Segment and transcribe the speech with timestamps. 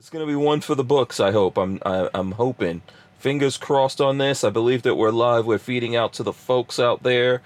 [0.00, 1.20] It's gonna be one for the books.
[1.20, 1.58] I hope.
[1.58, 1.78] I'm.
[1.84, 2.80] I, I'm hoping.
[3.18, 4.42] Fingers crossed on this.
[4.44, 5.44] I believe that we're live.
[5.44, 7.42] We're feeding out to the folks out there.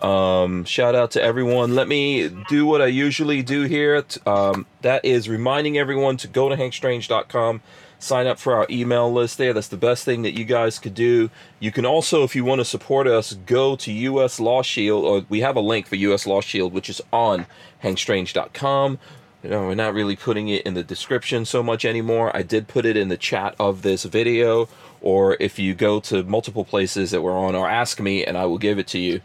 [0.00, 1.74] Um, shout out to everyone.
[1.74, 4.02] Let me do what I usually do here.
[4.24, 7.60] Um, that is reminding everyone to go to hankstrange.com,
[7.98, 9.52] sign up for our email list there.
[9.52, 11.28] That's the best thing that you guys could do.
[11.60, 15.26] You can also, if you want to support us, go to US Law Shield, or
[15.28, 17.44] we have a link for US Law Shield, which is on
[17.82, 18.98] hankstrange.com.
[19.42, 22.34] You know, we're not really putting it in the description so much anymore.
[22.36, 24.68] I did put it in the chat of this video,
[25.00, 28.46] or if you go to multiple places that we're on, or ask me and I
[28.46, 29.20] will give it to you.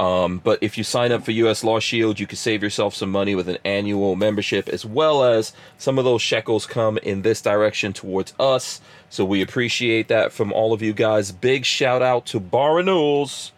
[0.00, 3.12] Um, but if you sign up for US Law Shield, you can save yourself some
[3.12, 7.40] money with an annual membership, as well as some of those shekels come in this
[7.40, 8.80] direction towards us.
[9.08, 11.30] So we appreciate that from all of you guys.
[11.30, 13.52] Big shout out to Bar Renewals,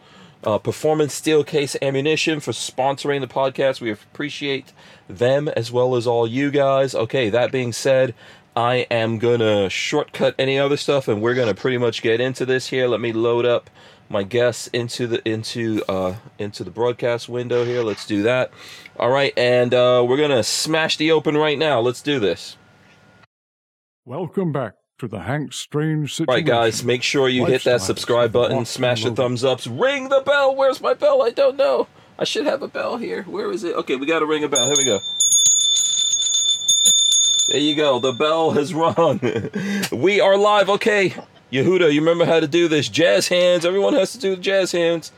[0.44, 3.80] uh, Performance Steel Case Ammunition for sponsoring the podcast.
[3.80, 4.72] We appreciate
[5.08, 6.94] them as well as all you guys.
[6.94, 8.14] Okay, that being said,
[8.54, 12.68] I am gonna shortcut any other stuff, and we're gonna pretty much get into this
[12.68, 12.88] here.
[12.88, 13.70] Let me load up
[14.08, 17.82] my guests into the into uh into the broadcast window here.
[17.82, 18.50] Let's do that.
[18.98, 21.80] All right, and uh, we're gonna smash the open right now.
[21.80, 22.56] Let's do this.
[24.04, 26.34] Welcome back to the Hank Strange situation.
[26.34, 30.20] Right, guys, make sure you hit that subscribe button, smash the thumbs ups, ring the
[30.20, 30.56] bell.
[30.56, 31.22] Where's my bell?
[31.22, 31.86] I don't know.
[32.18, 33.24] I should have a bell here.
[33.24, 33.76] Where is it?
[33.76, 34.64] Okay, we got to ring a bell.
[34.66, 35.00] Here we go.
[37.48, 37.98] There you go.
[37.98, 39.20] The bell has rung.
[39.92, 40.70] we are live.
[40.70, 41.14] Okay,
[41.52, 42.88] Yehuda, you remember how to do this?
[42.88, 43.66] Jazz hands.
[43.66, 45.12] Everyone has to do the jazz hands.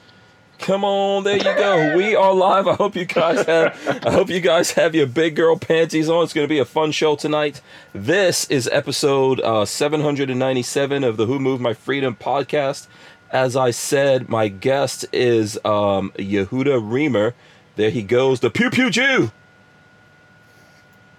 [0.59, 1.97] Come on, there you go.
[1.97, 2.67] We are live.
[2.67, 4.05] I hope you guys have.
[4.05, 6.25] I hope you guys have your big girl panties on.
[6.25, 7.61] It's going to be a fun show tonight.
[7.95, 12.89] This is episode uh, 797 of the Who Moved My Freedom podcast.
[13.31, 17.35] As I said, my guest is um, Yehuda Remer.
[17.77, 19.31] There he goes, the Pew Pew Jew.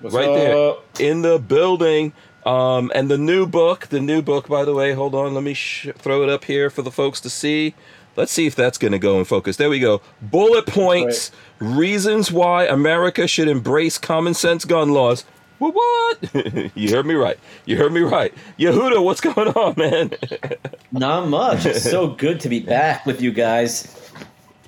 [0.01, 0.89] What's right up?
[0.97, 2.13] there in the building.
[2.45, 5.53] Um, and the new book, the new book, by the way, hold on, let me
[5.53, 7.75] sh- throw it up here for the folks to see.
[8.19, 9.55] Let's see if that's going to go in focus.
[9.55, 10.01] There we go.
[10.21, 15.23] Bullet points, reasons why America should embrace common sense gun laws.
[15.57, 15.73] What?
[15.73, 16.35] What?
[16.75, 17.39] you heard me right.
[17.65, 18.33] You heard me right.
[18.59, 20.11] Yehuda, what's going on, man?
[20.91, 21.65] Not much.
[21.65, 24.11] It's so good to be back with you guys.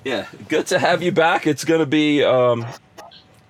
[0.02, 1.46] yeah, good to have you back.
[1.46, 2.64] It's going to be um,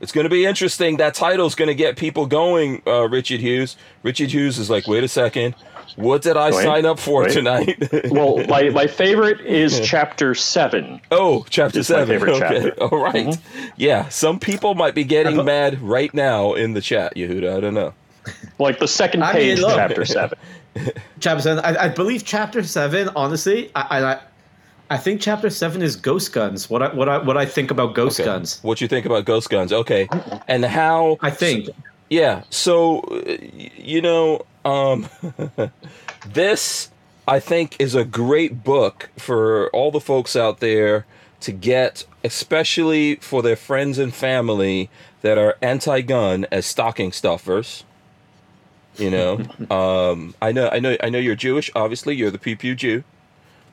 [0.00, 0.96] it's going to be interesting.
[0.96, 2.82] That title's going to get people going.
[2.88, 3.76] Uh, Richard Hughes.
[4.02, 5.54] Richard Hughes is like, wait a second.
[5.97, 7.32] What did I Wait, sign up for wait.
[7.32, 7.88] tonight?
[8.10, 11.00] well, my, my favorite is chapter seven.
[11.10, 12.09] oh, chapter It's my seven.
[12.19, 12.82] favorite okay, chapter.
[12.84, 13.38] all right.
[13.76, 17.56] Yeah, some people might be getting thought- mad right now in the chat, Yehuda.
[17.56, 17.94] I don't know.
[18.59, 19.75] Like the second I page, mean, look.
[19.76, 20.38] chapter seven.
[21.20, 21.65] Chapter seven.
[21.65, 23.10] I, I believe chapter seven.
[23.14, 24.20] Honestly, I, I
[24.91, 26.70] I think chapter seven is ghost guns.
[26.70, 28.26] What I what I what I think about ghost Okay.
[28.26, 28.59] guns.
[28.62, 29.72] What you think about ghost guns?
[29.72, 30.09] Okay,
[30.49, 31.19] and how?
[31.20, 31.69] I think.
[32.10, 32.44] Yeah.
[32.49, 35.08] So, uh, y- you know, um,
[36.26, 36.90] this
[37.26, 41.06] I think is a great book for all the folks out there
[41.40, 44.90] to get, especially for their friends and family
[45.22, 47.84] that are anti-gun as stocking stuffers.
[48.96, 49.40] You know,
[49.70, 51.70] um, I know, I know, I know you're Jewish.
[51.74, 53.04] Obviously, you're the pew pew Jew.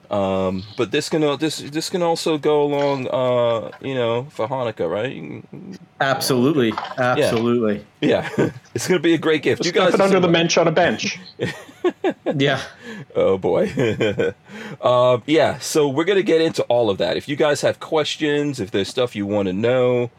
[0.09, 4.89] Um, but this can this this can also go along, uh, you know, for Hanukkah,
[4.89, 5.43] right?
[6.01, 6.73] Absolutely.
[6.97, 7.85] Absolutely.
[8.01, 8.27] yeah,
[8.73, 9.63] it's gonna be a great gift.
[9.65, 11.19] You Stuff guys it under the bench on a bench.
[12.35, 12.61] Yeah.
[13.15, 13.71] Oh boy.
[14.81, 17.17] um, yeah, so we're gonna get into all of that.
[17.17, 20.11] If you guys have questions, if there's stuff you want to know,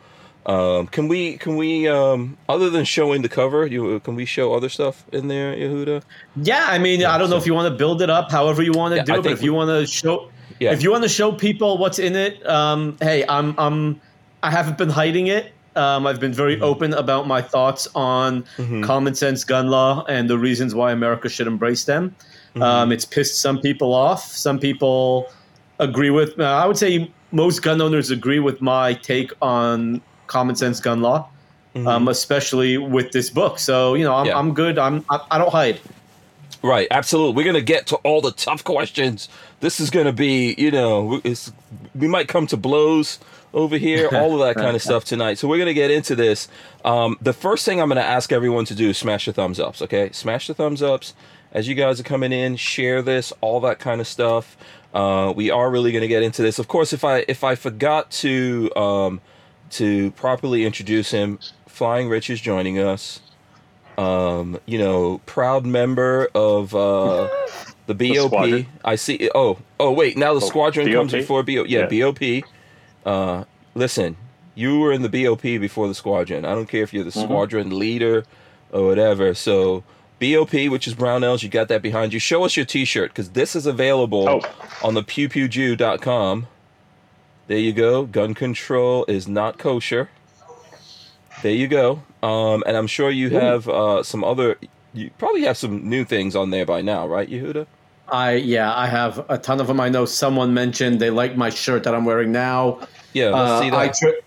[0.46, 4.54] um, can we can we um, other than showing the cover, you can we show
[4.54, 6.02] other stuff in there, Yehuda?
[6.36, 6.66] Yeah.
[6.68, 8.92] I mean, I don't know if you want to build it up, however you want
[8.92, 10.72] to Yeah, do I it, but if you want to show, Yeah.
[10.72, 14.00] if you want to show people what's in it, um, hey, I'm I'm
[14.42, 15.52] I haven't been hiding it.
[15.76, 16.36] Um, I've been Mm-hmm.
[16.36, 18.44] very open about my thoughts on
[18.82, 22.14] common sense gun law and the reasons why America should embrace them.
[22.54, 22.62] Mm-hmm.
[22.62, 24.24] Um, it's pissed some people off.
[24.24, 25.30] Some people
[25.78, 26.38] agree with.
[26.40, 31.02] Uh, I would say most gun owners agree with my take on common sense gun
[31.02, 31.28] law,
[31.86, 33.58] um, especially with this book.
[33.58, 34.28] So you know, I'm, Mm-hmm.
[34.28, 34.38] Yeah.
[34.38, 34.78] I'm good.
[34.78, 35.80] I'm I, I don't hide.
[36.62, 37.34] Right, absolutely.
[37.36, 39.28] We're gonna get to all the tough questions.
[39.60, 41.52] This is gonna be, you know, it's,
[41.94, 43.18] we might come to blows
[43.54, 45.38] over here, all of that kind of stuff tonight.
[45.38, 46.48] So we're gonna get into this.
[46.84, 49.80] Um, the first thing I'm gonna ask everyone to do is smash the thumbs ups.
[49.82, 51.14] Okay, smash the thumbs ups
[51.52, 52.56] as you guys are coming in.
[52.56, 54.56] Share this, all that kind of stuff.
[54.92, 56.58] Uh, we are really gonna get into this.
[56.58, 59.20] Of course, if I if I forgot to um,
[59.70, 63.20] to properly introduce him, Flying Rich is joining us
[63.98, 67.28] um, you know, proud member of uh,
[67.86, 68.28] the BOP.
[68.28, 68.66] squadron.
[68.84, 69.30] I see.
[69.34, 70.16] Oh, oh, wait.
[70.16, 71.66] Now the squadron comes before BOP.
[71.68, 72.44] Yeah, BOP.
[73.04, 73.44] Uh,
[73.74, 74.16] listen,
[74.54, 76.44] you were in the BOP before the squadron.
[76.46, 78.24] I don't care if you're the squadron leader
[78.72, 79.34] or whatever.
[79.34, 79.84] So
[80.18, 82.20] BOP, which is Brownells, you got that behind you.
[82.20, 84.40] Show us your T-shirt because this is available Oh.
[84.82, 86.46] on the pewpewjew.com.
[87.50, 88.04] There you go.
[88.04, 90.08] Gun control is not kosher.
[91.42, 92.00] There you go.
[92.22, 94.56] Um, and I'm sure you have uh, some other.
[94.94, 97.66] You probably have some new things on there by now, right, Yehuda?
[98.08, 99.80] I yeah, I have a ton of them.
[99.80, 102.86] I know someone mentioned they like my shirt that I'm wearing now.
[103.14, 103.76] Yeah, Uh, see that.
[103.80, 104.20] I tri-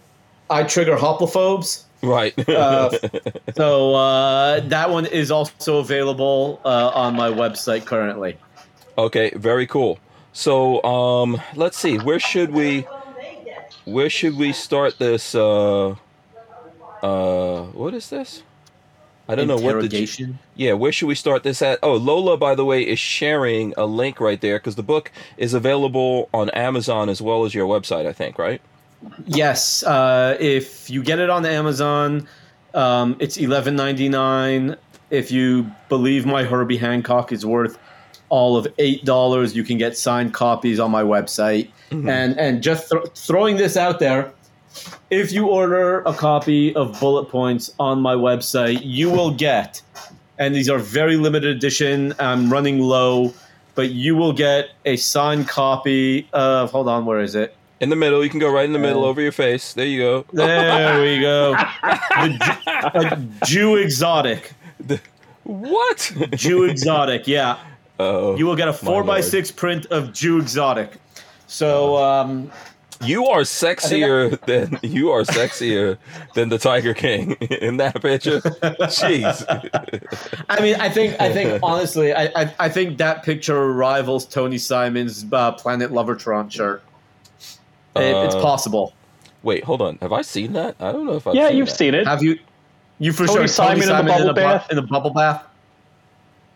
[0.49, 1.83] I trigger homophobes.
[2.01, 2.37] right.
[2.49, 2.89] Uh,
[3.55, 8.35] so uh, that one is also available uh, on my website currently.
[8.97, 9.97] Okay, very cool.
[10.33, 11.99] So, um, let's see.
[11.99, 12.85] Where should we?
[13.85, 15.35] Where should we start this?
[15.35, 15.95] Uh,
[17.01, 18.44] uh, what is this?
[19.27, 20.35] I don't know what the.
[20.56, 21.80] Yeah, where should we start this at?
[21.81, 25.53] Oh, Lola, by the way, is sharing a link right there because the book is
[25.53, 28.06] available on Amazon as well as your website.
[28.06, 28.62] I think, right?
[29.25, 32.27] Yes, uh, if you get it on Amazon,
[32.74, 34.75] um, it's eleven ninety nine.
[35.09, 37.77] If you believe my Herbie Hancock is worth
[38.30, 41.69] all of eight dollars, you can get signed copies on my website.
[41.94, 42.10] Mm-hmm.
[42.10, 44.31] And and just th- throwing this out there,
[45.10, 49.81] if you order a copy of Bullet Points on my website, you will get,
[50.40, 52.13] and these are very limited edition.
[52.19, 53.34] I'm running low,
[53.75, 56.72] but you will get a signed copy of.
[56.72, 57.56] Hold on, where is it?
[57.80, 59.10] In the middle, you can go right in the middle Oh.
[59.10, 59.74] over your face.
[59.74, 60.25] There you go.
[60.31, 61.56] There we go.
[62.94, 64.54] The Jew, Jew exotic.
[65.44, 66.12] What?
[66.31, 67.28] Jew exotic.
[67.28, 67.57] Yeah,
[68.00, 70.98] Oh, you will get a four by six print of Jew exotic.
[71.53, 72.51] So um,
[73.05, 75.97] You are sexier than you are sexier
[76.33, 78.39] than the Tiger King in that picture.
[78.39, 79.45] Jeez.
[80.50, 84.57] I mean, I think I think honestly, I I, I think that picture rivals Tony
[84.57, 86.81] Simon's uh, Planet Lovertron shirt.
[87.95, 88.94] It- it's Uh, possible.
[89.44, 89.97] Wait, hold on.
[90.01, 90.75] Have I seen that?
[90.79, 91.77] I don't know if I've yeah, seen you've that.
[91.77, 92.07] seen it.
[92.07, 92.39] Have you?
[92.97, 94.67] You for Tony sure Simon in the bubble bu- bath?
[94.71, 95.44] in the bubble bath.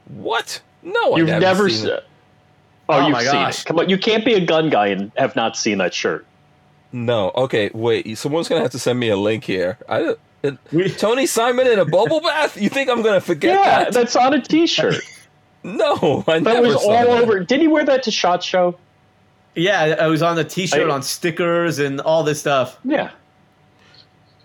[0.07, 0.61] What?
[0.81, 2.06] No, You've haven't never seen seen it.
[2.89, 2.93] It.
[2.93, 3.61] Oh, Oh you've my seen gosh.
[3.61, 3.65] it.
[3.65, 6.25] Come on, you can't be a gun guy and have not seen that shirt.
[6.91, 7.31] No.
[7.35, 8.17] Okay, wait.
[8.17, 9.77] Someone's gonna have to send me a link here.
[9.89, 10.19] I don't.
[10.43, 12.59] it- We- Tony Simon in a bubble bath?
[12.61, 13.93] You think I'm gonna forget Yeah, that?
[13.93, 14.95] that's on a T-shirt.
[15.63, 17.23] No, I That never was saw all that.
[17.23, 17.39] over.
[17.41, 18.77] Did he wear that to Shot Show?
[19.53, 22.77] Yeah, I was on the T-shirt, I- on stickers, and all this stuff.
[22.85, 23.09] Yeah.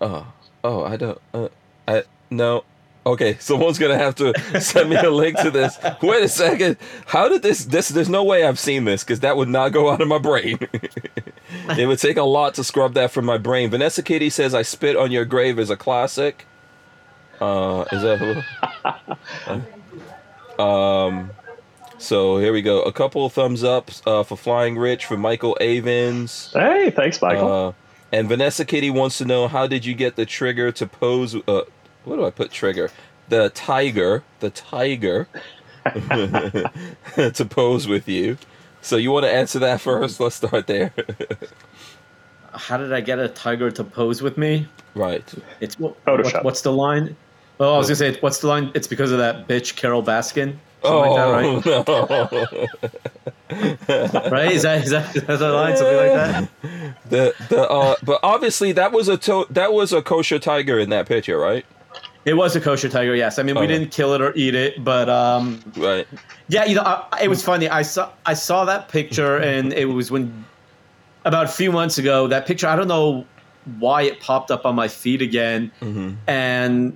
[0.01, 0.25] Oh,
[0.65, 1.21] oh, I don't.
[1.33, 1.47] Uh,
[1.87, 2.65] I no.
[3.05, 5.77] Okay, someone's gonna have to send me a link to this.
[6.01, 6.77] Wait a second.
[7.05, 7.65] How did this?
[7.65, 7.89] This?
[7.89, 10.57] There's no way I've seen this because that would not go out of my brain.
[11.77, 13.69] it would take a lot to scrub that from my brain.
[13.69, 16.45] Vanessa Kitty says, "I spit on your grave" is a classic.
[17.41, 18.19] Uh, is that?
[18.19, 19.61] who?
[20.59, 21.31] Um.
[21.97, 22.83] So here we go.
[22.83, 26.53] A couple of thumbs up uh, for Flying Rich for Michael Avens.
[26.53, 27.51] Hey, thanks, Michael.
[27.51, 27.73] Uh,
[28.11, 31.35] and Vanessa Kitty wants to know how did you get the trigger to pose?
[31.47, 31.61] Uh,
[32.05, 32.89] what do I put trigger?
[33.29, 35.27] The tiger, the tiger,
[35.85, 38.37] to pose with you.
[38.81, 40.19] So you want to answer that first?
[40.19, 40.93] Let's start there.
[42.53, 44.67] How did I get a tiger to pose with me?
[44.95, 45.23] right.
[45.59, 46.33] It's what, Photoshop.
[46.35, 47.15] what- what's the line?
[47.59, 48.71] Oh, I was gonna say, what's the line?
[48.73, 50.55] It's because of that bitch Carole Baskin.
[50.83, 52.67] Something Oh like that, no!
[53.49, 54.29] right?
[54.31, 54.51] Right?
[54.51, 55.77] Is that is that, is that the line?
[55.77, 56.49] Something like that.
[57.09, 60.89] the the uh, but obviously that was a to- that was a kosher tiger in
[60.89, 61.65] that picture, right?
[62.25, 63.15] It was a kosher tiger.
[63.15, 63.37] Yes.
[63.37, 63.73] I mean, we Okay.
[63.79, 66.07] didn't kill it or eat it, but um, Right.
[66.47, 67.67] yeah, you know, I, it was funny.
[67.67, 70.45] I saw I saw that picture, and it was when
[71.25, 72.27] about a few months ago.
[72.27, 73.25] That picture, I don't know
[73.79, 76.95] why it popped up on my feed again, hmm and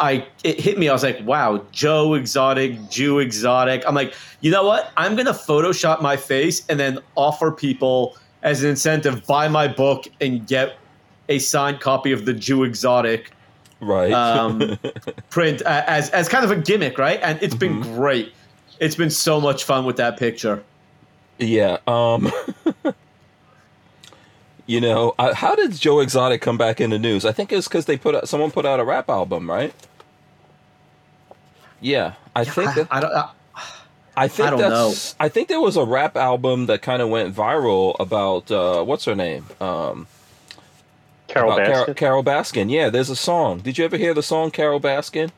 [0.00, 0.88] I it hit me.
[0.88, 4.90] I was like, "Wow, Joe Exotic, Jew Exotic." I'm like, you know what?
[4.96, 10.06] I'm gonna Photoshop my face and then offer people as an incentive buy my book
[10.20, 10.76] and get
[11.28, 13.30] a signed copy of the Jew Exotic
[13.84, 14.12] Right.
[14.12, 14.78] um,
[15.30, 17.20] print a- as as kind of a gimmick, right?
[17.22, 18.32] And it's been great.
[18.80, 20.62] It's been so much fun with that picture.
[21.38, 21.78] Yeah.
[21.86, 22.32] Um.
[24.66, 27.24] you know, I, how did Joe Exotic come back in the news?
[27.24, 29.74] I think it's because they put out, someone put out a rap album, right?
[31.80, 33.12] Yeah, I think I, that I don't.
[33.14, 33.30] I,
[34.16, 37.08] I think I don't that's I think there was a rap album that kind of
[37.08, 39.46] went viral about uh, what's her name?
[39.60, 40.06] Um,
[41.34, 41.96] Carol about Carol, Baskin.
[41.96, 42.70] Carole Baskin.
[42.70, 43.58] Yeah, there's a song.
[43.60, 45.30] Did you ever hear the song Carole Baskin?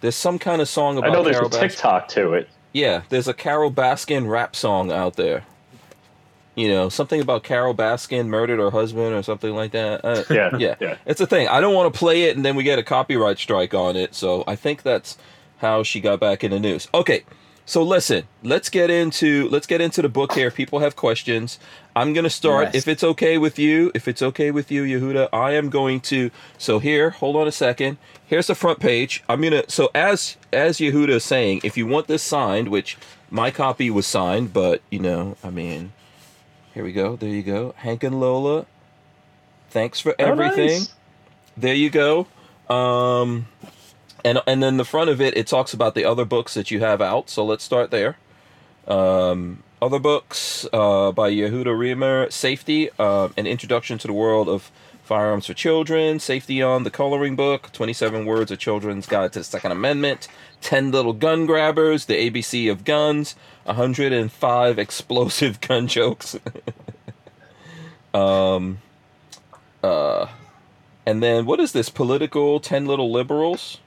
[0.00, 1.60] There's some kind of song about I know there's Carol a Baskin.
[1.60, 2.48] TikTok to it.
[2.72, 5.44] Yeah, there's a Carole Baskin rap song out there.
[6.54, 10.04] You know, something about Carole Baskin murdered her husband or something like that.
[10.04, 10.96] Uh, Yeah, yeah, yeah.
[11.06, 11.46] It's a thing.
[11.48, 14.14] I don't want to play it and then we get a copyright strike on it.
[14.14, 15.16] So I think that's
[15.58, 16.88] how she got back in the news.
[16.92, 17.24] Okay,
[17.64, 20.50] So listen, let's get into let's get into the book here.
[20.50, 21.58] People have questions.
[21.98, 22.66] I'm gonna start.
[22.66, 22.74] Yes.
[22.76, 26.30] If it's okay with you, if it's okay with you, Yehuda, I am going to.
[26.56, 27.98] So here, hold on a second.
[28.24, 29.24] Here's the front page.
[29.28, 29.64] I'm gonna.
[29.68, 32.96] So as as Yehuda is saying, if you want this signed, which
[33.30, 35.92] my copy was signed, but you know, I mean,
[36.72, 37.16] here we go.
[37.16, 37.74] There you go.
[37.78, 38.66] Hank and Lola.
[39.70, 40.68] Thanks for Oh, everything.
[40.80, 40.94] nice.
[41.56, 42.26] There you go.
[42.70, 43.48] Um,
[44.24, 46.80] and and then the front of it, it talks about the other books that you
[46.80, 47.28] have out.
[47.28, 48.16] So let's start there.
[48.86, 54.70] Um, other books uh, by Yehuda Remer, Safety, uh, an introduction to the world of
[55.02, 56.18] firearms for children.
[56.18, 60.28] Safety on the coloring book, 27 words, a children's guide to the Second Amendment.
[60.60, 66.36] 10 little gun grabbers, the ABC of guns, 105 explosive gun jokes.
[68.14, 68.78] um,
[69.82, 70.26] uh,
[71.06, 71.88] and then what is this?
[71.88, 73.78] Political 10 little liberals?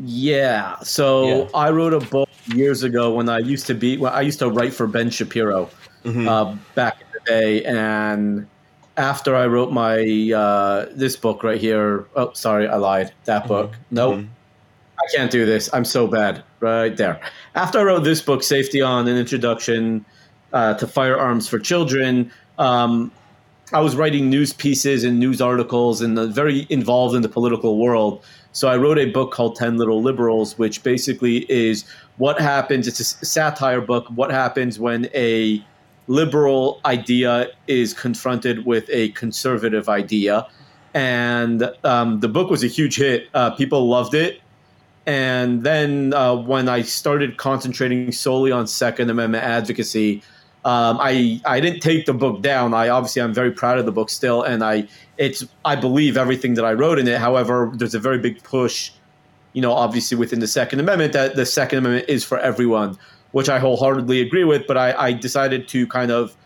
[0.00, 0.78] Yeah.
[0.80, 1.48] So Yeah.
[1.54, 3.96] I wrote a book years ago when I used to be.
[3.96, 5.70] Well, I used to write for Ben Shapiro
[6.04, 6.26] Mhm.
[6.28, 8.46] uh, back in the day, and
[8.96, 12.06] after I wrote my uh, this book right here.
[12.16, 13.12] Oh, sorry, I lied.
[13.24, 13.72] That book.
[13.90, 14.16] Nope.
[14.16, 14.26] Mhm.
[14.98, 15.68] I can't do this.
[15.72, 16.42] I'm so bad.
[16.60, 17.20] Right there.
[17.54, 20.04] After I wrote this book, Safety on an Introduction
[20.52, 23.10] uh, to Firearms for Children, um,
[23.72, 28.22] I was writing news pieces and news articles and very involved in the political world.
[28.52, 31.84] So I wrote a book called 10 Little Liberals, which basically is
[32.18, 32.86] what happens.
[32.86, 34.06] It's a satire book.
[34.14, 35.64] What happens when a
[36.08, 40.46] liberal idea is confronted with a conservative idea.
[40.94, 43.28] And um, the book was a huge hit.
[43.34, 44.40] Uh, people loved it.
[45.06, 50.22] And then uh, when I started concentrating solely on Second Amendment advocacy,
[50.64, 52.72] um, I I didn't take the book down.
[52.72, 54.86] I obviously I'm very proud of the book still, and I
[55.18, 57.18] it's I believe everything that I wrote in it.
[57.18, 58.92] However, there's a very big push,
[59.52, 62.98] you know, obviously within the Second Amendment that the Second Amendment is for everyone,
[63.32, 64.66] which I wholeheartedly agree with.
[64.66, 66.36] But I, I decided to kind of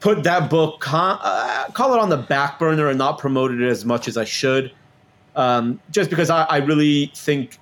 [0.00, 3.62] put that book con- uh, call it on the back burner and not promote it
[3.62, 4.72] as much as I should,
[5.36, 7.58] um, just because I, I really think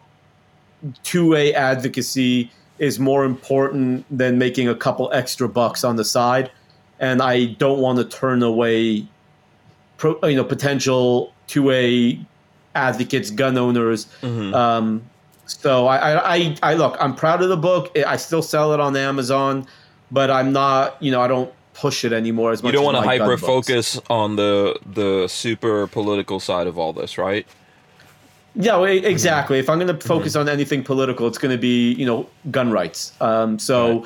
[1.05, 6.51] 2A advocacy is more important than making a couple extra bucks on the side,
[7.01, 9.07] and I don't want to turn away,
[9.97, 12.25] pro, you know, potential 2A
[12.75, 14.07] advocates, gun owners.
[14.23, 14.55] Mhm.
[14.55, 15.03] Um,
[15.47, 17.97] so I, I, I, look, I'm proud of the book.
[18.07, 19.67] I still sell it on Amazon,
[20.11, 22.73] but I'm not, you know, I don't push it anymore as much.
[22.73, 23.43] you don't want to hyper books.
[23.43, 27.47] focus on the the super political side of all this, right?
[28.55, 29.59] Yeah, exactly.
[29.61, 32.71] If I'm going to focus on anything political, it's going to be you know gun
[32.73, 33.13] rights.
[33.21, 34.05] Um, so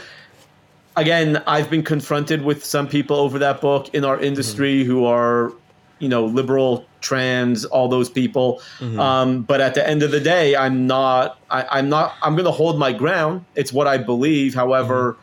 [0.96, 5.52] again, I've been confronted with some people over that book in our industry who are
[5.98, 8.62] you know liberal, trans, all those people.
[8.80, 11.38] Um, but at the end of the day, I'm not.
[11.50, 12.14] I, I'm not.
[12.22, 13.44] I'm going to hold my ground.
[13.54, 14.54] It's what I believe.
[14.54, 15.16] However.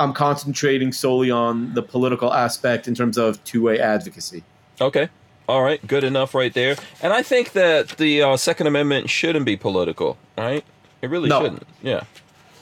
[0.00, 4.44] I'm concentrating solely on the political aspect in terms of 2A advocacy.
[4.80, 5.08] Okay.
[5.48, 5.84] All right.
[5.84, 6.76] Good enough right there.
[7.02, 10.64] And I think that the uh, Second Amendment shouldn't be political, right?
[11.02, 11.42] It really No.
[11.42, 11.66] shouldn't.
[11.82, 12.02] Yeah.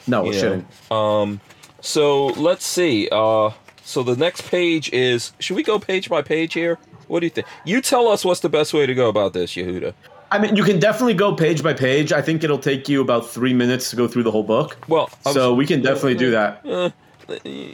[0.07, 0.67] No, it shouldn't.
[0.91, 1.43] Um,
[1.83, 3.07] so let's see.
[3.13, 3.51] Uh,
[3.85, 5.35] so the next page is.
[5.39, 6.79] Should we go page by page here?
[7.09, 7.47] What do you think?
[7.65, 9.95] You tell us what's the best way to go about this, Yehuda.
[10.31, 12.13] I mean, you can definitely go page by page.
[12.13, 14.77] I think it'll take you about three minutes to go through the whole book.
[14.89, 16.61] Well, I was- So we can definitely do that.
[16.67, 16.91] Uh,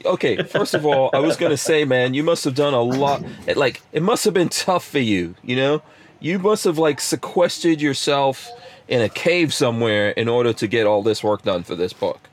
[0.06, 3.22] okay, first of all, I was gonna say, man, you must have done a lot.
[3.46, 5.34] It, like, it must have been tough for you.
[5.42, 5.82] You know,
[6.20, 8.48] you must have like sequestered yourself
[8.88, 12.28] in a cave somewhere in order to get all this work done for this book.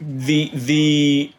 [0.00, 1.32] The the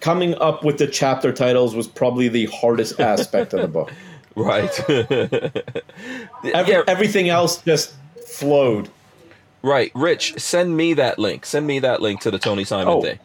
[0.00, 3.92] coming up with the chapter titles was probably the hardest aspect of the book.
[4.36, 4.70] Right.
[4.88, 7.94] Every, yeah, Everything else just
[8.26, 8.88] flowed.
[9.62, 9.90] right.
[9.94, 11.44] Rich, send me that link.
[11.44, 13.02] Send me that link to the Tony Simon Oh.
[13.02, 13.18] thing.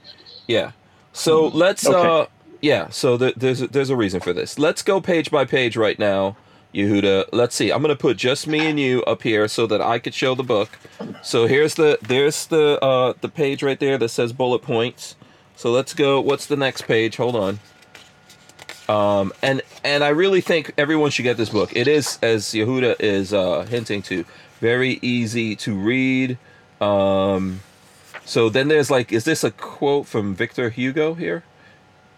[0.47, 0.71] Yeah.
[1.13, 1.85] So let's.
[1.87, 1.97] Okay.
[2.23, 2.25] uh
[2.61, 2.89] Yeah.
[2.89, 4.57] So th- there's a, there's a reason for this.
[4.59, 6.35] Let's go page by page right now.
[6.73, 7.71] Yehuda, let's see.
[7.71, 10.43] I'm gonna put just me and you up here so that I could show the
[10.43, 10.77] book.
[11.23, 15.15] So here's the there's the uh the page right there that says bullet points.
[15.55, 16.19] So let's go.
[16.21, 17.17] What's the next page?
[17.17, 17.59] Hold on.
[18.87, 21.75] Um and and I really think everyone should get this book.
[21.75, 24.25] It is as Yehuda is uh hinting to
[24.59, 26.37] very easy to read.
[26.79, 27.61] Um
[28.25, 31.43] so then there's like is this a quote from Victor Hugo here?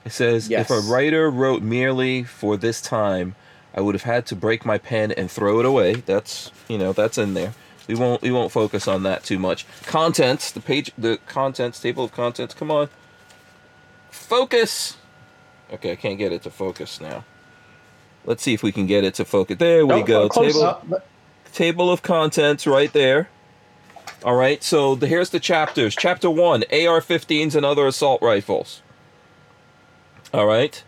[0.06, 3.36] It says if a writer wrote merely for this time,
[3.74, 5.96] I would have had to break my pen and throw it away.
[5.96, 7.54] That's you know that's in there.
[7.88, 9.66] We won't we won't focus on that too much.
[9.86, 12.54] Contents, the page, the contents table of contents.
[12.54, 12.90] Come on,
[14.18, 14.98] focus.
[15.72, 17.24] Okay, I can't get it to focus now.
[18.26, 19.58] Let's see if we can get it to focus.
[19.58, 20.28] There we Oh, go.
[20.30, 21.06] Table up.
[21.54, 23.30] table of contents right there.
[24.24, 25.96] All right, so the, here's the chapters.
[25.96, 28.82] Chapter one: AR-15s and other assault rifles.
[30.34, 30.84] All right.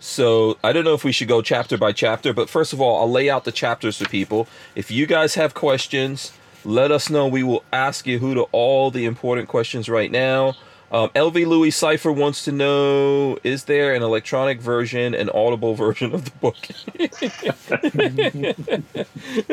[0.00, 3.00] So I don't know if we should go chapter by chapter, but first of all,
[3.00, 4.48] I'll lay out the chapters for people.
[4.74, 6.32] If you guys have questions,
[6.64, 7.28] let us know.
[7.28, 10.54] We will ask Yehuda all the important questions right now.
[10.92, 16.14] Um, LV Louis Cipher wants to know: Is there an electronic version, an audible version
[16.14, 16.58] of the book?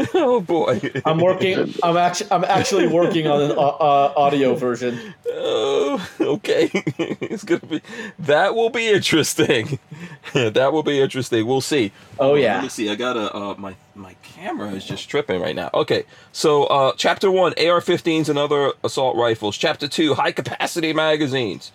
[0.13, 0.81] oh boy!
[1.05, 1.73] I'm working.
[1.81, 2.29] I'm actually.
[2.31, 5.13] I'm actually working on an uh, uh, audio version.
[5.29, 6.69] Oh, okay.
[6.73, 7.81] it's gonna be.
[8.19, 9.79] That will be interesting.
[10.33, 11.47] that will be interesting.
[11.47, 11.93] We'll see.
[12.19, 12.55] Oh yeah.
[12.55, 12.89] Let me see.
[12.89, 15.69] I got a Uh, my my camera is just tripping right now.
[15.73, 16.05] Okay.
[16.31, 19.57] So, uh, chapter one: AR-15s and other assault rifles.
[19.57, 21.71] Chapter two: high capacity magazines.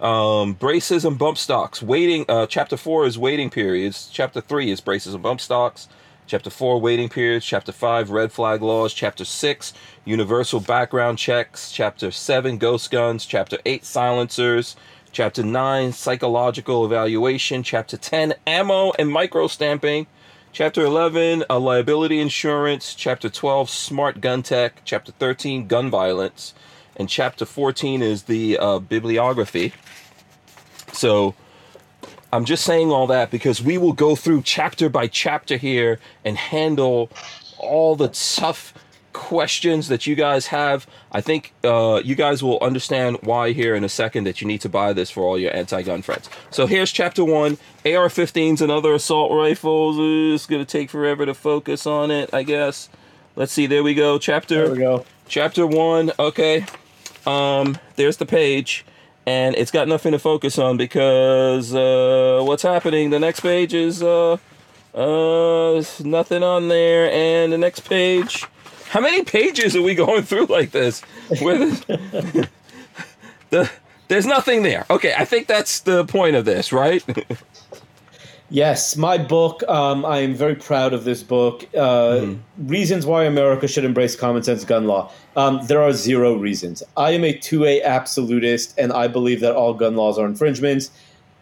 [0.00, 1.82] Um, braces and bump stocks.
[1.82, 2.24] Waiting.
[2.28, 4.08] Uh, chapter four is waiting periods.
[4.10, 5.88] Chapter three is braces and bump stocks.
[6.26, 7.46] Chapter 4, waiting periods.
[7.46, 8.92] Chapter 5, red flag laws.
[8.92, 9.72] Chapter 6,
[10.04, 11.70] universal background checks.
[11.70, 13.24] Chapter 7, ghost guns.
[13.26, 14.74] Chapter 8, silencers.
[15.12, 17.62] Chapter 9, psychological evaluation.
[17.62, 20.08] Chapter 10, ammo and micro stamping.
[20.56, 22.94] Chapter 11, uh, liability insurance.
[22.94, 24.80] Chapter 12, smart gun tech.
[24.86, 26.54] Chapter 13, gun violence.
[26.96, 29.74] And chapter 14 is the uh, bibliography.
[30.94, 31.34] So,
[32.32, 36.38] I'm just saying all that because we will go through chapter by chapter here and
[36.38, 37.10] handle
[37.58, 38.72] all the tough
[39.16, 40.86] questions that you guys have.
[41.10, 44.60] I think uh, you guys will understand why here in a second that you need
[44.60, 46.28] to buy this for all your anti-gun friends.
[46.50, 47.52] So here's chapter one:
[47.86, 49.96] AR-15s and other assault rifles.
[49.98, 52.90] It's gonna take forever to focus on it, I guess.
[53.34, 53.66] Let's see.
[53.66, 54.18] There we go.
[54.18, 54.66] Chapter.
[54.66, 55.06] There we go.
[55.28, 56.12] Chapter one.
[56.18, 56.66] Okay.
[57.26, 57.78] Um.
[57.96, 58.84] There's the page
[59.26, 63.10] and it's got nothing to focus on because uh, what's happening?
[63.10, 64.36] The next page is uh,
[64.94, 68.46] uh, nothing on there, and the next page.
[68.88, 71.02] How many pages are we going through like this?
[71.28, 72.48] With the,
[73.50, 73.70] the
[74.08, 74.86] there's nothing there.
[74.90, 77.04] Okay, I think that's the point of this, right?
[78.48, 79.64] Yes, my book.
[79.66, 81.64] Um, I am very proud of this book.
[81.74, 82.38] Uh, mm.
[82.58, 85.10] Reasons why America should embrace common sense gun law.
[85.34, 86.80] Um, there are zero reasons.
[86.96, 90.92] I am a 2A absolutist, and I believe that all gun laws are infringements.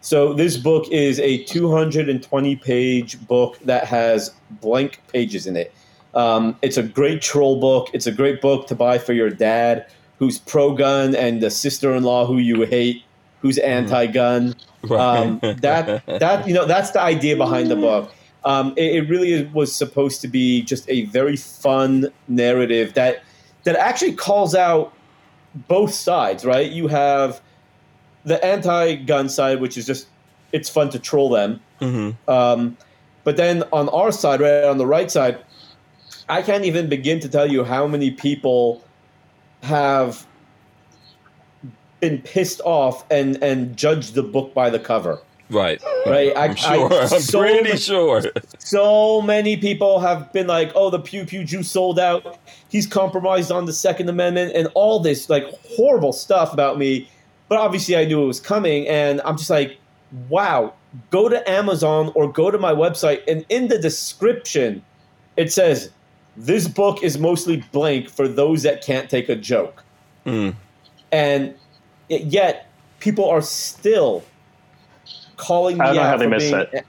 [0.01, 5.74] So this book is a 220 page book that has blank pages in it.
[6.15, 7.89] Um, it's a great troll book.
[7.93, 9.85] It's a great book to buy for your dad
[10.17, 13.03] who's pro gun and the sister in law who you hate
[13.41, 14.55] who's anti gun.
[14.89, 18.11] Um, that that you know that's the idea behind the book.
[18.43, 23.23] Um, it, it, really was supposed to be just a very fun narrative that
[23.63, 24.93] that actually calls out
[25.67, 26.45] both sides.
[26.45, 26.71] Right?
[26.71, 27.41] You have
[28.23, 30.07] the anti-gun side, which is just
[30.51, 31.59] it's fun to troll them.
[31.81, 32.29] Mm-hmm.
[32.29, 32.77] Um,
[33.23, 35.39] but then on our side, right on the right side,
[36.27, 38.83] I can't even begin to tell you how many people
[39.61, 40.25] have
[41.99, 45.19] been pissed off and and judged the book by the cover.
[45.49, 45.81] Right.
[46.07, 46.35] Right.
[46.35, 46.91] I, am sure.
[46.91, 48.23] I, am so pretty many, sure.
[48.57, 52.39] So many people have been like, "Oh, the Pew Pew Jew sold out.
[52.69, 57.07] He's compromised on the Second Amendment and all this like horrible stuff about me."
[57.47, 59.77] But obviously, I knew it was coming, and I'm just like,
[60.29, 60.73] "Wow."
[61.11, 64.81] Go to Amazon or go to my website, and in the description,
[65.35, 65.91] it says,
[66.37, 69.83] "This book is mostly blank for those that can't take a joke."
[70.25, 70.55] Mm.
[71.11, 71.55] And
[72.09, 72.67] yet
[72.99, 74.23] people are still
[75.37, 76.85] calling me I don't know how they missed being, it.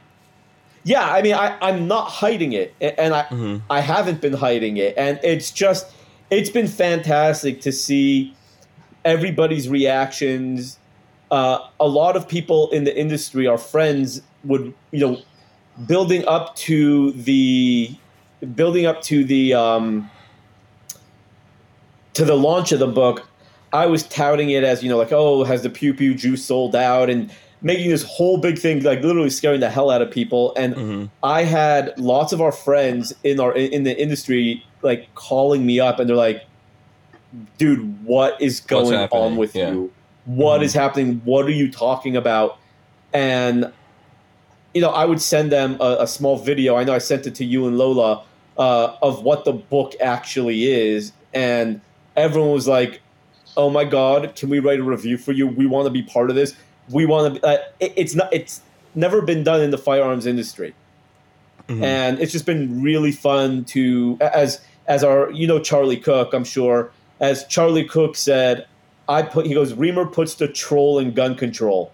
[0.84, 3.56] Yeah, I mean, I, I'm not hiding it, and I mm-hmm.
[3.68, 5.92] I haven't been hiding it, and it's just
[6.30, 8.34] it's been fantastic to see
[9.04, 10.78] everybody's reactions.
[11.30, 15.20] Uh, a lot of people in the industry, our friends, would you know,
[15.86, 17.92] building up to the
[18.54, 20.10] building up to the um,
[22.14, 23.26] to the launch of the book
[23.72, 26.74] I was touting it as you know, like, oh, has the Pew Pew juice sold
[26.74, 27.30] out, and
[27.62, 30.54] making this whole big thing, like literally scaring the hell out of people.
[30.56, 31.04] And mm-hmm.
[31.22, 35.98] I had lots of our friends in our in the industry like calling me up,
[35.98, 36.44] and they're like,
[37.58, 39.72] "Dude, what is going on with yeah.
[39.72, 39.92] you?
[40.24, 40.64] What mm-hmm.
[40.64, 41.20] is happening?
[41.24, 42.58] What are you talking about?"
[43.12, 43.72] And
[44.74, 46.76] you know, I would send them a, a small video.
[46.76, 48.24] I know I sent it to you and Lola
[48.58, 51.80] uh, of what the book actually is, and
[52.16, 53.00] everyone was like,
[53.56, 55.46] oh my god, can we write a review for you?
[55.46, 56.54] We want to be part of this.
[56.90, 57.46] We want to.
[57.46, 58.32] Uh, it, it's not.
[58.32, 58.60] It's
[58.94, 60.74] never been done in the firearms industry,
[61.68, 61.82] mm-hmm.
[61.82, 66.32] and it's just been really fun to as as our you know Charlie Cook.
[66.32, 66.90] I'm sure
[67.20, 68.66] as Charlie Cook said,
[69.08, 69.46] I put.
[69.46, 71.92] He goes, Remer puts the troll in gun control,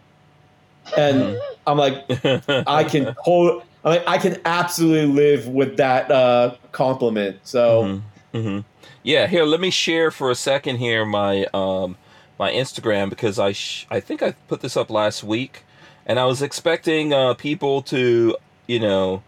[0.97, 1.39] and mm-hmm.
[1.67, 2.05] I'm like,
[2.69, 3.15] I can.
[3.19, 7.39] Hold, I mean, I can absolutely live with that uh, compliment.
[7.45, 7.83] So.
[7.83, 8.37] Mm-hmm.
[8.37, 8.61] mm-hmm.
[9.05, 11.97] Yeah, here, let me share for a second here my um
[12.39, 15.65] my Instagram because I sh- I think I put this up last week,
[16.07, 18.37] and I was expecting uh, people to
[18.69, 19.23] you know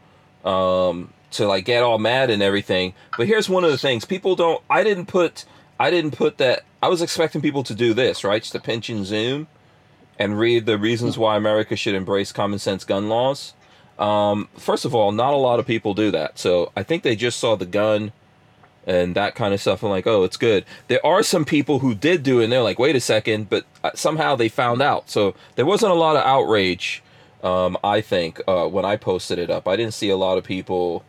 [0.45, 2.95] um to like get all mad and everything.
[3.17, 4.63] But here's one of the things: people don't.
[4.71, 5.45] I didn't put
[5.79, 6.65] I didn't put that.
[6.83, 9.49] I was expecting people to do this right, just to pinch and zoom,
[10.19, 13.55] and read the reasons why America should embrace common sense gun laws.
[13.99, 16.39] Um, first of all, not a lot of people do that.
[16.39, 18.13] So I think they just saw the gun
[18.87, 20.65] and that kind of stuff and like, oh, it's good.
[20.89, 23.65] There are some people who did do it and they're like, wait a second, but
[23.83, 25.09] uh, somehow they found out.
[25.09, 27.03] So there wasn't a lot of outrage,
[27.43, 29.67] um, I think, uh, when I posted it up.
[29.67, 31.05] I didn't see a lot of people,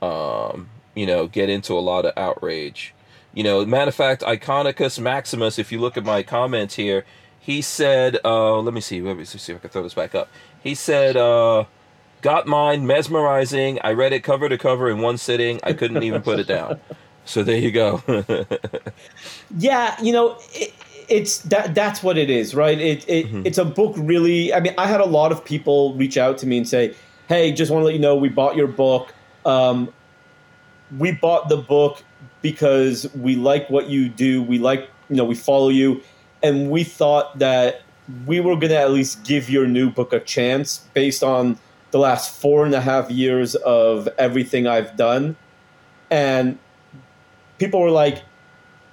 [0.00, 2.94] um, you know, get into a lot of outrage.
[3.34, 7.04] You know, matter of fact, Iconicus Maximus, if you look at my comments here,
[7.38, 10.14] he said, uh, let me see, let me see if I can throw this back
[10.14, 10.28] up.
[10.62, 11.64] He said, uh,
[12.22, 13.78] got mine, mesmerizing.
[13.84, 15.60] I read it cover to cover in one sitting.
[15.62, 16.80] I couldn't even put it down.
[17.24, 18.02] So there you go.
[19.56, 20.74] yeah, you know, it,
[21.08, 22.76] it's that that's what it is, right?
[22.80, 23.46] It, it Mm-hmm.
[23.46, 24.52] it's a book really.
[24.52, 26.96] I mean, I had a lot of people reach out to me and say,
[27.28, 29.14] "Hey, just want to let you know we bought your book.
[29.46, 29.92] Um,
[30.98, 32.02] we bought the book
[32.42, 34.42] because we like what you do.
[34.42, 36.02] We like, you know, we follow you,
[36.42, 37.82] and we thought that
[38.26, 41.56] we were going to at least give your new book a chance based on
[41.92, 45.36] the last four and a half years of everything I've done.
[46.10, 46.58] And
[47.58, 48.22] people were like,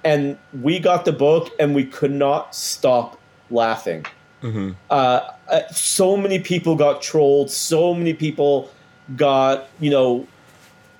[0.04, 3.18] and we got the book and we could not stop
[3.50, 4.06] laughing.
[4.40, 7.50] hmm Uh, uh, so many people got trolled.
[7.50, 8.70] So many people
[9.16, 10.26] got, you know,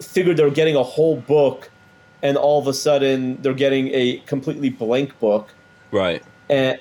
[0.02, 1.70] figured they were getting a whole book,
[2.22, 5.54] and all of a sudden they're getting a completely blank book.
[5.92, 6.22] Right.
[6.48, 6.78] And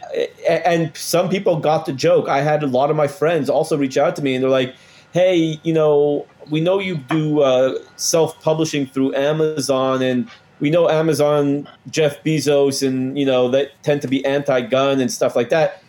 [0.50, 2.28] and some people got the joke.
[2.28, 4.76] I had a lot of my friends also reach out to me, and they're like,
[5.14, 10.28] "Hey, you know, we know you do uh, self-publishing through Amazon, and
[10.60, 15.36] we know Amazon, Jeff Bezos, and you know that tend to be anti-gun and stuff
[15.36, 15.84] like that.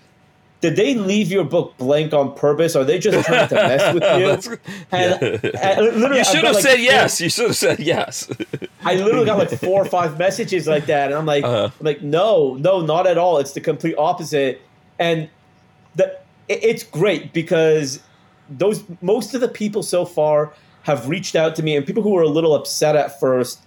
[0.61, 2.77] Did they leave your book blank on purpose?
[2.77, 4.03] Are they just trying to mess with
[4.53, 4.59] you?
[4.93, 5.17] yeah.
[5.23, 5.23] And,
[5.57, 7.19] and literally, you should have like, said yes.
[7.19, 8.31] You should have said yes.
[8.85, 11.71] I literally got like four or five messages like that, and I'm like, Uh-huh.
[11.81, 13.39] I'm like, no, no, not at all.
[13.39, 14.61] It's the complete opposite,
[14.99, 15.31] and
[15.97, 16.15] the
[16.49, 18.01] it- it's great because
[18.51, 22.11] those most of the people so far have reached out to me, and people who
[22.11, 23.61] were a little upset at first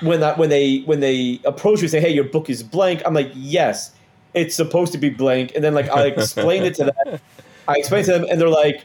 [0.00, 3.02] when that when they when they approach me and say, hey, your book is blank.
[3.04, 3.92] I'm like, yes,
[4.34, 7.20] it's supposed to be blank, and then like I explain it to them.
[7.68, 8.84] I explain to them, and they're like,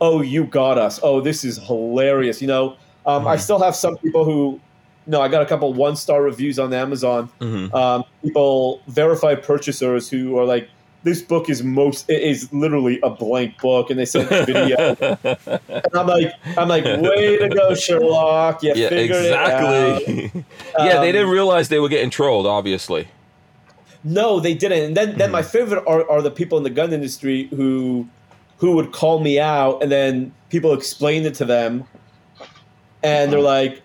[0.00, 0.98] "Oh, you got us!
[1.02, 4.60] Oh, this is hilarious!" You know, um, I still have some people who,
[5.06, 7.28] no, I got a couple one star reviews on Amazon.
[7.40, 7.74] Mhm.
[7.74, 10.68] Um, people, verified purchasers who are like,
[11.04, 14.96] "This book is most it is literally a blank book," and they sent video.
[15.24, 18.62] and I'm like, I'm like, "Way to go, Sherlock!
[18.62, 20.44] You yeah, figured it out." exactly.
[20.78, 22.46] yeah, they Um, didn't realize they were getting trolled.
[22.46, 23.08] Obviously.
[24.04, 24.82] No, they didn't.
[24.82, 28.08] And then, then my favorite are, are the people in the gun industry who
[28.58, 31.84] who would call me out, and then people explain it to them,
[33.02, 33.82] and they're like,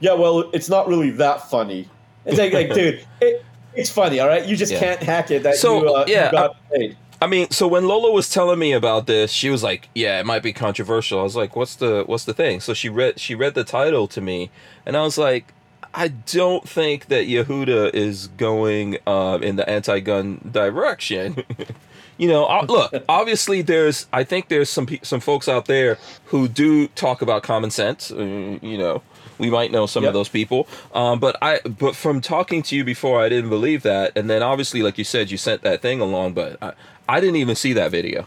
[0.00, 1.88] "Yeah, well, it's not really that funny."
[2.26, 3.44] It's like, like dude, it,
[3.76, 4.44] it's funny, all right.
[4.46, 4.80] You just Yeah.
[4.80, 5.42] can't hack it.
[5.42, 6.96] That So, you, uh, yeah, paid.
[7.22, 10.26] I mean, so when Lola was telling me about this, she was like, "Yeah, it
[10.26, 13.34] might be controversial." I was like, "What's the what's the thing?" So she read she
[13.34, 14.50] read the title to me,
[14.84, 15.52] and I was like,
[15.94, 21.44] "I don't think that Yehuda is going um, in the anti-gun direction."
[22.18, 26.46] you know, uh, look, obviously there's I think there's some some folks out there who
[26.46, 28.10] do talk about common sense.
[28.10, 28.18] uh,
[28.60, 29.02] you know,
[29.38, 30.08] we might know some Yep.
[30.10, 30.66] of those people.
[30.94, 34.16] Um, but I but from talking to you before, I didn't believe that.
[34.16, 36.72] And then obviously, like you said, you sent that thing along, but I,
[37.08, 38.26] I didn't even see that video.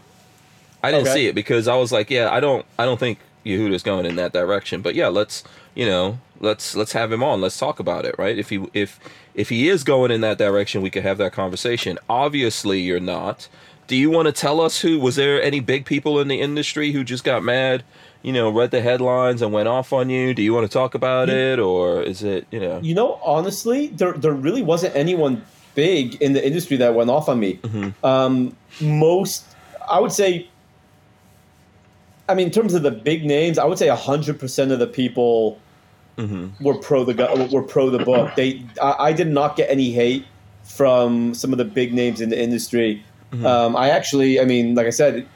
[0.82, 1.14] I didn't Okay.
[1.14, 4.16] see it because I was like, yeah, I don't I don't think Yehuda's going in
[4.16, 4.80] that direction.
[4.82, 5.42] But yeah, let's
[5.74, 7.40] you know let's let's have him on.
[7.40, 8.38] Let's talk about it, right?
[8.38, 9.00] If he if
[9.34, 11.98] if he is going in that direction, we could have that conversation.
[12.08, 13.48] Obviously, you're not.
[13.86, 16.92] Do you want to tell us who was there any big people in the industry
[16.92, 17.82] who just got mad?
[18.22, 20.34] You know, read the headlines and went off on you.
[20.34, 22.80] Do you want to talk about it, or is it you know?
[22.82, 27.28] You know, honestly, there there really wasn't anyone big in the industry that went off
[27.28, 27.54] on me.
[27.62, 28.04] Mm-hmm.
[28.04, 29.44] Um, most,
[29.88, 30.48] I would say,
[32.28, 34.88] I mean, in terms of the big names, I would say hundred percent of the
[34.88, 35.58] people
[36.18, 36.64] Mm-hmm.
[36.64, 38.34] were pro the were pro the book.
[38.34, 40.26] They, I, I did not get any hate
[40.64, 43.04] from some of the big names in the industry.
[43.30, 43.46] Mm-hmm.
[43.46, 45.28] Um, I actually, I mean, like I said,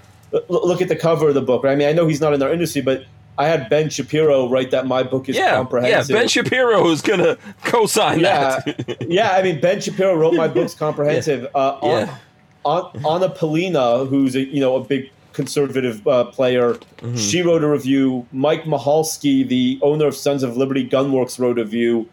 [0.48, 1.64] look at the cover of the book.
[1.64, 1.72] Right?
[1.72, 3.04] I mean, I know he's not in our industry, but
[3.38, 6.04] I had Ben Shapiro write that my book is Yeah, yeah.
[6.08, 9.06] Ben Shapiro is gonna co-sign Yeah, that.
[9.08, 9.30] yeah.
[9.32, 11.46] I mean, Ben Shapiro wrote my book's comprehensive.
[11.54, 12.16] Uh, on, Yeah.
[12.64, 17.16] on, Anna Paulina, who's a you know a big conservative uh, player, Mm-hmm.
[17.16, 18.26] she wrote a review.
[18.32, 22.08] Mike Mihalski, the owner of Sons of Liberty Gunworks, wrote a review.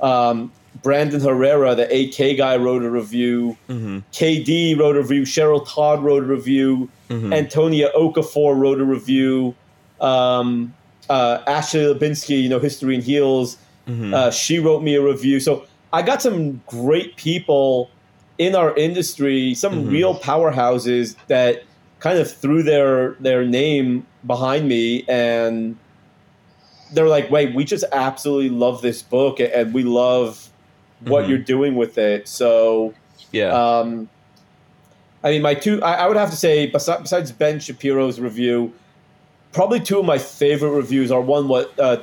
[0.00, 3.56] Um, Brandon Herrera, the AK guy, wrote a review.
[3.68, 3.98] Mm-hmm.
[4.12, 5.22] KD wrote a review.
[5.22, 6.88] Cheryl Todd wrote a review.
[7.10, 7.34] Mhm.
[7.34, 9.54] Antonia Okafor wrote a review.
[10.00, 10.74] Um,
[11.08, 13.56] uh, Ashley Hlebinsky, you know, History and Heels,
[13.88, 14.14] Mhm.
[14.14, 15.40] uh, she wrote me a review.
[15.40, 17.88] So I got some great people
[18.36, 19.90] in our industry, some Mhm.
[19.90, 21.62] real powerhouses that
[21.98, 25.76] kind of threw their their name behind me and
[26.92, 30.48] they're like, wait, we just absolutely love this book and we love
[31.00, 31.28] what Mhm.
[31.28, 32.28] you're doing with it.
[32.28, 32.94] So
[33.32, 33.48] yeah.
[33.52, 34.08] um,
[35.22, 38.72] I mean, my two, I, I would have to say, besi- besides Ben Shapiro's review,
[39.52, 41.98] probably two of my favorite reviews are one, what uh,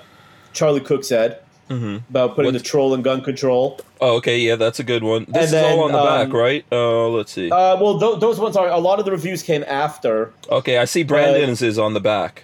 [0.53, 3.79] Charlie Cook said hmm about putting What's- the troll in gun control.
[4.01, 4.37] Oh, okay.
[4.39, 5.25] Yeah, that's a good one.
[5.25, 6.65] This And is then, all on the back, um, right?
[6.71, 7.49] Uh, let's see.
[7.49, 10.31] Uh, well, th- those ones are, a lot of the reviews came after.
[10.51, 12.43] okay, I see Brandon's is on the back.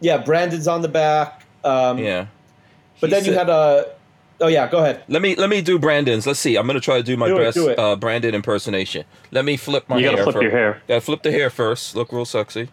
[0.00, 1.42] Yeah, Brandon's on the back.
[1.64, 2.26] Um, Yeah.
[3.00, 3.88] But He then you had a,
[4.40, 5.02] oh yeah, go ahead.
[5.08, 6.26] Let me let me do Brandon's.
[6.26, 6.56] Let's see.
[6.56, 7.78] I'm gonna try to do my Do it, best do it.
[7.78, 9.04] uh, Brandon impersonation.
[9.30, 10.02] Let me flip my hair.
[10.02, 10.16] You hair.
[10.16, 10.82] gotta flip fir- your hair.
[10.88, 11.96] Gotta flip the hair first.
[11.96, 12.68] Look real sexy.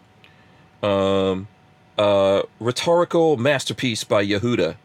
[0.82, 1.48] Um,
[1.98, 4.76] uh, rhetorical masterpiece by Yehuda.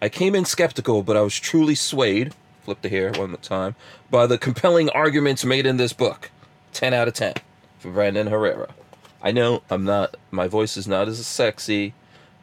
[0.00, 2.32] I came in skeptical, but I was truly swayed.
[2.62, 3.74] Flip the hair one more time
[4.10, 6.30] by the compelling arguments made in this book.
[6.72, 7.34] Ten out of ten
[7.78, 8.74] for Brandon Herrera.
[9.22, 10.16] I know I'm not.
[10.30, 11.92] My voice is not as sexy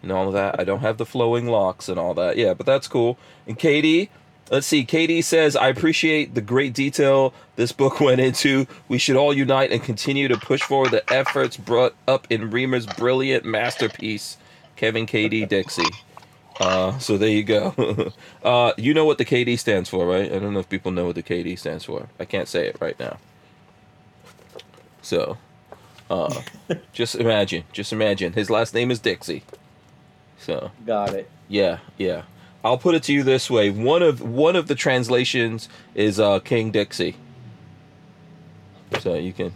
[0.01, 0.59] and all of that.
[0.59, 2.37] I don't have the flowing locks and all that.
[2.37, 3.17] Yeah, but that's cool.
[3.47, 4.09] And Katie,
[4.49, 4.83] let's see.
[4.83, 8.67] Katie says, I appreciate the great detail this book went into.
[8.87, 12.85] We should all unite and continue to push forward the efforts brought up in Remer's
[12.85, 14.37] brilliant masterpiece,
[14.75, 15.83] Kevin KD Dixie.
[16.59, 18.11] Uh, so there you go.
[18.43, 20.31] uh, you know what the KD stands for, right?
[20.31, 22.09] I don't know if people know what the KD stands for.
[22.19, 23.17] I can't say it right now.
[25.01, 25.37] So,
[26.09, 26.41] uh,
[26.93, 28.33] just imagine, just imagine.
[28.33, 29.43] His last name is Dixie.
[30.41, 31.29] So, Got it.
[31.47, 32.23] yeah, yeah.
[32.63, 36.39] I'll put it to you this way: one of one of the translations is uh,
[36.39, 37.15] King Dixie.
[38.99, 39.53] So you can,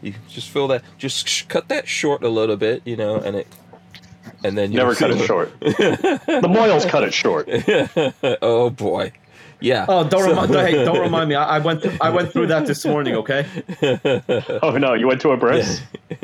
[0.00, 3.16] you can just fill that, just sh- cut that short a little bit, you know,
[3.16, 3.48] and it,
[4.44, 5.58] and then you Never cut it short.
[5.60, 7.48] the mohels cut it short.
[8.40, 9.12] oh boy,
[9.60, 9.86] yeah.
[9.88, 11.34] Oh, don't remind, hey, don't remind me.
[11.34, 13.14] I, I went, I went through that this morning.
[13.16, 13.46] Okay.
[14.62, 15.80] Oh no, you went to a bris?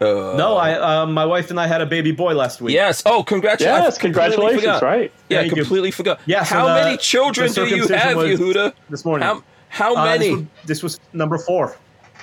[0.00, 2.72] Uh, No, I, uh, my wife and I had a baby boy last week.
[2.72, 3.02] Yes.
[3.04, 3.84] Oh, congratulations!
[3.84, 5.10] Yes, congratulations, right?
[5.28, 5.62] Yeah, Thank you.
[5.62, 6.20] completely forgot.
[6.24, 8.74] Yeah, so How the- many children do you have, Yehuda?
[8.90, 9.26] This morning.
[9.26, 10.28] How how Uh, many?
[10.28, 11.76] this, was, this was number four.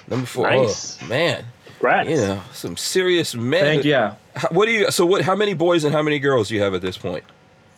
[0.08, 0.50] Number four.
[0.50, 0.98] Nice.
[1.04, 2.10] Oh, man, Congrats.
[2.10, 3.62] you know some serious men.
[3.62, 4.16] Thank yeah.
[4.52, 4.90] What do you?
[4.90, 5.24] So what?
[5.24, 7.26] How many boys and how many girls do you have at this point?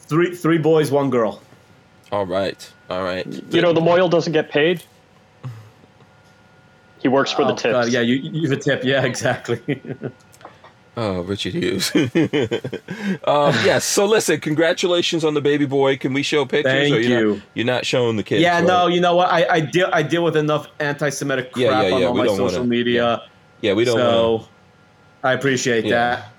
[0.01, 1.41] Three, three boys, one girl.
[2.11, 3.25] All right, all right.
[3.53, 4.83] You know the mohel doesn't get paid.
[7.01, 7.71] He works for the Oh, tips.
[7.73, 8.83] God, yeah, you, you have a tip.
[8.83, 9.61] Yeah, exactly.
[10.95, 11.91] Oh, Richard Hughes.
[11.95, 13.85] um, yes.
[13.85, 15.97] So listen, congratulations on the baby boy.
[15.97, 16.71] Can we show pictures?
[16.73, 17.33] Thank or you're you.
[17.35, 18.41] Not, you're not showing the kids.
[18.41, 18.63] yeah, right?
[18.67, 19.29] no, you know what?
[19.29, 22.27] I, I deal I deal with enough anti-Semitic crap Yeah, yeah, on all we my
[22.27, 23.21] social wanna- media.
[23.61, 23.95] Yeah, we don't.
[23.97, 24.47] so wanna-
[25.23, 26.15] I appreciate Yeah.
[26.15, 26.33] that.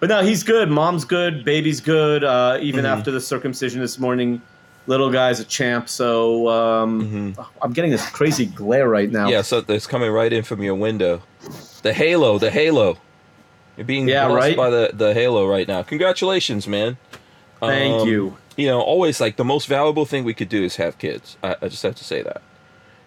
[0.00, 0.68] But no, he's good.
[0.68, 1.44] Mom's good.
[1.44, 2.24] Baby's good.
[2.24, 2.88] Uh, even Mhm.
[2.88, 4.42] after the circumcision this morning,
[4.86, 5.88] little guy's a champ.
[5.88, 9.24] So um, I'm getting this crazy glare right now.
[9.24, 9.32] Mm-hmm.
[9.32, 11.22] Yeah, so it's coming right in from your window.
[11.82, 12.98] The halo, the halo.
[13.76, 14.56] You're being Yeah, blessed right?
[14.56, 15.82] by the the halo right now.
[15.82, 16.98] Congratulations, man.
[17.60, 18.36] Thank Um, you.
[18.56, 21.38] You know, always like the most valuable thing we could do is have kids.
[21.42, 22.42] I, I just have to say that.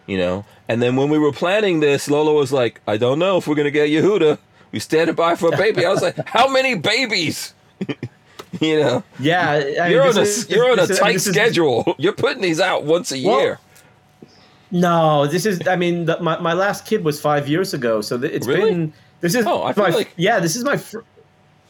[0.07, 3.38] You know, and then when we were planning this, Lola was like, "I don't know
[3.38, 4.38] if we're gonna get Yehuda.
[4.71, 7.53] We standing by for a baby." I was like, "How many babies?"
[8.61, 9.49] you know, Yeah,
[9.81, 11.95] I you're on a is- you're on a tight is- schedule.
[11.99, 13.59] You're putting these out once a Well, year.
[14.71, 15.65] No, this is.
[15.67, 18.69] I mean, the, my my last kid was five years ago, so th- it's Really?
[18.71, 18.93] been.
[19.21, 20.39] This is Oh, I feel my like- yeah.
[20.39, 20.77] This is my.
[20.77, 21.03] Fir-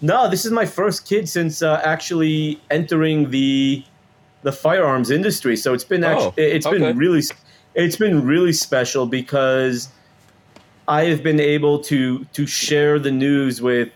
[0.02, 3.84] no, this is my first kid since uh, actually entering the
[4.44, 5.56] the firearms industry.
[5.56, 6.78] So it's been Oh, actually it's okay.
[6.80, 7.22] been really
[7.76, 9.90] it's been really special because
[10.88, 13.90] I have been able to to share the news with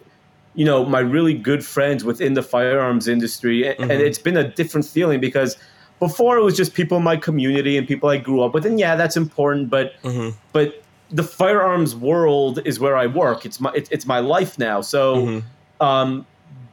[0.59, 4.07] you know my really good friends within the firearms industry, and, and Mhm.
[4.07, 5.55] it's been a different feeling because
[5.99, 8.77] before it was just people in my community and people I grew up with, and
[8.77, 10.73] yeah, that's important, but hmm but
[11.11, 13.45] the firearms world is where I work.
[13.45, 14.81] It's my it, it's my life now.
[14.81, 15.43] So Mhm.
[15.79, 16.25] um,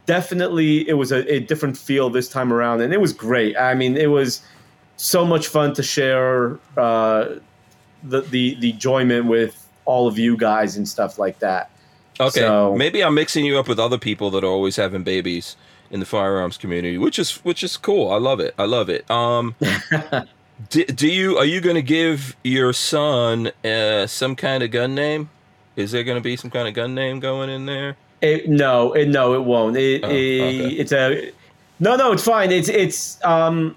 [0.06, 3.56] definitely it was a, a different feel this time around, and it was great.
[3.56, 4.42] I mean, it was
[4.96, 7.36] so much fun to share uh,
[8.02, 11.70] the the the enjoyment with all of you guys and stuff like that.
[12.20, 15.56] Okay, So- maybe I'm mixing you up with other people that are always having babies
[15.90, 18.10] in the firearms community, which is which is cool.
[18.10, 18.54] I love it.
[18.58, 19.08] I love it.
[19.10, 19.54] Um,
[20.70, 24.94] do, do you are you going to give your son uh, some kind of gun
[24.94, 25.30] name?
[25.76, 27.96] Is there going to be some kind of gun name going in there?
[28.22, 29.76] It, no, it, no, it won't.
[29.76, 30.68] It, Oh, it- okay.
[30.74, 31.30] It's a
[31.78, 32.50] No, no, it's fine.
[32.50, 33.76] It's it's um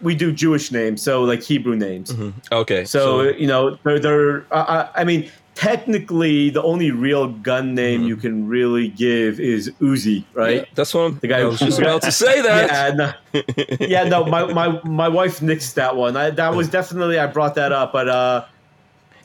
[0.00, 2.14] we do Jewish names, so like Hebrew names.
[2.52, 2.84] Okay.
[2.84, 5.28] So, you know, they're, they're uh, I I mean,
[5.60, 10.56] technically, the only real gun name you can really give is Uzi, right?
[10.56, 11.18] Yeah, that's one.
[11.20, 12.70] The guy I who- was just about to say that.
[12.70, 13.42] Yeah, no,
[13.86, 14.24] yeah, no.
[14.24, 16.16] My, my my wife nixed that one.
[16.16, 18.44] I, that was definitely I brought that up, but uh,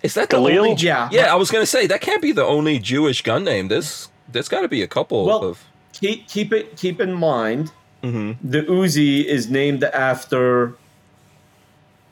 [0.03, 0.59] Is that the Khalil?
[0.59, 0.73] only?
[0.75, 1.09] Yeah.
[1.11, 3.69] Yeah, I was gonna say that can't be the only Jewish gun name.
[3.69, 5.63] There's there's got to be a couple Well- of.
[5.93, 7.71] keep keep it keep in mind
[8.03, 8.35] Mhm.
[8.43, 10.75] the Uzi is named after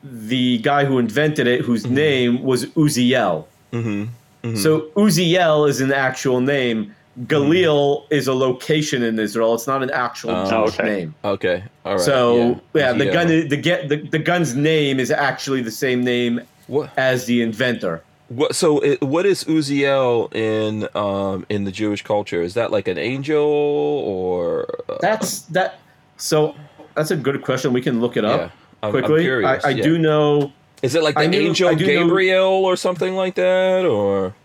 [0.03, 3.45] the guy who invented it, whose name was Uziel.
[3.73, 4.55] Mm-hmm.
[4.55, 6.93] So Uziel is an actual name.
[7.27, 9.53] Galil is a location in Israel.
[9.53, 10.83] It's not an actual Oh, Jewish okay.
[10.83, 11.15] name.
[11.23, 11.63] Okay.
[11.85, 12.01] All right.
[12.01, 13.13] So yeah, the Yeah.
[13.13, 16.89] gun the get the, the gun's name is actually the same name What?
[16.97, 18.01] as the inventor.
[18.29, 18.55] What?
[18.55, 22.41] So it, what is Uziel in um in the Jewish culture?
[22.41, 24.65] Is that like an angel or?
[24.89, 25.79] Uh, That's that.
[26.17, 26.55] So
[26.95, 27.73] that's a good question.
[27.73, 28.49] We can look it up yeah.
[28.81, 29.21] I'm, I'm quickly.
[29.21, 29.83] curious, I, I yeah.
[29.83, 30.51] do know.
[30.83, 34.35] Is it like the knew- angel do know- Gabriel or something like that, or?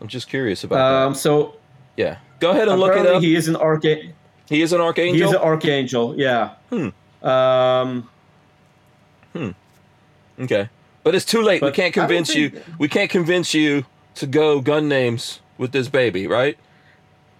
[0.00, 1.54] I'm just curious about Um, so.
[1.96, 2.16] Yeah.
[2.40, 3.22] Go ahead and look it up.
[3.22, 4.12] He, he is an archangel.
[4.50, 5.14] is an archangel.
[5.14, 6.14] He is an archangel.
[6.18, 6.50] Yeah.
[6.70, 6.88] Hmm.
[7.26, 8.08] Um,
[9.32, 9.50] Hmm.
[10.40, 10.68] Okay,
[11.02, 11.62] but it's too late.
[11.62, 12.52] we can't convince you.
[12.78, 13.84] We can't convince you
[14.16, 16.56] to go gun names with this baby, right?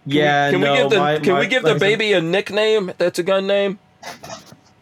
[0.04, 0.46] Can yeah.
[0.48, 1.98] We, can no, we give the my- Can my- we give the like I said-
[1.98, 3.78] baby a nickname that's a gun name?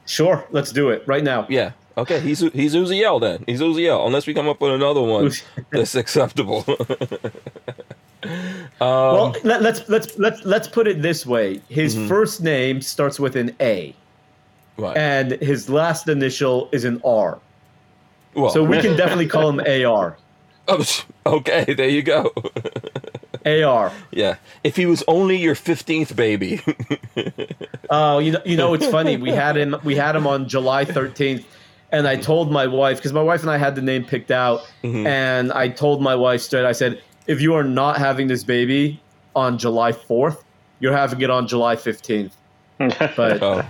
[0.06, 0.44] Sure.
[0.50, 1.46] Let's do it right now.
[1.48, 1.72] Yeah.
[1.96, 2.20] Okay.
[2.20, 3.44] He's he's Uziel then.
[3.46, 4.06] He's Uziel.
[4.06, 5.30] Unless we come up with another one
[5.70, 6.64] that's acceptable.
[8.24, 8.30] um,
[8.80, 11.60] Well, let, let's let's let's let's put it this way.
[11.68, 12.08] His Mm-hmm.
[12.08, 13.94] first name starts with an A,
[14.78, 14.96] right.
[14.96, 17.38] and his last initial is an R.
[18.34, 20.16] well, So we can definitely call him AR.
[20.68, 20.84] oh,
[21.26, 21.74] okay.
[21.74, 22.32] There you go.
[23.44, 23.90] AR.
[24.12, 24.36] yeah.
[24.62, 26.60] If he was only your fifteenth baby.
[27.90, 29.16] Oh, you know, you know, it's funny.
[29.16, 29.76] We had him.
[29.84, 31.44] We had him on July thirteenth,
[31.92, 34.60] and I told my wife because my wife and I had the name picked out,
[34.82, 35.06] Mm-hmm.
[35.06, 36.64] and I told my wife straight.
[36.64, 39.00] I said, if you are not having this baby
[39.36, 40.42] on July fourth,
[40.80, 42.36] you're having it on July fifteenth.
[42.78, 43.64] But oh.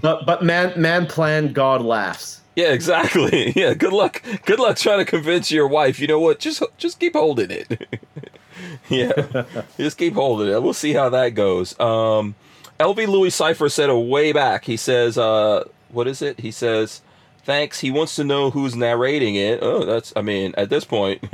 [0.00, 2.40] but but man man plan, God laughs.
[2.56, 3.52] Yeah, exactly.
[3.56, 4.22] Yeah, good luck.
[4.46, 6.00] Good luck trying to convince your wife.
[6.00, 6.38] You know what?
[6.40, 7.86] Just just keep holding it.
[8.88, 9.44] yeah,
[9.76, 10.62] just keep holding it.
[10.62, 11.78] We'll see how that goes.
[11.78, 12.34] Um,
[12.80, 14.64] LV Louis Cipher said a way back.
[14.64, 17.02] He says, uh, "What is it?" He says,
[17.46, 19.60] "Thanks." He wants to know who's narrating it.
[19.62, 20.12] Oh, that's.
[20.14, 21.24] I mean, at this point,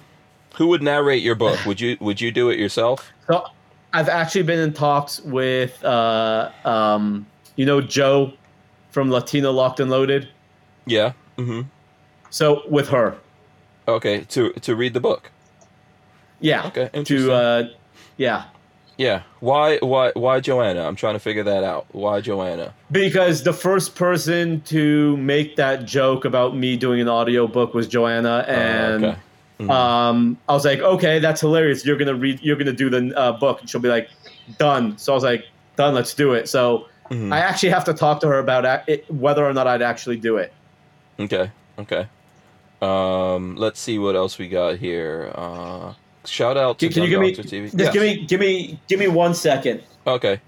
[0.54, 1.64] who would narrate your book?
[1.66, 3.12] Would you Would you do it yourself?
[3.26, 3.44] So
[3.92, 8.32] I've actually been in talks with uh um you know Joe
[8.90, 10.28] from Latino Locked and Loaded.
[10.86, 11.12] Yeah.
[11.38, 11.62] Mm-hmm.
[12.30, 13.16] So with her.
[13.88, 14.20] Okay.
[14.30, 15.30] To to read the book.
[16.40, 16.66] Yeah.
[16.66, 17.28] Okay, interesting.
[17.28, 17.68] To uh
[18.16, 18.44] yeah.
[18.96, 19.22] Yeah.
[19.40, 20.86] Why Why Why Joanna?
[20.86, 21.86] I'm trying to figure that out.
[21.92, 22.72] Why Joanna?
[22.92, 28.44] Because the first person to make that joke about me doing an audiobook was Joanna
[28.46, 29.18] and Oh, okay.
[29.60, 29.70] Mhm.
[29.70, 31.84] um I was like, "Okay, that's hilarious.
[31.84, 34.08] You're going to read you're going to do the uh, book." And she'll be like,
[34.58, 35.44] "Done." So I was like,
[35.76, 37.32] "Done, let's do it." So Mhm.
[37.32, 40.16] I actually have to talk to her about ac- it, whether or not I'd actually
[40.16, 40.52] do it.
[41.20, 41.50] Okay.
[41.78, 42.06] Okay.
[42.80, 45.30] Um, let's see what else we got here.
[45.34, 45.92] Uh,
[46.26, 47.64] shout out to Can, can you give me Gun Doctor TV.
[47.64, 47.92] just Yes.
[47.92, 49.82] give me give me give me one second?
[50.06, 50.40] Okay.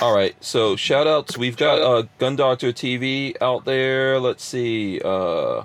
[0.00, 0.34] All right.
[0.40, 1.36] So shout outs.
[1.36, 4.20] We've got uh, Gun Doctor TV out there.
[4.20, 5.00] Let's see.
[5.04, 5.64] Uh,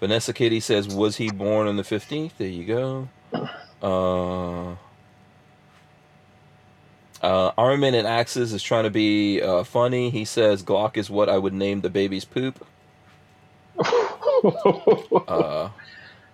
[0.00, 3.08] Vanessa Kitty says, "Was he born on the 15th?" There you go.
[3.82, 4.76] Uh,
[7.22, 10.10] uh, Armin and Axes is trying to be uh, funny.
[10.10, 12.64] He says, "Glock is what I would name the baby's poop."
[15.26, 15.68] Uh,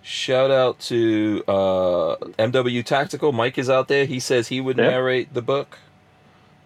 [0.05, 3.31] shout out to uh, MW Tactical.
[3.31, 4.05] Mike is out there.
[4.05, 4.89] He says he would Yeah.
[4.91, 5.79] narrate the book.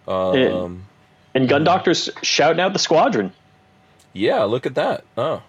[0.06, 0.86] Um,
[1.34, 3.32] and Gun Doctor's shouting out the squadron.
[4.12, 5.04] yeah, look at that.
[5.16, 5.42] Oh,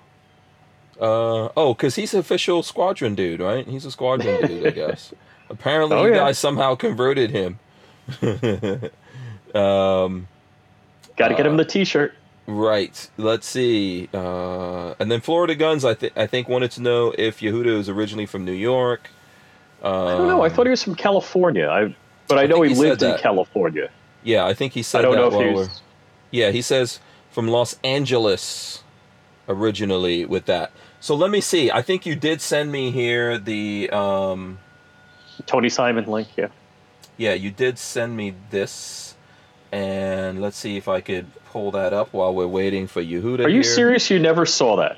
[0.99, 3.67] uh, oh, because he's official squadron dude, right?
[3.67, 5.13] He's a squadron dude, I guess.
[5.49, 6.19] Apparently, Oh, you yeah.
[6.19, 7.59] guys somehow converted him.
[9.55, 10.27] um,
[11.17, 12.13] Got to get Uh, him the T-shirt.
[12.51, 13.09] Right.
[13.17, 14.09] Let's see.
[14.13, 17.87] Uh, and then Florida Guns, I think I think wanted to know if Yehuda is
[17.87, 19.09] originally from New York.
[19.81, 20.41] Um, I don't know.
[20.43, 21.67] I thought he was from California.
[21.69, 21.95] I,
[22.27, 23.17] but I, I know he, he lived in.
[23.19, 23.89] California.
[24.23, 25.81] Yeah, I think he said I don't that know if while he we're- was.
[26.31, 26.99] Yeah, he says
[27.31, 28.83] from Los Angeles
[29.47, 30.71] originally with that.
[30.99, 31.71] So let me see.
[31.71, 34.59] I think you did send me here the um
[35.45, 36.27] Tony Simon link.
[36.37, 36.47] Yeah.
[37.17, 39.15] yeah, you did send me this
[39.71, 43.49] and let's see if I could pull that up while we're waiting for Yehuda Are
[43.49, 43.63] you here.
[43.63, 44.09] serious?
[44.09, 44.97] You never saw that?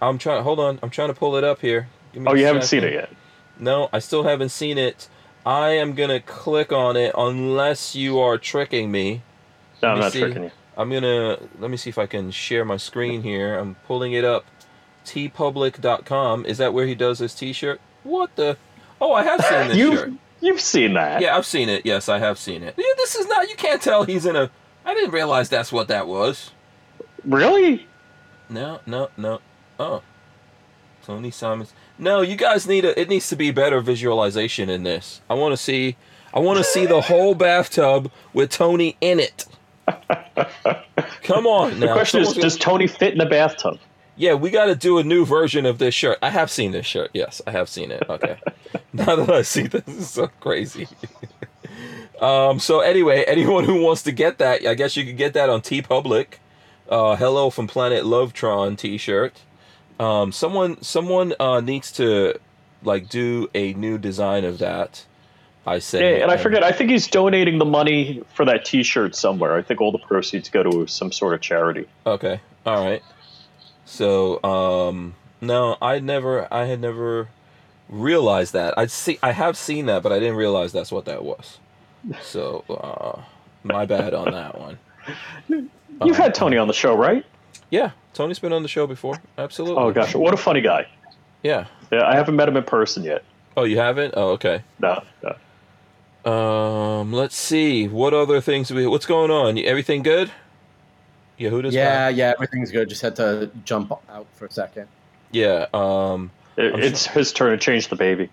[0.00, 0.78] I'm trying hold on.
[0.82, 1.88] I'm trying to pull it up here.
[2.26, 3.10] Oh, you haven't seen it yet.
[3.58, 5.08] No, I still haven't seen it.
[5.44, 9.22] I am gonna click on it unless you are tricking me.
[9.82, 10.20] No, I'm not see.
[10.20, 10.50] tricking you.
[10.76, 13.58] I'm gonna let me see if I can share my screen here.
[13.58, 14.44] I'm pulling it up.
[15.04, 16.46] teepublic.com.
[16.46, 17.80] Is that where he does his T-shirt?
[18.04, 18.56] What the?
[19.00, 20.12] Oh, I have seen this you shirt.
[20.40, 21.20] you've seen that.
[21.20, 21.84] Yeah, I've seen it.
[21.84, 22.74] Yes, I have seen it.
[22.76, 23.48] Yeah, this is not.
[23.48, 24.50] You can't tell he's in a.
[24.88, 26.50] I didn't realize that's what that was.
[27.22, 27.86] Really?
[28.48, 29.40] No, no, no.
[29.78, 30.00] Oh,
[31.02, 31.74] Tony Simons.
[31.98, 32.98] No, you guys need a.
[32.98, 35.20] It needs to be better visualization in this.
[35.28, 35.98] I want to see.
[36.32, 39.44] I want to see the whole bathtub with Tony in it.
[41.22, 41.92] Come on The now.
[41.92, 43.78] question is, Someone's does Tony fit in a bathtub?
[44.16, 46.16] Yeah, we got to do a new version of this shirt.
[46.22, 47.10] I have seen this shirt.
[47.12, 48.04] Yes, I have seen it.
[48.08, 48.38] Okay.
[48.94, 50.88] now that I see this, is so crazy.
[52.20, 52.58] um.
[52.58, 55.60] So anyway, anyone who wants to get that, I guess you could get that on
[55.60, 56.34] TeePublic.
[56.88, 59.42] Uh, Hello from Planet Lovetron T-shirt.
[60.00, 60.32] Um.
[60.32, 62.38] Someone, someone uh, needs to
[62.82, 65.04] like do a new design of that.
[65.66, 66.00] I said.
[66.00, 66.64] Yeah, and I forget.
[66.64, 69.54] I think he's donating the money for that T-shirt somewhere.
[69.54, 71.86] I think all the proceeds go to some sort of charity.
[72.06, 72.40] Okay.
[72.64, 73.02] All right.
[73.84, 77.28] So, um, no, I never, I had never
[77.88, 78.78] realized that.
[78.78, 81.58] I see, I have seen that, but I didn't realize that's what that was.
[82.22, 83.22] So, uh,
[83.62, 84.78] my bad on that one.
[86.04, 87.24] You've had Tony on the show, right?
[87.70, 89.20] Yeah, Tony's been on the show before.
[89.36, 89.82] Absolutely.
[89.82, 90.86] Oh gosh, what a funny guy.
[91.42, 91.66] Yeah.
[91.92, 93.24] Yeah, I haven't met him in person yet.
[93.56, 94.14] Oh, you haven't?
[94.16, 94.62] Oh, okay.
[94.78, 96.30] No, no.
[96.30, 97.88] Um, let's see.
[97.88, 98.86] What other things we?
[98.86, 99.58] What's going on?
[99.58, 100.30] Everything good?
[101.38, 102.16] Yehuda's yeah, back?
[102.16, 102.32] yeah, yeah.
[102.34, 102.88] everything's good.
[102.88, 104.88] Just had to jump out for a second.
[105.30, 105.66] Yeah.
[105.72, 106.30] Um.
[106.56, 108.30] It- I'm it's his turn to change the baby.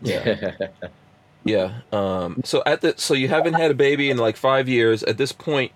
[0.00, 0.52] Yeah.
[1.44, 1.80] Yeah.
[1.92, 2.40] Um.
[2.44, 5.02] So at the so you haven't had a baby in like five years.
[5.02, 5.72] At this point,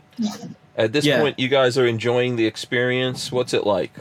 [0.77, 1.21] at this Yeah.
[1.21, 3.33] point, you guys are enjoying the experience.
[3.33, 3.93] What's it like?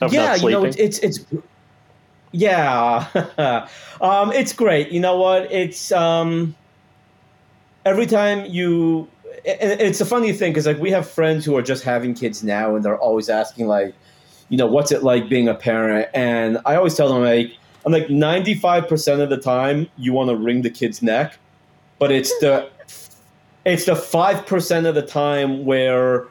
[0.00, 1.24] Of yeah, you know, it's it's, it's
[2.32, 3.06] yeah,
[4.00, 4.90] um, it's great.
[4.90, 5.50] You know what?
[5.52, 6.54] It's um,
[7.84, 9.06] every time you,
[9.46, 12.42] and it's a funny thing because like we have friends who are just having kids
[12.42, 13.94] now, and they're always asking like,
[14.48, 16.08] you know, what's it like being a parent?
[16.14, 17.52] And I always tell them like,
[17.84, 21.36] I'm like ninety five percent of the time you want to wring the kid's neck,
[21.98, 22.68] but it's the
[23.64, 26.26] it's the five percent of the time where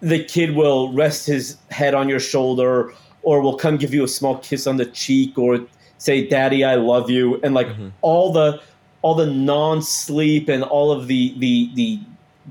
[0.00, 2.92] the kid will rest his head on your shoulder
[3.22, 5.58] or will come give you a small kiss on the cheek or
[5.96, 7.90] say daddy i love you and like Mhm.
[8.02, 8.60] all the
[9.00, 11.98] all the non-sleep and all of the the the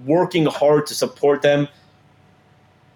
[0.07, 1.67] working hard to support them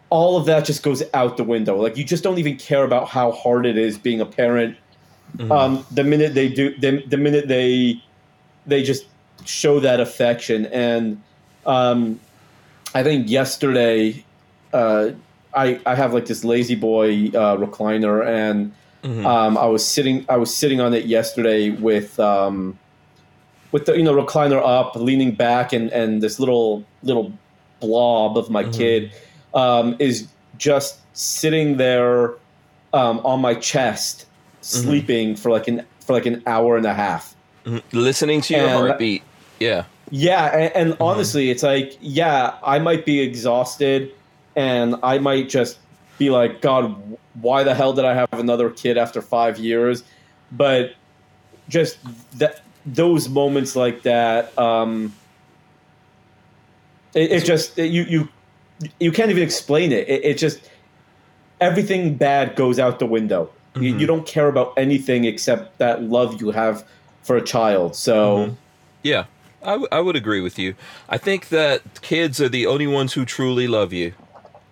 [0.09, 3.07] all of that just goes out the window like you just don't even care about
[3.07, 4.75] how hard it is being a parent
[5.37, 5.51] Mhm.
[5.51, 8.01] um, the minute they do the, the minute they
[8.65, 9.05] they just
[9.45, 11.21] show that affection and
[11.65, 12.19] um,
[12.95, 14.23] i think yesterday
[14.73, 15.09] uh,
[15.53, 18.71] I, I have like this La-Z-Boy uh, recliner and
[19.03, 19.25] Mhm.
[19.25, 22.77] um, I was sitting I was sitting on it yesterday with um,
[23.71, 27.31] with the you know recliner up leaning back and, and this little little
[27.79, 28.73] blob of my Mhm.
[28.77, 29.11] kid
[29.53, 32.33] um, is just sitting there
[32.93, 34.25] um, on my chest
[34.67, 37.81] sleeping for like an for like an hour and a half Mhm.
[37.91, 39.23] Listening to your and- heartbeat.
[39.59, 39.83] Yeah.
[40.09, 41.03] yeah, and, and Mm-hmm.
[41.03, 44.11] honestly, it's like, yeah, I might be exhausted,
[44.55, 45.77] and I might just
[46.17, 46.95] be like, God,
[47.41, 50.03] why the hell did I have another kid after five years?
[50.51, 50.93] But
[51.67, 51.97] just
[52.39, 55.13] that those moments like that, um,
[57.13, 58.27] it, it just you you
[58.99, 60.07] you can't even explain it.
[60.07, 60.61] It, it just
[61.59, 63.49] everything bad goes out the window.
[63.81, 63.99] You, Mhm.
[63.99, 66.83] you don't care about anything except that love you have
[67.23, 67.95] for a child.
[67.95, 68.37] So.
[68.37, 68.55] Mhm.
[69.03, 69.25] Yeah,
[69.63, 70.75] I, w- I would agree with you.
[71.09, 74.13] I think that kids are the only ones who truly love you.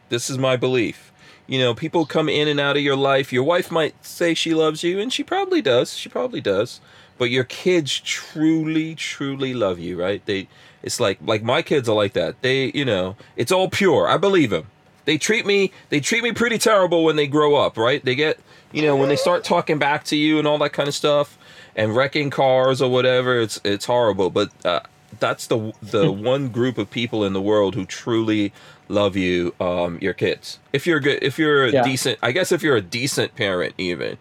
[0.10, 1.12] This is my belief.
[1.48, 3.32] You know, people come in and out of your life.
[3.32, 5.96] Your wife might say she loves you, and she probably does.
[5.96, 6.82] She probably does.
[7.18, 10.26] But your kids truly, truly love you, right?
[10.26, 10.48] They,
[10.84, 12.42] it's like like my kids are like that.
[12.42, 14.08] They, you know, it's all pure.
[14.08, 14.66] I believe them.
[15.06, 18.04] They treat me they treat me pretty terrible when they grow up, right?
[18.04, 18.40] They get,
[18.72, 21.38] you know, when they start talking back to you and all that kind of stuff
[21.76, 24.82] and wrecking cars or whatever, it's it's horrible, but uh,
[25.20, 28.52] that's the the one group of people in the world who truly
[28.88, 30.60] love you, um, your kids.
[30.74, 31.84] If you're good, if you're a Yeah.
[31.84, 34.18] decent, I guess if you're a decent parent, even,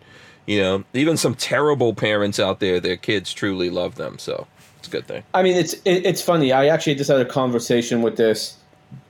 [0.46, 4.18] you know, even some terrible parents out there, their kids truly love them.
[4.18, 4.46] So
[4.78, 5.22] it's a good thing.
[5.34, 6.52] I mean, it's it, it's funny.
[6.52, 8.56] I actually just had a conversation with this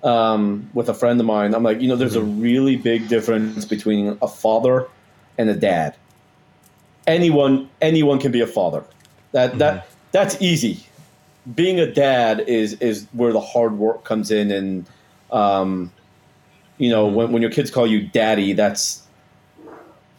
[0.03, 1.55] um, with a friend of mine.
[1.55, 4.87] I'm like, you know, there's a really big difference between a father
[5.39, 5.97] and a dad.
[7.07, 8.83] Anyone anyone can be a father.
[9.33, 10.87] That that that's easy.
[11.55, 14.87] Being a dad is is where the hard work comes in, and
[15.31, 15.93] um,
[16.79, 19.03] you know, when when your kids call you daddy, that's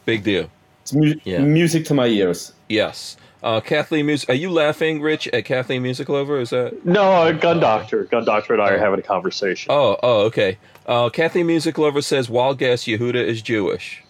[0.04, 0.48] Big deal.
[0.82, 1.40] it's mu- Yeah.
[1.40, 2.52] music to my ears.
[2.68, 3.16] Yes.
[3.46, 4.28] Uh, Kathleen Music.
[4.28, 6.40] Are you laughing, Rich, at Kathleen Music Lover?
[6.40, 6.84] Is that?
[6.84, 8.02] No, uh, Gun Doctor.
[8.02, 9.70] Gun Doctor and I are having a conversation.
[9.70, 10.58] Oh, oh, okay.
[10.84, 14.02] Uh, Kathleen Music Lover says wild guess Yehuda is Jewish.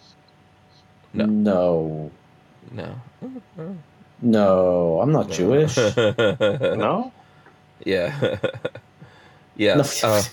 [1.13, 1.27] No.
[1.27, 2.11] No.
[2.71, 3.01] No.
[4.23, 5.77] No, I'm not Jewish.
[6.07, 7.13] No?
[7.85, 8.37] yeah.
[9.55, 9.83] yeah.
[10.01, 10.23] Uh,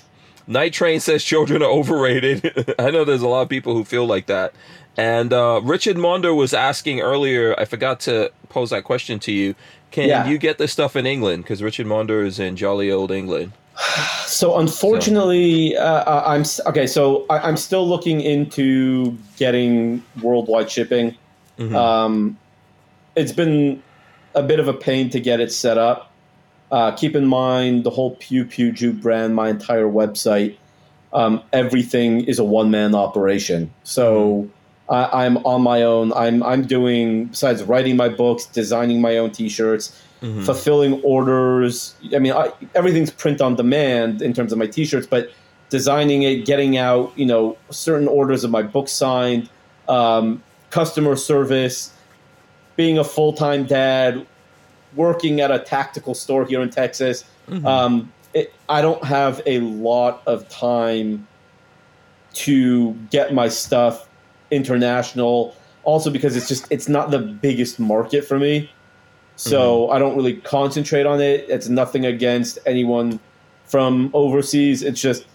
[0.47, 2.75] Night Train says children are overrated.
[2.79, 4.55] I know there's a lot of people who feel like that.
[4.97, 9.55] And uh, Richard Mondo was asking earlier, I forgot to pose that question to you.
[9.91, 10.27] Can Yeah.
[10.27, 11.43] you get this stuff in England?
[11.45, 13.53] Because Richard Mondo is in jolly old England.
[14.27, 16.87] So unfortunately, uh, I'm okay.
[16.89, 21.15] So I, I'm still looking into getting worldwide shipping.
[21.59, 21.75] Mhm.
[21.75, 22.39] Um,
[23.15, 23.81] it's been
[24.35, 26.11] a bit of a pain to get it set up.
[26.73, 30.57] Uh, keep in mind the whole Pew Pew Jew brand, my entire website,
[31.13, 33.71] um, everything is a one man operation.
[33.85, 34.49] So
[34.89, 36.13] I, I'm on my own.
[36.13, 40.45] I'm I'm doing besides writing my books, designing my own T-shirts, Mhm.
[40.45, 41.95] fulfilling orders.
[42.15, 45.31] I mean, I, everything's print on demand in terms of my T-shirts, but
[45.71, 49.49] designing it, getting out, you know, certain orders of my book signed,
[49.89, 51.93] um, customer service,
[52.77, 54.27] being a full time dad,
[54.97, 57.25] working at a tactical store here in Texas.
[57.51, 57.65] Mhm.
[57.67, 61.27] Um, it, I don't have a lot of time
[62.35, 64.09] to get my stuff
[64.55, 65.55] international.
[65.85, 68.71] Also, because it's just it's not the biggest market for me,
[69.37, 69.93] so mm-hmm.
[69.93, 71.45] I don't really concentrate on it.
[71.49, 73.21] It's nothing against anyone
[73.67, 74.83] from overseas.
[74.83, 75.27] It's just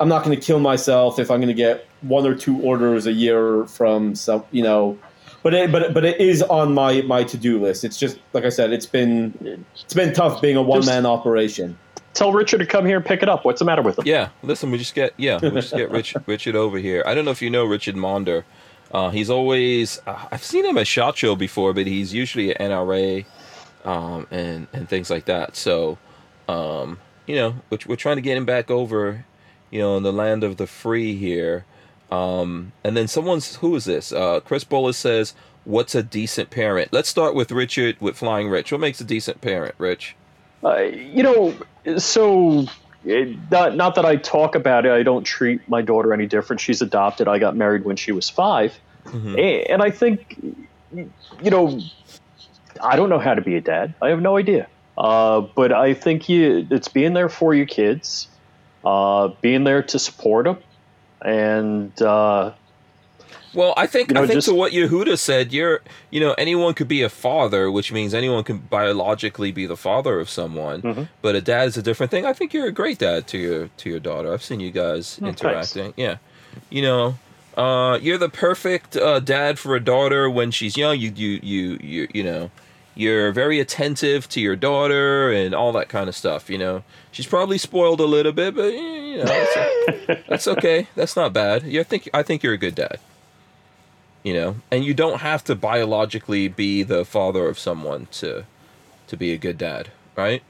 [0.00, 3.06] I'm not going to kill myself if I'm going to get one or two orders
[3.06, 4.98] a year from some, you know.
[5.42, 7.84] But it, but but it is on my my to do list.
[7.84, 8.72] It's just like I said.
[8.72, 11.78] It's been it's been tough being a one man operation.
[12.12, 13.44] Tell Richard to come here and pick it up.
[13.44, 14.04] What's the matter with him?
[14.06, 17.02] Yeah, listen, we just get yeah, we just get Rich, Richard over here.
[17.06, 18.44] I don't know if you know Richard Monder.
[18.92, 22.58] Uh, he's always uh, I've seen him at Shot Show before, but he's usually at
[22.60, 23.24] NRA
[23.84, 25.56] um, and and things like that.
[25.56, 25.98] So,
[26.48, 29.24] um, you know, we're, we're trying to get him back over,
[29.70, 31.64] you know, in the land of the free here.
[32.10, 34.12] Um, and then someone's who is this?
[34.12, 35.34] Uh, Chris Bolles says,
[35.64, 38.72] "What's a decent parent?" Let's start with Richard with Flying Rich.
[38.72, 40.16] What makes a decent parent, Rich?
[40.62, 41.54] Uh, you know,
[41.96, 42.66] so
[43.04, 44.92] it, not, not that I talk about it.
[44.92, 46.60] I don't treat my daughter any different.
[46.60, 47.28] She's adopted.
[47.28, 49.66] I got married when she was 5 Mhm.
[49.70, 50.36] And I think,
[50.92, 51.80] you know,
[52.82, 53.94] I don't know how to be a dad.
[54.02, 54.68] I have no idea.
[54.96, 58.28] Uh, but I think you, it's being there for your kids,
[58.84, 60.58] uh, being there to support them,
[61.24, 62.52] and uh,
[63.52, 65.80] Well, I think You know, I think just- to what Yehuda said, you're
[66.10, 70.20] you know anyone could be a father, which means anyone can biologically be the father
[70.20, 70.82] of someone.
[70.82, 71.08] Mhm.
[71.22, 72.24] But a dad is a different thing.
[72.26, 74.32] I think you're a great dad to your to your daughter.
[74.32, 75.42] I've seen you guys Oh, thanks.
[75.42, 75.94] interacting.
[75.96, 76.16] Yeah,
[76.70, 77.16] you know,
[77.56, 80.98] uh, you're the perfect uh, dad for a daughter when she's young.
[80.98, 82.50] You you you you you know.
[82.96, 86.50] You're very attentive to your daughter and all that kind of stuff.
[86.50, 86.82] You know,
[87.12, 90.88] she's probably spoiled a little bit, but eh, you know, that's, that's okay.
[90.96, 91.62] That's not bad.
[91.62, 92.98] You think I think you're a good dad
[94.22, 98.44] you know and you don't have to biologically be the father of someone to
[99.06, 100.42] to be a good dad right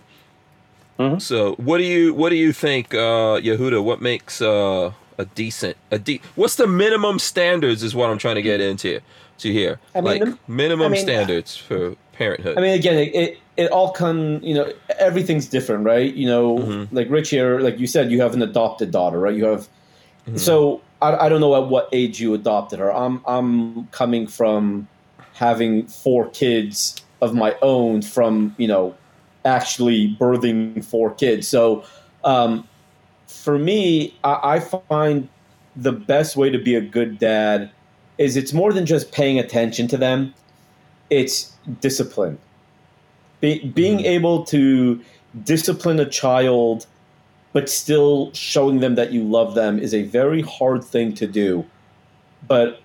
[0.99, 1.21] Mhm.
[1.21, 5.77] so what do you what do you think uh yehuda what makes uh a decent
[5.91, 9.01] a de- what's the minimum standards is what i'm trying to get into
[9.39, 12.99] to here I mean, like the- minimum I mean, standards for parenthood I mean, again,
[12.99, 16.13] it, it, it all come, you know, everything's different, right?
[16.13, 16.89] You know, Mhm.
[16.93, 19.35] like Rich here, like you said, you have an adopted daughter, right?
[19.35, 19.69] You have,
[20.29, 20.39] Mhm.
[20.39, 22.95] so I, I don't know at what age you adopted her.
[22.95, 24.89] I'm, I'm coming from
[25.35, 28.95] having four kids of my own from, you know,
[29.45, 31.49] actually birthing four kids.
[31.49, 31.85] So,
[32.25, 32.67] um,
[33.27, 35.29] for me, I, I find
[35.77, 37.71] the best way to be a good dad
[38.19, 40.35] is it's more than just paying attention to them
[41.11, 42.39] it's discipline.
[43.41, 44.05] Be, being Mhm.
[44.05, 45.01] able to
[45.45, 46.87] discipline a child,
[47.53, 51.65] but still showing them that you love them is a very hard thing to do.
[52.47, 52.81] But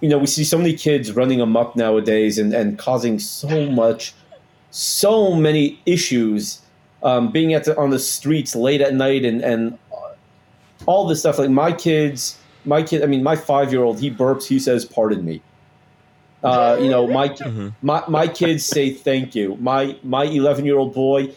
[0.00, 4.12] you know, we see so many kids running amok nowadays and, and causing so much,
[4.70, 6.60] so many issues.
[7.04, 9.76] Um, being at the, on the streets late at night and and
[10.86, 11.38] all this stuff.
[11.38, 13.02] Like my kids, my kid.
[13.02, 13.98] I mean, my five year old.
[14.00, 14.46] He burps.
[14.46, 15.40] He says, "Pardon me."
[16.44, 17.72] Uh, you know, my Mhm.
[17.82, 19.56] my my kids say thank you.
[19.60, 21.30] My my 11 year old boy,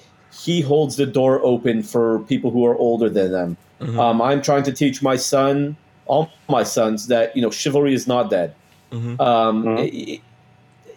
[0.44, 3.58] he holds the door open for people who are older than them.
[3.82, 3.98] Mhm.
[4.00, 5.76] Um, I'm trying to teach my son,
[6.06, 8.54] all my sons, that you know chivalry is not dead.
[8.92, 9.20] Mhm.
[9.20, 9.80] Um, Mhm.
[9.88, 10.22] it- it-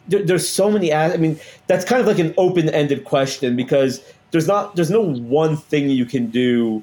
[0.09, 0.93] there, there's so many.
[0.93, 5.01] I mean, that's kind of like an open ended question because there's not there's no
[5.03, 6.82] one thing you can do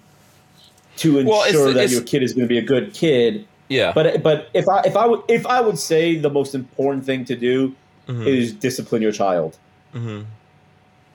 [0.97, 3.45] to ensure Well, it's- that it's- your kid is going to be a good kid.
[3.67, 7.03] yeah But but if I if I would if I would say the most important
[7.05, 7.73] thing to do
[8.07, 8.27] Mhm.
[8.27, 9.57] is discipline your child.
[9.93, 10.21] hmm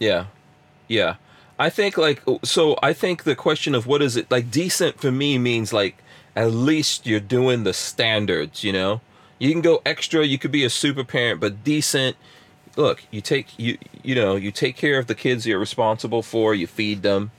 [0.01, 0.25] Yeah,
[0.89, 1.15] yeah.
[1.61, 2.79] I think like so.
[2.83, 5.99] I think the question of what is it like decent for me means like
[6.35, 8.65] at least you're doing the standards.
[8.65, 9.03] You know,
[9.39, 10.25] you can go extra.
[10.25, 12.17] You could be a super parent, but decent.
[12.77, 16.55] Look, you take you you know you take care of the kids you're responsible for.
[16.55, 17.31] You feed them.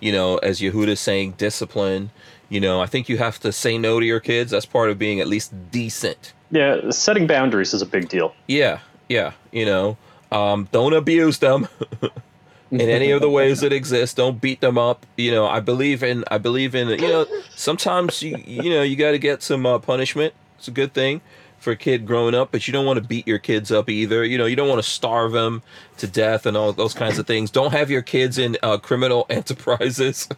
[0.00, 2.10] You know, as Yehuda's saying, discipline.
[2.48, 4.50] You know, I think you have to say no to your kids.
[4.50, 6.32] That's part of being at least decent.
[6.50, 8.34] Yeah, setting boundaries is a big deal.
[8.48, 9.34] Yeah, yeah.
[9.52, 9.96] You know,
[10.32, 11.68] um, don't abuse them
[12.72, 14.16] in any of the ways that exist.
[14.16, 15.06] Don't beat them up.
[15.16, 16.24] You know, I believe in.
[16.30, 16.88] I believe in.
[16.88, 20.34] You know, sometimes you you know you got to get some uh, punishment.
[20.58, 21.20] It's a good thing
[21.58, 24.24] for a kid growing up, but you don't want to beat your kids up either.
[24.24, 25.62] You know, you don't want to starve them
[25.98, 27.50] to death and all those kinds of things.
[27.50, 30.28] Don't have your kids in uh, criminal enterprises.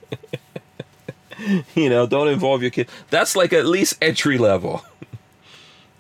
[1.75, 2.89] you know, don't involve your kid.
[3.11, 4.85] That's like at least entry level.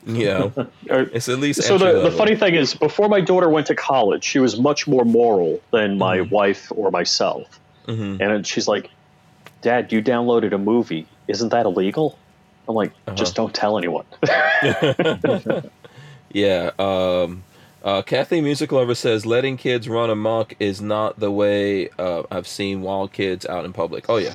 [0.06, 3.48] You know, it's at least so entry the, the funny thing is, before my daughter
[3.48, 6.34] went to college, she was much more moral than my Mm-hmm.
[6.34, 7.60] wife or myself.
[7.86, 8.20] Mhm.
[8.20, 8.90] And she's like,
[9.62, 11.06] "Dad, you downloaded a movie.
[11.28, 12.18] Isn't that illegal?"
[12.68, 13.14] I'm like, Uh-huh.
[13.16, 14.04] "Just don't tell anyone."
[16.32, 16.70] Yeah.
[16.80, 17.44] Um,
[17.84, 22.48] uh, Kathy Music Lover says letting kids run amok is not the way uh, I've
[22.48, 24.06] seen wild kids out in public.
[24.08, 24.34] Oh yeah.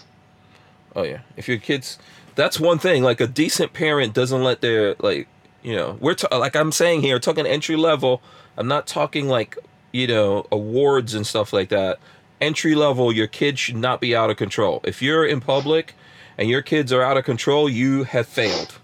[0.95, 1.19] Oh yeah.
[1.35, 1.97] If your kids,
[2.35, 3.03] that's one thing.
[3.03, 5.27] Like a decent parent doesn't let their like
[5.63, 8.21] you know we're ta- like I'm saying here talking entry level.
[8.57, 9.57] I'm not talking like
[9.91, 11.99] you know awards and stuff like that.
[12.41, 14.79] Entry level, your kids should not be out of control.
[14.85, 15.93] If you're in public
[16.37, 18.79] and your kids are out of control, you have failed.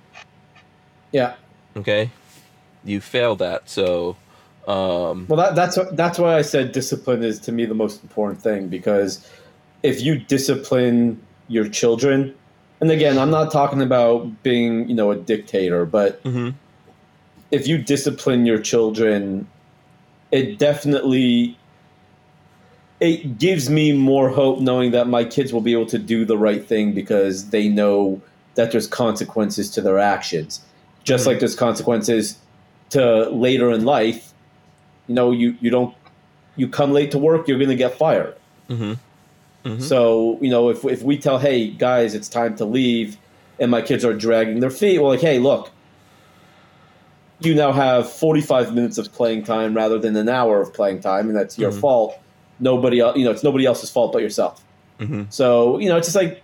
[1.12, 1.36] Yeah.
[1.78, 2.12] Okay,
[2.84, 3.70] you failed that.
[3.70, 4.18] So,
[4.68, 8.42] um, Well, that, that's that's why I said discipline is to me the most important
[8.42, 9.30] thing because
[9.84, 12.34] if you discipline your children,
[12.82, 16.56] and again, I'm not talking about being you know a dictator, but mhm.
[17.56, 19.48] If you discipline your children,
[20.32, 21.58] it definitely
[23.00, 26.38] it gives me more hope knowing that my kids will be able to do the
[26.38, 28.22] right thing because they know
[28.56, 30.62] that there's consequences to their actions.
[31.04, 31.28] Just Mhm.
[31.28, 32.38] like there's consequences
[32.92, 34.32] to later in life.
[35.08, 35.94] You know, you, you don't
[36.58, 38.34] you come late to work, you're gonna get fired.
[38.70, 38.98] Mhm.
[39.66, 39.82] Mhm.
[39.82, 43.18] So, you know, if if we tell, hey guys, it's time to leave
[43.60, 45.72] and my kids are dragging their feet, well like, hey, look,
[47.42, 51.28] you now have 45 minutes of playing time rather than an hour of playing time,
[51.28, 51.80] and that's your Mhm.
[51.82, 52.18] fault.
[52.60, 54.64] Nobody else, you know, it's nobody else's fault but yourself.
[55.00, 55.26] Mhm.
[55.30, 56.42] So, you know, it's just like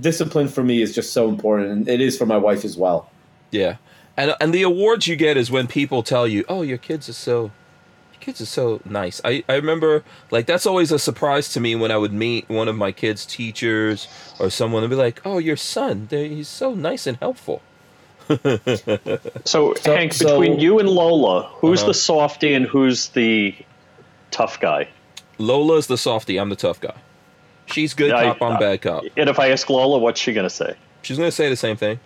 [0.00, 3.10] discipline for me is just so important, and it is for my wife as well.
[3.50, 3.76] Yeah,
[4.16, 7.12] and and the awards you get is when people tell you, "Oh, your kids are
[7.14, 7.50] so,
[8.12, 11.74] your kids are so nice." I I remember like that's always a surprise to me
[11.74, 14.06] when I would meet one of my kids' teachers
[14.38, 17.60] or someone and be like, "Oh, your son, he's so nice and helpful."
[18.28, 21.88] So, So- Hank, so- between you and Lola, who's Uh-huh.
[21.88, 23.54] the softy and who's the
[24.30, 24.88] tough guy?
[25.38, 26.38] Lola's the softie.
[26.38, 26.94] I'm the tough guy.
[27.66, 28.42] She's good I- cop.
[28.42, 29.04] I'm bad cop.
[29.16, 30.74] And if I ask Lola, what's she gonna say?
[31.02, 31.98] She's gonna say the same thing.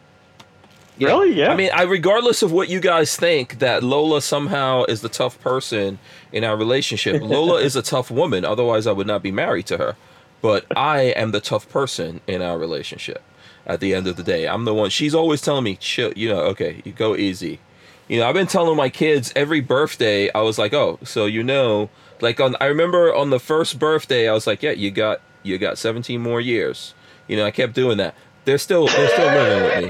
[0.98, 1.34] Really?
[1.34, 1.52] Yeah.
[1.52, 5.38] I mean, I regardless of what you guys think that Lola somehow is the tough
[5.40, 5.98] person
[6.32, 7.20] in our relationship.
[7.22, 8.44] Lola is a tough woman.
[8.46, 9.96] Otherwise, I would not be married to her.
[10.40, 13.22] But I am the tough person in our relationship.
[13.66, 14.90] At the end of the day, I'm the one.
[14.90, 17.58] She's always telling me, "Chill, you know, okay, you go easy."
[18.08, 20.30] You know, I've been telling my kids every birthday.
[20.32, 21.90] I was like, "Oh, so you know."
[22.20, 25.58] Like on, I remember on the first birthday, I was like, "Yeah, you got you
[25.58, 26.94] got 17 more years."
[27.28, 28.14] You know, I kept doing that.
[28.44, 29.84] They're still they're still living with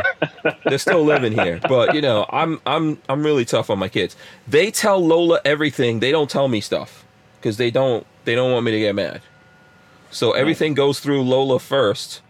[0.45, 0.51] me.
[0.65, 1.61] They're still living here.
[1.69, 4.17] But you know, I'm I'm I'm really tough on my kids.
[4.49, 6.01] They tell Lola everything.
[6.01, 7.05] They don't tell me stuff
[7.39, 9.21] because they don't they don't want me to get mad.
[10.11, 12.23] So everything goes through Lola first,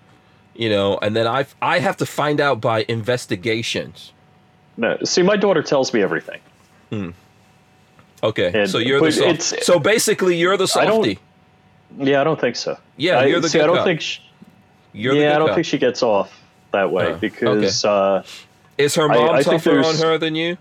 [0.59, 4.13] you know, and then I I have to find out by investigations.
[4.77, 6.41] no, see, my daughter tells me everything.
[6.91, 7.11] Hmm.
[8.23, 9.43] Okay, And- so you're the soft.
[9.65, 11.19] So basically, you're the I.
[11.99, 12.77] Yeah, I don't think so.
[12.97, 13.85] Yeah, I, you're the see, good I don't cop.
[13.87, 14.01] think.
[14.01, 14.21] She,
[14.93, 15.55] You're the yeah, I don't cop.
[15.57, 16.33] think she gets off
[16.73, 18.23] that way Oh, because uh,
[18.79, 20.57] Is her mom I tougher on her than you?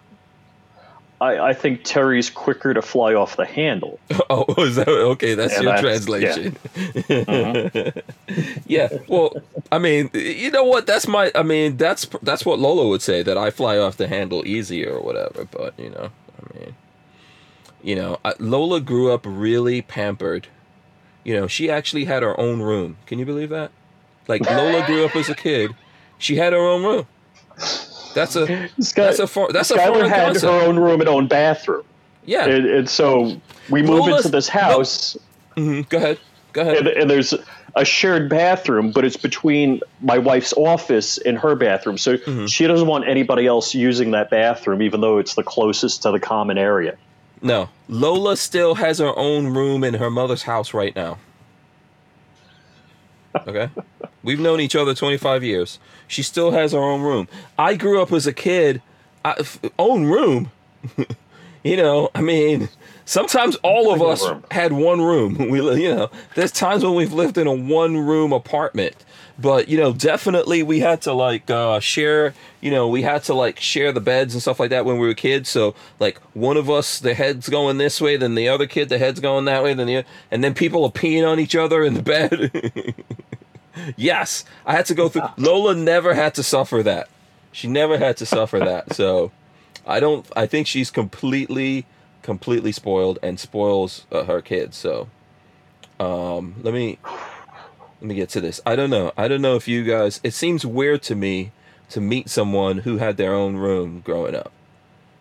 [1.22, 4.00] I, I think Terry's quicker to fly off the handle.
[4.30, 5.34] Oh, is that okay?
[5.36, 6.58] That's Yeah, your that's- translation.
[8.68, 8.90] yeah.
[9.08, 9.36] Well,
[9.72, 10.88] I mean, you know what?
[10.88, 11.32] That's my.
[11.36, 14.92] I mean, that's that's what Lola would say that I fly off the handle easier
[14.94, 15.46] or whatever.
[15.46, 16.10] But you know,
[16.40, 16.76] I mean,
[17.84, 20.48] you know, I, Lola grew up really pampered.
[21.24, 22.98] You know, she actually had her own room.
[23.06, 23.72] Can you believe that?
[24.28, 25.76] Like Lola grew up as a kid,
[26.18, 27.08] she had her own room.
[28.16, 28.48] That's a
[28.80, 30.46] Sky, that's a for, that's a Skylar foreign had concept.
[30.52, 31.84] her own room and own bathroom,
[32.26, 32.46] yeah.
[32.48, 33.40] and, and so
[33.70, 35.16] we move Lola's- into this house,
[35.56, 35.88] Mhm.
[35.90, 36.18] Go ahead.
[36.54, 36.78] Go ahead.
[36.78, 37.34] and, and there's
[37.76, 41.98] a shared bathroom, but it's between my wife's office and her bathroom.
[41.98, 42.46] So Mm-hmm.
[42.48, 46.20] she doesn't want anybody else using that bathroom, even though it's the closest to the
[46.20, 46.96] common area.
[47.42, 51.18] No, Lola still has her own room in her mother's house right now.
[53.48, 53.70] Okay,
[54.24, 55.80] we've known each other 25 years.
[56.08, 57.28] She still has her own room.
[57.58, 58.82] I grew up as a kid,
[59.24, 60.52] I, f- own room.
[61.64, 62.70] you know, I mean,
[63.06, 64.44] sometimes all of us room.
[64.52, 65.36] had one room.
[65.50, 68.96] We, you know, there's times when we've lived in a one room apartment,
[69.38, 72.34] but you know, definitely we had to like uh, share.
[72.62, 75.08] You know, we had to like share the beds and stuff like that when we
[75.08, 75.50] were kids.
[75.50, 78.98] So like one of us, the head's going this way, then the other kid, the
[78.98, 81.96] head's going that way, then the and then people are peeing on each other in
[81.96, 82.96] the bed.
[83.98, 85.24] yes, I had to go through.
[85.38, 87.10] Lola never had to suffer that.
[87.52, 88.86] She never had to suffer that.
[88.96, 89.32] So
[89.86, 90.26] I don't.
[90.36, 91.86] I think she's completely,
[92.22, 94.78] completely spoiled and spoils uh, her kids.
[94.78, 95.10] So,
[96.00, 96.98] um, let me
[98.02, 98.62] let me get to this.
[98.66, 99.12] I don't know.
[99.18, 100.20] I don't know if you guys.
[100.24, 101.52] It seems weird to me
[101.90, 104.52] to meet someone who had their own room growing up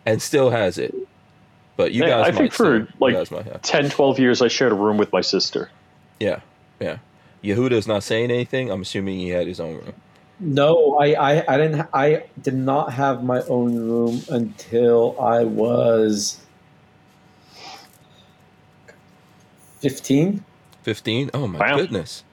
[0.05, 0.93] and still has it.
[1.77, 3.61] But you Hey, guys, I might think for, still- like, you might have.
[3.61, 5.69] 10, 12 years, I shared a room with my sister.
[6.19, 6.39] Yeah,
[6.79, 6.97] yeah.
[7.43, 8.71] Yehuda's not saying anything.
[8.71, 9.93] I'm assuming he had his own room.
[10.39, 11.87] No, I, I, I didn't.
[11.93, 16.41] I did not have my own room until I was
[19.79, 20.43] fifteen.
[20.83, 21.29] Fifteen.
[21.33, 21.77] Oh my Wow.
[21.77, 22.24] goodness.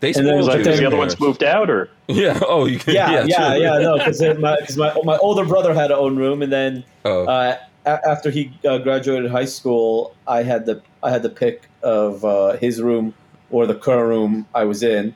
[0.00, 0.76] They And then spoiled But you.
[0.76, 2.38] The other ones moved out, or Yeah.
[2.46, 2.94] Oh, you can.
[2.94, 3.72] Yeah, yeah, yeah.
[3.74, 3.82] true.
[3.82, 7.24] no, because my, 'cause my my older brother had an own room, and then Oh,
[7.26, 11.68] uh, a- after he uh, graduated high school, I had the I had the pick
[11.82, 13.14] of uh, his room
[13.50, 15.14] or the current room I was in,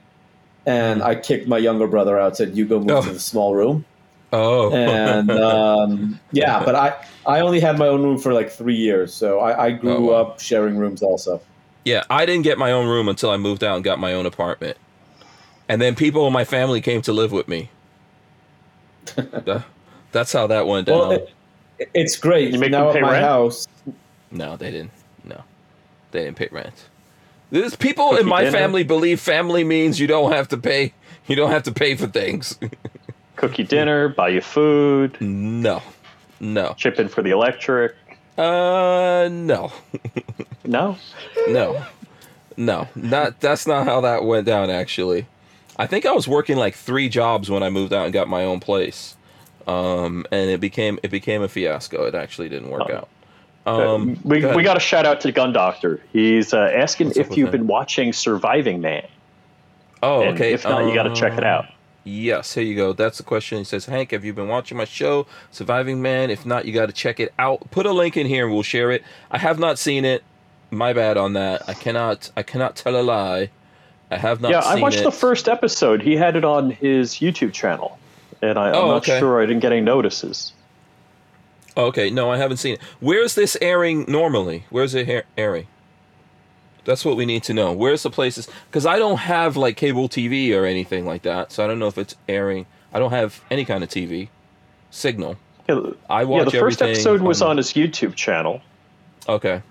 [0.66, 2.36] and I kicked my younger brother out.
[2.36, 3.02] Said, "You go move Oh.
[3.02, 3.84] to the small room."
[4.32, 4.72] oh.
[4.74, 6.94] and um, yeah, but I
[7.26, 10.00] I only had my own room for like three years, so I, I grew Oh,
[10.00, 10.14] wow.
[10.22, 11.40] up sharing rooms also.
[11.84, 14.26] Yeah, I didn't get my own room until I moved out and got my own
[14.26, 14.76] apartment.
[15.68, 17.70] And then people in my family came to live with me.
[20.12, 20.98] That's how that went down.
[20.98, 22.52] Well, it, it's great.
[22.52, 23.24] You make now them pay my rent?
[23.24, 23.66] house.
[24.30, 24.92] no, they didn't.
[25.24, 25.42] No.
[26.10, 26.88] They didn't pay rent.
[27.50, 28.56] There's people in my dinner?
[28.56, 30.94] family believe family means you don't have to pay
[31.26, 32.58] you don't have to pay for things.
[33.36, 35.82] cook you dinner, buy you food, no.
[36.40, 36.74] No.
[36.76, 37.94] chip in for the electric.
[38.38, 39.72] Uh no.
[40.64, 40.96] No,
[41.48, 41.84] No,
[42.56, 44.70] no, not that's not how that went down.
[44.70, 45.26] Actually,
[45.76, 48.44] I think I was working like three jobs when I moved out and got my
[48.44, 49.16] own place,
[49.66, 52.04] um, and it became it became a fiasco.
[52.06, 52.96] It actually didn't work Oh.
[52.96, 53.08] out.
[53.64, 56.00] Um, we, go we got a shout out to the Gun Doctor.
[56.12, 57.58] He's uh, asking What's if you've that?
[57.58, 59.06] been watching Surviving Man.
[60.02, 60.52] Oh, And okay.
[60.52, 61.66] If not, you got to check it uh, out.
[62.04, 62.92] Yes, here you go.
[62.92, 63.58] That's the question.
[63.58, 66.30] He says, Hank, have you been watching my show, Surviving Man?
[66.30, 67.70] If not, you got to check it out.
[67.70, 69.04] Put a link in here and we'll share it.
[69.30, 70.24] I have not seen it.
[70.72, 71.68] My bad on that.
[71.68, 72.30] I cannot.
[72.36, 73.50] I cannot tell a lie.
[74.10, 74.50] I have not.
[74.50, 75.04] Yeah, I watched it.
[75.04, 76.02] the first episode.
[76.02, 77.98] He had it on his YouTube channel,
[78.42, 79.18] and I, Oh, I'm not okay.
[79.18, 80.52] sure I didn't get any notices.
[81.76, 82.82] Okay, no, I haven't seen it.
[83.00, 84.64] Where's this airing normally?
[84.70, 85.66] Where's it airing?
[86.84, 87.72] That's what we need to know.
[87.72, 88.48] Where's the places?
[88.68, 91.86] Because I don't have like cable TV or anything like that, so I don't know
[91.86, 92.66] if it's airing.
[92.92, 94.28] I don't have any kind of TV
[94.90, 95.36] signal.
[95.68, 98.60] Yeah, the- I watch yeah, the first episode was on- his YouTube channel.
[99.28, 99.62] Okay.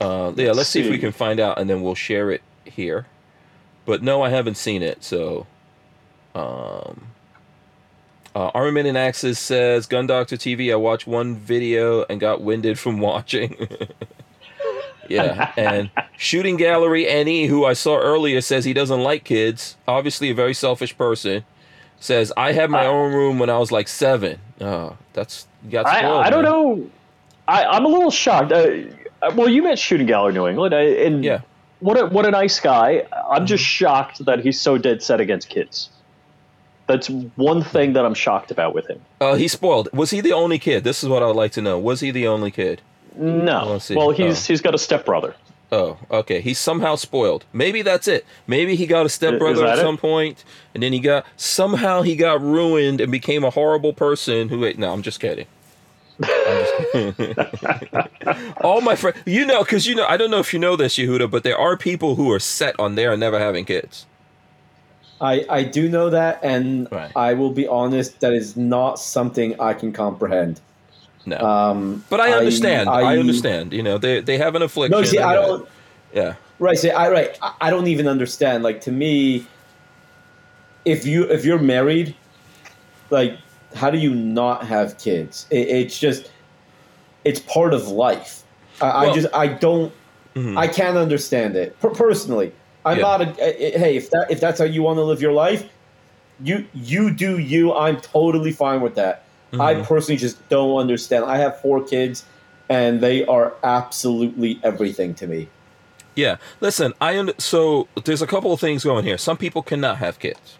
[0.00, 3.06] Uh, yeah, let's see if we can find out, and then we'll share it here.
[3.84, 5.04] But no, I haven't seen it.
[5.04, 5.46] So,
[6.34, 7.02] um,
[8.34, 10.72] uh, Armament and Axis says Gun Doctor TV.
[10.72, 13.68] I watched one video and got winded from watching.
[15.10, 19.76] Yeah, and Shooting Gallery Ne, who I saw earlier, says he doesn't like kids.
[19.86, 21.44] Obviously, a very selfish person.
[21.98, 24.38] Says I had my own room when I was like seven.
[24.60, 26.52] Oh, that's you got I, spoiled, I don't man.
[26.52, 26.90] know.
[27.46, 28.52] I, I'm a little shocked.
[28.52, 28.68] Uh,
[29.20, 31.40] uh, well, you met Shooting Gallery New England, uh, and Yeah.
[31.80, 33.06] what a, what a nice guy.
[33.30, 35.90] I'm just shocked that he's so dead set against kids.
[36.86, 39.00] That's one thing that I'm shocked about with him.
[39.20, 39.88] Uh, he's spoiled.
[39.92, 40.82] Was he the only kid?
[40.84, 41.78] This is what I would like to know.
[41.78, 42.80] Was he the only kid?
[43.16, 44.52] No, well, he's Oh.
[44.52, 45.34] he's got a stepbrother.
[45.72, 46.40] Oh, okay.
[46.40, 47.44] He's somehow spoiled.
[47.52, 48.24] Maybe that's it.
[48.46, 49.82] Maybe he got a stepbrother that at it?
[49.82, 50.44] some point,
[50.74, 54.48] and then he got somehow he got ruined and became a horrible person.
[54.48, 54.58] Who?
[54.60, 55.46] Wait, no, I'm just kidding.
[56.22, 57.36] I'm just.
[58.62, 60.96] All my friends, you know, because you know, I don't know if you know this,
[60.96, 64.06] Yehuda, but there are people who are set on there and never having kids.
[65.20, 67.12] I, I do know that, and Right.
[67.14, 70.60] I will be honest, that is not something I can comprehend.
[71.26, 72.88] No, Um, but I understand.
[72.88, 73.72] I, I- understand.
[73.72, 74.98] You know, they they have an affliction.
[74.98, 75.68] No, see, I don't.
[76.14, 76.34] Yeah.
[76.58, 78.62] Right, see, I right, I- I don't even understand.
[78.62, 79.46] Like to me,
[80.84, 82.14] if you if you're married,
[83.10, 83.38] like
[83.74, 85.46] how do you not have kids?
[85.50, 86.30] It, it's just
[87.24, 88.42] it's part of life.
[88.80, 89.92] I, I just I don't
[90.34, 90.56] Mhm.
[90.56, 92.52] I can't understand it per- personally.
[92.84, 93.02] I'm Yeah.
[93.02, 95.64] not a eh, hey if that if that's how you want to live your life,
[96.42, 97.74] you you do you.
[97.74, 99.24] I'm totally fine with that.
[99.58, 99.84] I Mhm.
[99.84, 101.24] personally just don't understand.
[101.24, 102.24] I have four kids,
[102.68, 105.48] and they are absolutely everything to me.
[106.14, 106.36] Yeah.
[106.60, 109.18] Listen, I und- so there's a couple of things going here.
[109.18, 110.56] Some people cannot have kids,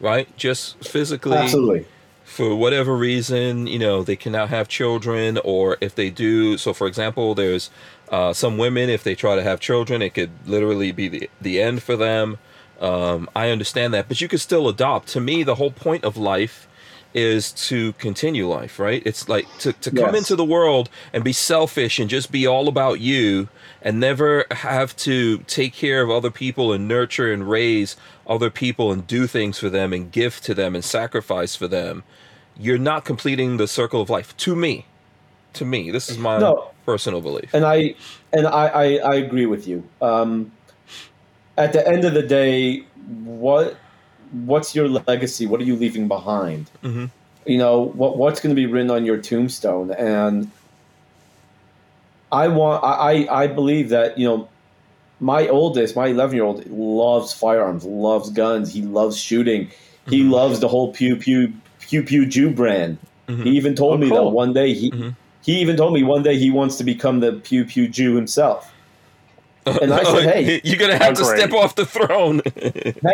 [0.00, 0.28] right?
[0.36, 1.86] Just physically, Absolutely.
[2.24, 6.56] for whatever reason, you know, they cannot have children, or if they do.
[6.58, 7.70] So, for example, there's
[8.10, 11.60] uh, some women, if they try to have children, it could literally be the the
[11.62, 12.38] end for them.
[12.80, 15.08] Um, I understand that, but you could still adopt.
[15.10, 16.66] To me, the whole point of life
[17.12, 19.02] is to continue life, right?
[19.04, 20.18] It's like to, to come Yes.
[20.18, 23.48] into the world and be selfish and just be all about you
[23.82, 27.96] and never have to take care of other people and nurture and raise
[28.26, 32.04] other people and do things for them and give to them and sacrifice for them.
[32.56, 34.36] You're not completing the circle of life.
[34.38, 34.86] To me.
[35.54, 35.90] To me.
[35.90, 36.70] This is my No.
[36.86, 37.52] personal belief.
[37.54, 37.94] and I
[38.32, 39.82] and I, I, I agree with you.
[40.00, 40.52] Um,
[41.58, 42.84] at the end of the day,
[43.24, 43.76] what
[44.32, 45.46] what's your legacy?
[45.46, 46.68] What are you leaving behind?
[46.82, 47.06] hmm
[47.46, 49.90] You know what what's going to be written on your tombstone?
[49.92, 50.50] And
[52.32, 54.48] I want I I believe that you know
[55.20, 59.68] my oldest, my eleven year old, loves firearms, loves guns, he loves shooting,
[60.08, 60.30] he Mhm.
[60.30, 62.98] loves the whole pew pew pew pew Jew brand.
[63.28, 63.44] Mhm.
[63.44, 65.14] He even told Oh, me that one day he Mhm.
[65.42, 68.72] he even told me one day he wants to become the pew pew Jew himself.
[69.82, 71.38] And I said, hey, you're gonna have Oh, to great.
[71.38, 72.42] step off the throne.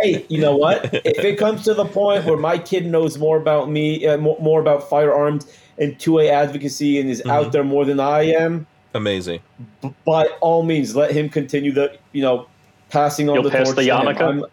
[0.03, 0.85] hey, you know what?
[0.93, 4.37] if it comes to the point where my kid knows more about me, uh, more,
[4.41, 5.47] more about firearms
[5.79, 7.31] and 2A advocacy and is Mhm.
[7.31, 9.41] out there more than I am, Amazing.
[9.83, 12.47] b- by all means, let him continue the, you know,
[12.89, 13.77] passing on You'll the pass torch.
[13.77, 14.21] the to yarmulke?
[14.21, 14.45] I'm-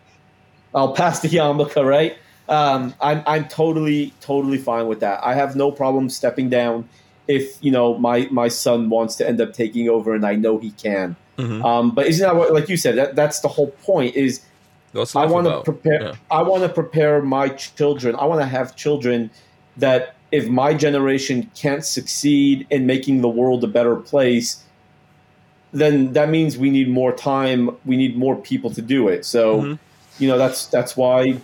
[0.76, 2.18] I'll pass the yarmulke, right?
[2.50, 5.20] Um, I'm, I'm totally, totally fine with that.
[5.24, 6.90] I have no problem stepping down
[7.28, 10.58] if, you know, my, my son wants to end up taking over and I know
[10.58, 11.16] he can.
[11.38, 14.42] Hmm Um, but isn't that what, like you said, that, that's the whole point is
[14.92, 16.02] What's I want to prepare.
[16.04, 16.16] Yeah.
[16.30, 18.16] I want to prepare my children.
[18.16, 19.32] I want to have children
[19.78, 24.64] that, if my generation can't succeed in making the world a better place,
[25.72, 27.70] then that means we need more time.
[27.86, 29.26] We need more people to do it.
[29.26, 29.80] So, Mhm.
[30.20, 31.38] you know, that's that's why.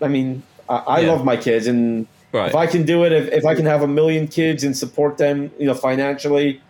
[0.00, 1.12] I mean, I, I Yeah.
[1.12, 2.48] love my kids, and Right.
[2.48, 5.18] if I can do it, if, if I can have a million kids and support
[5.18, 6.60] them, you know, financially,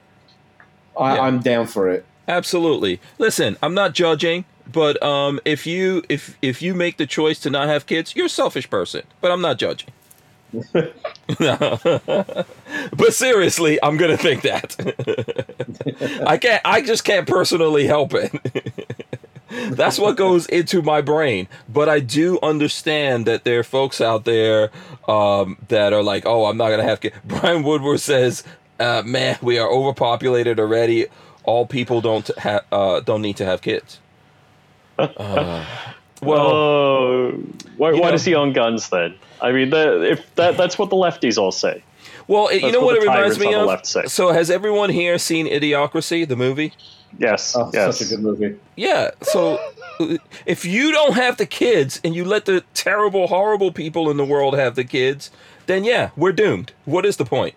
[0.99, 1.23] I, Yeah.
[1.23, 2.05] I'm down for it.
[2.31, 3.01] Absolutely.
[3.18, 7.51] Listen, I'm not judging, but um, if you if if you make the choice to
[7.51, 9.03] not have kids, you're a selfish person.
[9.20, 9.91] But I'm not judging.
[12.97, 14.76] But seriously, I'm gonna think that.
[16.26, 16.62] I can't.
[16.64, 18.33] I just can't personally help it.
[19.70, 21.49] That's what goes into my brain.
[21.68, 24.70] But I do understand that there are folks out there
[25.09, 28.45] um, that are like, "Oh, I'm not gonna have kids." Brian Woodward says,
[28.78, 31.07] uh, "Man, we are overpopulated already.
[31.45, 33.99] All people don't ha- uh, don't need to have kids."
[34.99, 35.64] Uh,
[36.22, 37.30] well, oh,
[37.76, 39.14] why, why know- does he own guns then?
[39.41, 41.82] I mean, the, if that that's what the lefties all say.
[42.28, 43.66] well, it, you know what what, it reminds me of.
[43.66, 44.05] left say.
[44.07, 46.74] So, has everyone here seen Idiocracy, the movie?
[47.18, 47.99] Yes, Oh, yes.
[47.99, 48.57] such a good movie.
[48.76, 49.11] Yeah.
[49.22, 49.59] So
[50.47, 54.24] if you don't have the kids and you let the terrible, horrible people in the
[54.24, 55.30] world have the kids,
[55.66, 56.72] then yeah, we're doomed.
[56.84, 57.55] What is the point?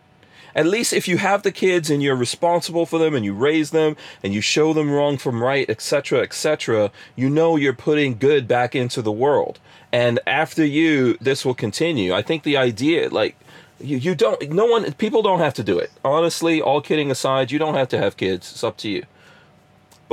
[0.56, 3.72] At least if you have the kids and you're responsible for them and you raise
[3.72, 8.47] them and you show them wrong from right, etc., etc., you know you're putting good
[8.47, 9.60] back into the world.
[9.91, 12.14] And after you, this will continue.
[12.14, 13.36] I think the idea, like,
[13.80, 15.91] you, you don't, no one, people don't have to do it.
[16.06, 18.51] Honestly, all kidding aside, you don't have to have kids.
[18.51, 19.06] It's up to you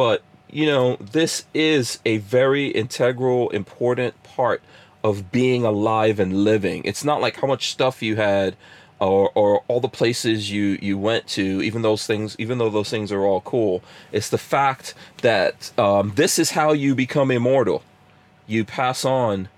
[0.01, 4.63] but you know this is a very integral important part
[5.05, 8.57] of being alive and living it's not like how much stuff you had
[9.01, 12.91] or, or all the places you you went to even those things even though those
[12.91, 13.83] things are all cool
[14.13, 17.83] it's the fact that um, this is how you become immortal
[18.47, 19.49] you pass on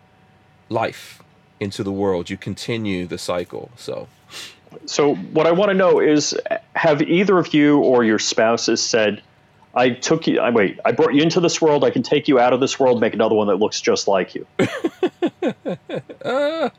[0.68, 1.22] life
[1.60, 4.08] into the world you continue the cycle so
[4.86, 6.34] So what I want to know is,
[6.74, 9.22] have either of you or your spouses said,
[9.74, 10.40] "I took you.
[10.40, 10.80] I wait.
[10.84, 11.84] I brought you into this world.
[11.84, 14.34] I can take you out of this world, make another one that looks just like
[14.34, 14.46] you."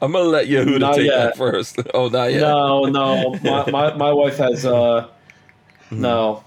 [0.00, 1.16] i'm gonna let Yehuda Not take yet.
[1.16, 3.34] that first oh not yet No, no.
[3.42, 5.08] My, my, my wife has uh
[5.90, 6.42] no.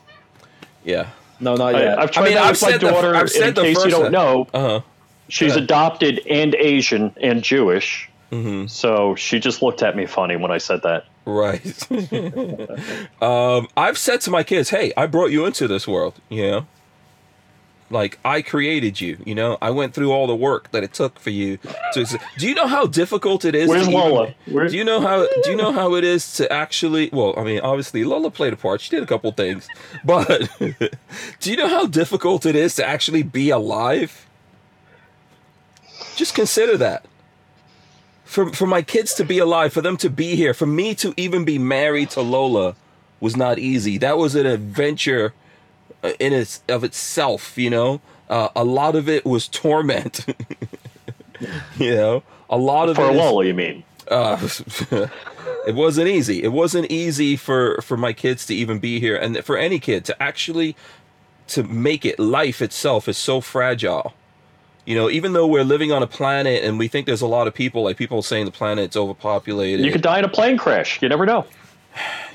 [0.84, 1.10] yeah
[1.40, 2.00] No, not yet.
[2.00, 3.76] I've tried I mean, that I've with my said the- I've said in the case
[3.78, 4.12] you first don't one.
[4.12, 4.82] know, uh-huh
[5.28, 8.08] she's adopted and Asian and Jewish.
[8.30, 11.06] hmm So she just looked at me funny when I said that.
[11.26, 11.66] Right.
[13.22, 16.14] um, I've said to my kids, "Hey, I brought you into this world.
[16.30, 16.68] You know,
[17.90, 19.18] like I created you.
[19.26, 21.58] You know, I went through all the work that it took for you
[21.94, 22.20] to.
[22.38, 23.70] Do you know how difficult it is?
[23.70, 24.34] Where's to Lola?
[24.48, 25.28] Where- do you know how?
[25.44, 27.10] Do you know how it is to actually?
[27.14, 28.82] Well, I mean, obviously Lola played a part.
[28.82, 29.68] She did a couple things,
[30.06, 34.28] but do you know how difficult it is to actually be alive?
[36.16, 37.06] Just consider that
[38.24, 41.14] for for my kids to be alive, for them to be here, for me to
[41.18, 42.76] even be married to Lola,
[43.20, 43.98] was not easy.
[43.98, 45.34] That was an adventure
[46.20, 47.58] in its of itself.
[47.58, 50.26] You know, uh, a lot of it was torment.
[51.78, 53.84] you know, a lot of For a it is- lull, you mean?
[54.10, 54.38] uh,
[55.68, 56.44] it wasn't easy.
[56.44, 60.06] It wasn't easy for for my kids to even be here, and for any kid
[60.06, 60.76] to actually
[61.48, 62.20] to make it.
[62.20, 64.14] Life itself is so fragile.
[64.86, 67.48] You know, even though we're living on a planet and we think there's a lot
[67.48, 69.84] of people, like people saying the planet's overpopulated.
[69.84, 71.02] You could die in a plane crash.
[71.02, 71.44] You never know.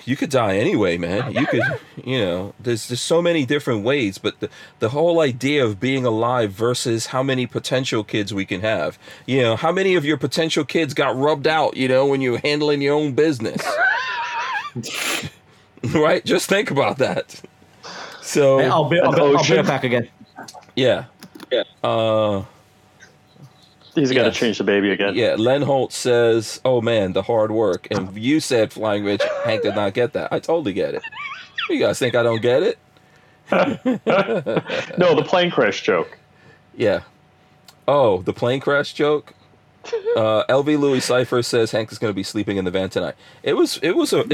[0.04, 1.32] You could die anyway, man.
[1.32, 1.62] You could,
[2.04, 4.48] you know, there's there's so many different ways, but the
[4.78, 8.98] the whole idea of being alive versus how many potential kids we can have.
[9.26, 12.38] You know, how many of your potential kids got rubbed out, you know, when you're
[12.38, 13.62] handling your own business?
[15.94, 16.24] right?
[16.24, 17.40] Just think about that.
[18.22, 19.46] So, Hey, I'll be, I'll, be, I'll ocean.
[19.56, 20.08] bring it back again.
[20.76, 21.04] yeah.
[21.50, 21.64] Yeah.
[21.82, 22.44] Uh
[23.95, 24.36] He's got to Yes.
[24.36, 25.14] change the baby again.
[25.14, 29.62] yeah, Len Holt says, "Oh man, the hard work." And you said Flying Rich Hank
[29.62, 30.32] did not get that.
[30.32, 31.03] I totally get it.
[31.68, 32.78] You guys think I don't get it?
[34.99, 36.18] No, the plane crash joke.
[36.76, 37.01] Yeah.
[37.88, 39.34] Oh, the plane crash joke.
[40.14, 43.14] Uh, LV Louis Cipher says Hank is going to be sleeping in the van tonight.
[43.43, 43.78] It was.
[43.82, 44.20] It was a.
[44.20, 44.28] It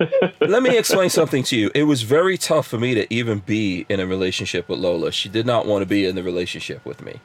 [0.00, 1.70] was, let me explain something to you.
[1.74, 5.12] It was very tough for me to even be in a relationship with Lola.
[5.12, 7.20] She did not want to be in the relationship with me.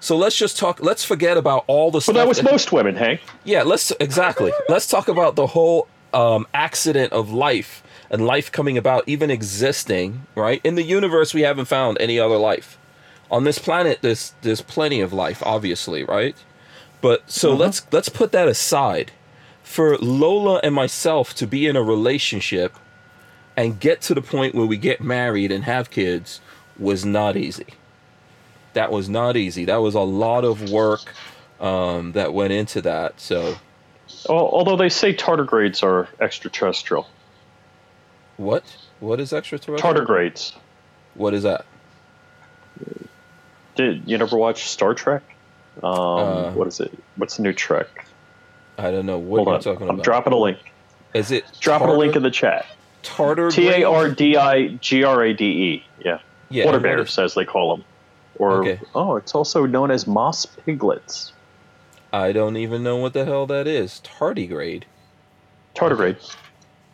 [0.00, 0.80] So let's just talk.
[0.82, 2.14] Let's forget about all the But stuff.
[2.16, 3.20] that was most women, Hank.
[3.44, 4.52] Yeah, let's exactly.
[4.68, 10.26] Let's talk about the whole um, accident of life and life coming about, even existing.
[10.34, 12.78] Right in the universe, we haven't found any other life.
[13.30, 16.34] On this planet, there's there's plenty of life, obviously, right?
[17.02, 19.12] But so let's let's put that aside.
[19.62, 22.74] For Lola and myself to be in a relationship
[23.56, 26.40] and get to the point where we get married and have kids
[26.78, 27.66] was not easy.
[28.74, 29.64] That was not easy.
[29.64, 31.12] That was a lot of work
[31.60, 33.20] um, that went into that.
[33.20, 33.56] So
[34.28, 37.06] Although they say tardigrades are extraterrestrial.
[38.36, 38.64] What?
[39.00, 39.94] What is extraterrestrial?
[39.94, 40.54] Tardigrades.
[41.14, 41.64] What is that?
[43.76, 45.22] Did you never watch Star Trek?
[45.82, 46.92] Um, Uh, what is it?
[47.16, 48.06] What's the new Trek?
[48.78, 49.60] I don't know what Hold you're on.
[49.60, 50.04] talking I'm about.
[50.04, 50.58] dropping a link.
[51.14, 52.66] is it Dropping a link in the chat.
[53.02, 53.50] tartar?
[53.50, 55.84] T A R D I G R A D E.
[56.04, 56.18] Yeah.
[56.48, 56.64] Yeah.
[56.66, 57.84] Water bears, as they call them.
[58.40, 58.80] Or Okay.
[58.94, 61.32] oh, it's also known as moss piglets.
[62.12, 64.00] I don't even know what the hell that is.
[64.02, 64.84] Tardigrade.
[65.74, 66.34] Tardigrade.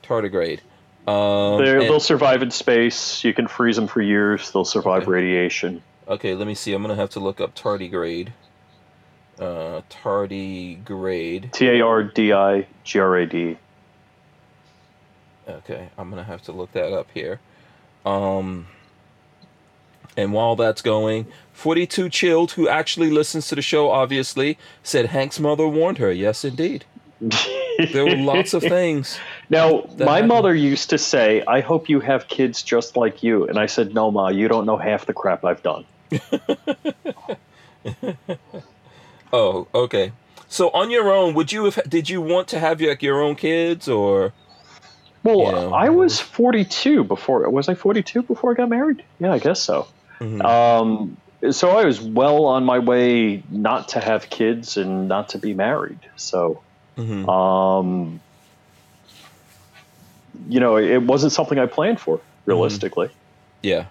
[0.02, 0.60] Tardigrade.
[1.06, 3.22] Um, they'll survive in space.
[3.22, 4.50] You can freeze them for years.
[4.50, 5.10] They'll survive Okay.
[5.12, 5.82] radiation.
[6.08, 6.72] okay, let me see.
[6.72, 8.32] I'm gonna have to look up tardigrade.
[9.38, 11.52] Uh, tardigrade.
[11.52, 13.56] T a r d i g r a d.
[15.48, 17.38] Okay, I'm gonna have to look that up here.
[18.04, 18.66] Um,
[20.16, 25.38] and while that's going, 42 Chilled, who actually listens to the show, obviously said Hank's
[25.40, 26.12] mother warned her.
[26.12, 26.84] Yes, indeed.
[27.92, 29.18] There were lots of things.
[29.48, 30.28] Now, my happened.
[30.28, 33.46] mother used to say, I hope you have kids just like you.
[33.46, 35.84] And I said, No, Ma, you don't know half the crap I've done.
[39.32, 40.12] Oh, okay.
[40.48, 41.80] So on your own, would you have?
[41.88, 44.32] Did you want to have like your own kids or?
[45.24, 45.74] Well, Yeah.
[45.74, 47.48] I was 42 before.
[47.50, 49.02] Was I 42 before I got married?
[49.18, 49.88] Yeah, I guess so.
[50.20, 50.44] Mhm.
[50.44, 51.16] Um,
[51.52, 55.54] so I was well on my way not to have kids and not to be
[55.54, 55.98] married.
[56.16, 56.60] So,
[56.96, 57.28] Mhm.
[57.28, 58.20] um,
[60.48, 63.10] you know, it wasn't something I planned for realistically.
[63.62, 63.86] Yeah.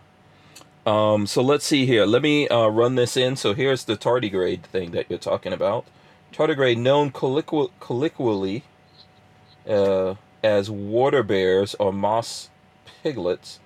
[0.86, 2.06] Um, so let's see here.
[2.06, 3.36] Let me uh, run this in.
[3.36, 5.86] So here's the tardigrade thing that you're talking about.
[6.32, 8.64] Tardigrade, known colloquial, colloquially
[9.68, 12.50] uh, as water bears or moss
[13.04, 13.60] piglets,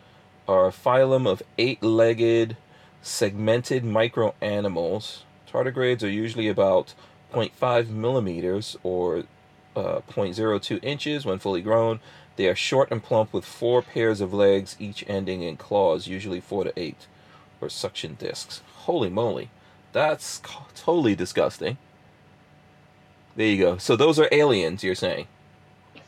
[0.49, 2.57] are a phylum of eight-legged,
[3.03, 5.19] segmented microanimals.
[5.47, 6.95] Tardigrades are usually about
[7.31, 9.25] 0.5 millimeters or
[9.75, 11.99] uh, 0.02 inches when fully grown.
[12.35, 16.41] They are short and plump with four pairs of legs, each ending in claws, usually
[16.41, 17.05] four to eight,
[17.61, 18.63] or suction discs.
[18.85, 19.51] Holy moly,
[19.91, 20.41] that's
[20.73, 21.77] totally disgusting.
[23.35, 23.77] There you go.
[23.77, 25.27] So those are aliens, you're saying?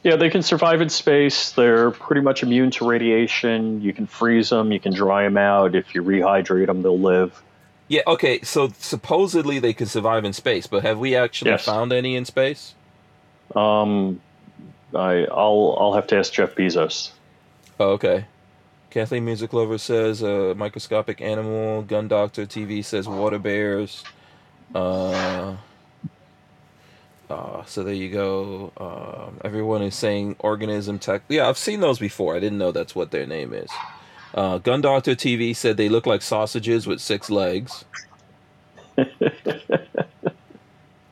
[0.04, 1.52] Yeah, they can survive in space.
[1.52, 3.82] They're pretty much immune to radiation.
[3.82, 5.76] You can freeze them, you can dry them out.
[5.76, 7.42] If you rehydrate them, they'll live.
[7.88, 8.02] Yeah.
[8.08, 8.42] Okay.
[8.42, 11.66] So supposedly they can survive in space, but have we actually Yes.
[11.66, 12.74] found any in space?
[13.56, 14.22] Um,
[14.96, 17.12] I, I'll I'll have to ask Jeff Bezos.
[17.80, 18.26] Oh, okay.
[18.90, 21.82] Kathleen Music Lover says uh, microscopic animal.
[21.84, 24.04] Gun Doctor TV says water bears.
[24.76, 25.56] Uh,
[27.32, 28.72] uh, so there you go.
[28.78, 31.22] Um, everyone is saying organism tech.
[31.30, 32.36] Yeah, I've seen those before.
[32.36, 33.70] I didn't know that's what their name is.
[34.34, 37.86] Uh, Gun Doctor TV said they look like sausages with six legs.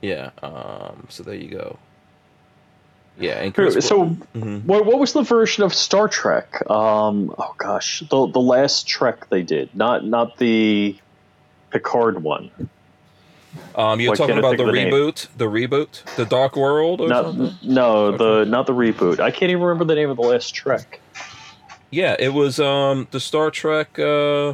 [0.02, 0.32] yeah.
[0.42, 1.78] Um, so there you go.
[3.18, 4.64] Yeah, and Chris, So, Mhm.
[4.66, 6.64] what, what was the version of Star Trek?
[6.70, 10.98] Um, oh gosh, the the last Trek they did, not not the
[11.72, 12.50] Picard one.
[13.76, 14.94] Um, you're why talking about the think of the name?
[14.94, 17.56] reboot, the reboot, the Dark World, or Not, something.
[17.64, 19.20] no, the not the reboot.
[19.20, 21.00] I can't even remember the name of the last Trek.
[21.92, 23.98] Yeah, it was um the Star Trek.
[23.98, 24.54] Uh,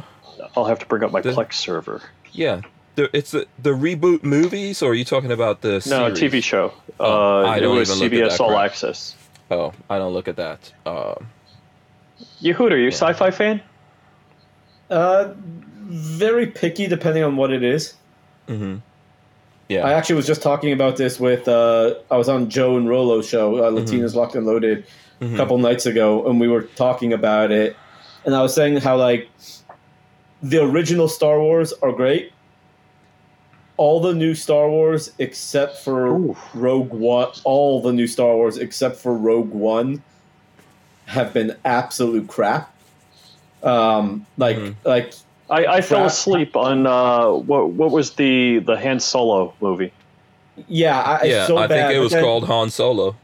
[0.56, 2.00] I'll have to bring up my The- Plex server.
[2.32, 2.60] yeah,
[2.94, 6.20] the, it's the the reboot movies, or are you talking about the No, series?
[6.20, 6.72] TV show.
[6.98, 8.64] Oh, uh, I it don't was even look at CBS that All crap.
[8.70, 9.14] Access.
[9.50, 10.72] Oh, I don't look at that.
[10.86, 11.26] Um,
[12.40, 13.60] Yehuda, you a sci-fi fan?
[14.90, 17.94] Uh, very picky depending on what it is.
[18.48, 18.80] Mhm.
[19.70, 23.28] I actually was just talking about this with uh, I was on Joe and Rolo's
[23.28, 24.84] show, uh, Latinas Locked and Loaded,
[25.20, 25.34] Mhm.
[25.34, 27.74] a couple nights ago, and we were talking about it,
[28.24, 29.28] and I was saying how like
[30.42, 32.32] the original Star Wars are great.
[33.78, 36.36] All the new Star Wars except for Ooh.
[36.54, 40.02] Rogue One, all the new Star Wars except for Rogue One
[41.06, 42.72] have been absolute crap.
[43.62, 44.74] Um, like Mhm.
[44.84, 45.12] like
[45.48, 46.10] I, I fell Crap.
[46.10, 49.92] asleep on uh, what what was the the Han Solo movie?
[50.68, 51.88] yeah, I, yeah, so I bad.
[51.88, 53.16] think it was then- called Han Solo.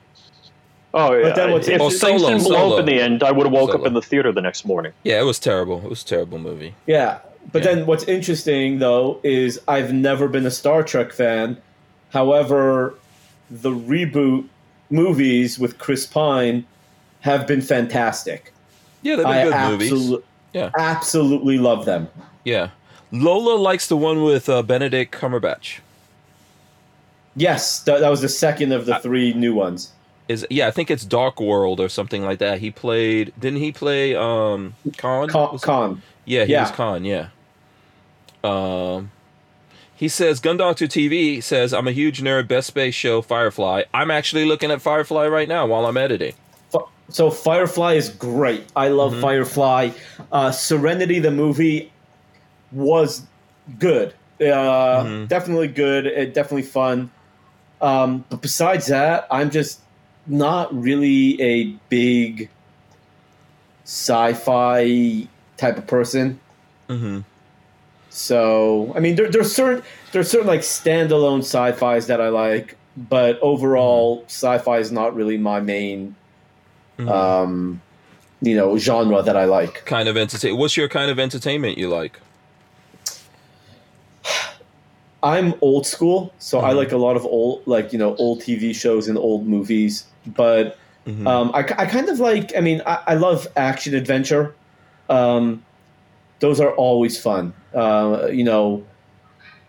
[0.94, 1.32] Oh yeah.
[1.32, 2.74] then what's if Oh, things Solo, didn't blow Solo.
[2.74, 4.92] up in the end, I would have woke up in the theater the next morning.
[5.04, 5.78] Yeah, it was terrible.
[5.82, 6.74] It was a terrible movie.
[6.86, 7.20] Yeah.
[7.50, 7.74] But Yeah.
[7.76, 11.56] then what's interesting though is I've never been a Star Trek fan.
[12.10, 12.94] However,
[13.50, 14.44] the reboot
[14.90, 16.66] movies with Chris Pine
[17.20, 18.52] have been fantastic.
[19.00, 20.20] Yeah, they've been I good movies.
[20.52, 20.70] Yeah.
[20.78, 22.08] absolutely love them.
[22.44, 22.70] Yeah.
[23.10, 25.78] Lola likes the one with uh, Benedict Cumberbatch.
[27.36, 29.92] Yes, that, that was the second of the I- three new ones.
[30.28, 32.60] Is yeah, I think it's Dark World or something like that.
[32.60, 35.28] He played didn't he play um Khan?
[35.28, 36.00] Con, Was- Khan.
[36.24, 36.62] Yeah, he Yeah.
[36.62, 37.28] was Khan, yeah.
[38.44, 39.10] Um
[39.96, 43.82] he says Gun Doctor TV says I'm a huge nerd best space show Firefly.
[43.92, 46.34] I'm actually looking at Firefly right now while I'm editing.
[47.08, 48.64] So Firefly is great.
[48.74, 49.20] I love Mhm.
[49.20, 49.90] Firefly.
[50.30, 51.90] Uh, Serenity, the movie,
[52.72, 53.22] was
[53.78, 54.14] good.
[54.40, 54.44] Uh,
[55.04, 55.28] Mhm.
[55.28, 56.06] Definitely good.
[56.06, 57.10] uh, definitely fun.
[57.80, 59.80] Um, but besides that, I'm just
[60.26, 62.48] not really a big
[63.84, 65.26] sci-fi
[65.56, 66.38] type of person.
[66.88, 67.20] Mm-hmm.
[68.10, 69.82] So I mean, there, there's certain
[70.12, 75.60] there's certain like standalone sci-fi's that I like, but overall, sci-fi is not really my
[75.60, 76.14] main
[76.98, 77.08] Mm-hmm.
[77.08, 77.80] um,
[78.40, 79.84] you know, genre that I like.
[79.86, 80.56] kind of entertain.
[80.56, 82.18] What's your kind of entertainment you like?
[85.22, 86.76] I'm old school, so I Mhm.
[86.76, 90.04] like a lot of old, like you know, old TV shows and old movies.
[90.26, 90.76] But
[91.06, 91.26] Mhm.
[91.26, 92.52] um, I, I kind of like.
[92.56, 94.52] I mean, I, I love action adventure.
[95.08, 95.62] Um,
[96.40, 97.52] those are always fun.
[97.72, 98.82] Uh, you know,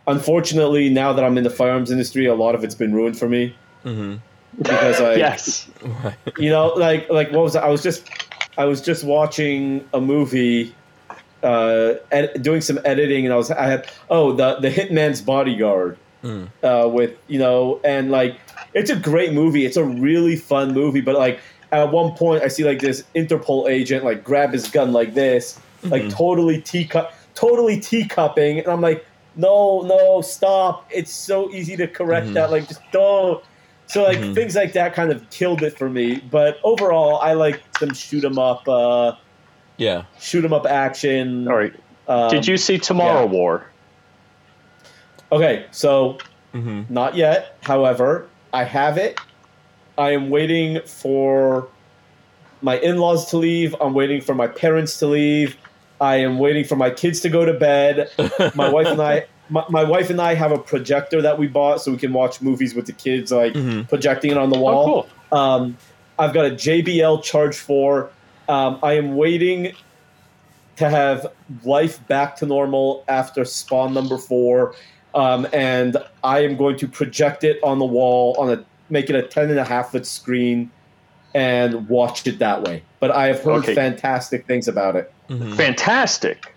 [0.08, 3.30] unfortunately, now that I'm in the firearms industry, a lot of it's been ruined for
[3.30, 3.56] me
[3.86, 4.20] Mhm.
[4.58, 5.68] Because I, yes.
[6.38, 7.60] you know, like like what was it?
[7.64, 8.08] I was just
[8.58, 10.74] I was just watching a movie,
[11.44, 15.98] uh, ed- doing some editing, and I was I had oh the the Hitman's Bodyguard,
[16.24, 16.48] Mm.
[16.64, 18.38] uh, with you know, and like
[18.74, 19.66] it's a great movie.
[19.66, 21.40] It's a really fun movie, but like
[21.74, 25.60] at one point I see like this Interpol agent like grab his gun like this,
[25.84, 26.12] like Mhm.
[26.14, 30.88] totally teacup, totally teacupping, and I'm like, no, no, stop!
[30.92, 32.34] It's so easy to correct Mhm.
[32.36, 32.52] that.
[32.52, 33.44] Like just don't.
[33.94, 34.34] So like Mhm.
[34.34, 36.20] things like that kind of killed it for me.
[36.32, 39.14] But overall, I like some shoot 'em up, uh,
[39.78, 40.06] Yeah.
[40.20, 41.48] shoot 'em up action.
[41.48, 41.74] All right.
[42.08, 43.32] Um, Did you see Tomorrow yeah.
[43.32, 43.72] War?
[45.32, 46.18] Okay, so
[46.54, 47.58] hmm not yet.
[47.62, 49.20] However, I have it.
[50.00, 51.70] I am waiting for
[52.62, 53.76] my in-laws to leave.
[53.80, 55.56] I'm waiting for my parents to leave.
[56.00, 58.10] I am waiting for my kids to go to bed.
[58.56, 61.82] My wife and I, my, my wife and I have a projector that we bought
[61.82, 63.88] so we can watch movies with the kids, like Mhm.
[63.90, 64.84] projecting it on the wall.
[64.84, 64.86] Oh,
[65.32, 65.40] cool.
[65.40, 65.78] Um,
[66.18, 68.10] I've got a JBL Charge 4.
[68.48, 69.74] Um, I am waiting
[70.78, 71.28] to have
[71.64, 74.74] life back to normal after Spawn number 4.
[75.16, 79.16] Um, and I am going to project it on the wall on a make it
[79.16, 80.70] a 10 and a half foot screen
[81.36, 82.84] and watch it that way.
[83.00, 83.74] But I have heard Okay.
[83.76, 85.12] fantastic things about it.
[85.30, 85.56] Mhm.
[85.56, 86.53] Fantastic.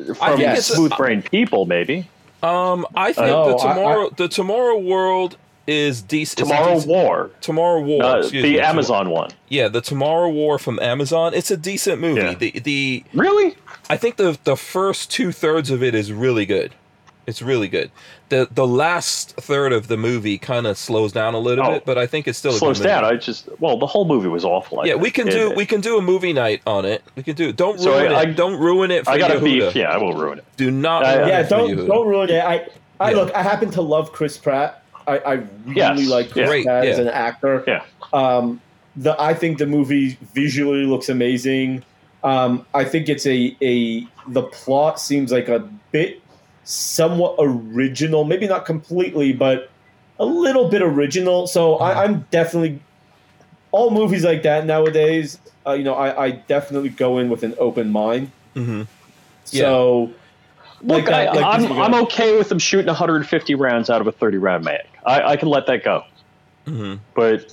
[0.00, 2.08] I From think it's smooth brain people, maybe.
[2.42, 5.36] Um, I think No, the I- tomorrow the tomorrow world
[5.66, 6.40] is decent.
[6.40, 7.30] it's a Tomorrow decent- War.
[7.42, 8.02] Tomorrow War.
[8.02, 9.30] Uh, the me, Tom- Amazon one.
[9.48, 11.32] Yeah, the Tomorrow War from Amazon.
[11.34, 12.20] It's a decent movie.
[12.22, 12.34] Yeah.
[12.34, 13.54] The the Really?
[13.88, 16.72] I think the the first two thirds of it is really good.
[17.30, 17.90] It's really good.
[18.28, 21.72] the The last third of the movie kind of slows down a little Oh.
[21.74, 23.00] bit, but I think it's still a Slows good movie.
[23.00, 23.04] down.
[23.04, 24.80] I just well, the whole movie was awful.
[24.80, 25.02] I yeah, think.
[25.02, 27.02] we can It- do we can do a movie night on it.
[27.16, 27.52] We can do.
[27.52, 28.28] Don't So ruin I- it.
[28.28, 29.74] I- don't ruin it for I got a beef.
[29.74, 30.44] Yeah, I won't ruin it.
[30.56, 31.04] Do not.
[31.06, 31.86] Uh, ruin yeah, it don't Yehuda.
[31.86, 32.44] don't ruin it.
[32.44, 32.66] I
[33.00, 33.16] I Yeah.
[33.16, 33.34] look.
[33.34, 34.82] I happen to love Chris Pratt.
[35.06, 35.32] I, I
[35.64, 36.08] really Yes.
[36.08, 37.64] like Chris Great, Pratt as an actor.
[37.66, 37.82] Yeah.
[38.12, 38.60] Um,
[38.96, 41.84] the I think the movie visually looks amazing.
[42.22, 46.19] Um, I think it's a a the plot seems like a bit
[46.64, 49.70] somewhat original, maybe not completely, but
[50.18, 51.46] a little bit original.
[51.46, 52.80] So I, I'm definitely
[53.72, 55.38] all movies like that nowadays.
[55.66, 58.30] Uh, you know, I, I definitely go in with an open mind.
[58.54, 58.82] hmm
[59.44, 60.10] So
[60.82, 64.06] Look, that- I, like I'm, this- I'm okay with them shooting 150 rounds out of
[64.06, 64.86] a 30 round mag.
[65.04, 66.04] I, I can let that go.
[66.66, 67.46] hmm But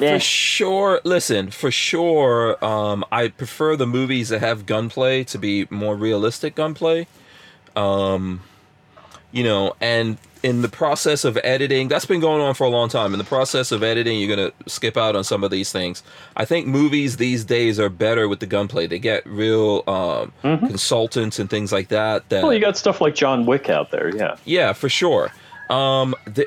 [0.00, 1.00] eh, For sure.
[1.04, 2.62] Listen, for sure.
[2.64, 7.06] Um, I prefer the movies that have gunplay to be more realistic gunplay.
[7.76, 8.40] Um,
[9.32, 12.88] you know, and in the process of editing, that's been going on for a long
[12.88, 13.12] time.
[13.12, 16.02] In the process of editing, you're gonna skip out on some of these things.
[16.36, 18.86] I think movies these days are better with the gunplay.
[18.86, 22.28] They get real um, consultants and things like that.
[22.28, 24.14] That well, you got stuff like John Wick out there.
[24.14, 24.36] Yeah.
[24.44, 25.32] yeah, for sure.
[25.68, 26.46] Um, the,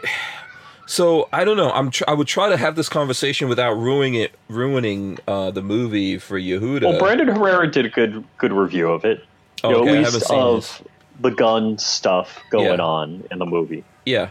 [0.86, 1.72] so I don't know.
[1.72, 5.62] I'm tr- I would try to have this conversation without ruining it, ruining uh, the
[5.62, 6.84] movie for Yehuda.
[6.84, 9.24] Well, Brandon Herrera did a good good review of it.
[9.64, 10.88] You know, Okay, I at haven't least seen of.
[11.20, 12.86] The gun stuff going Yeah.
[12.86, 13.84] on in the movie.
[14.06, 14.30] Yeah,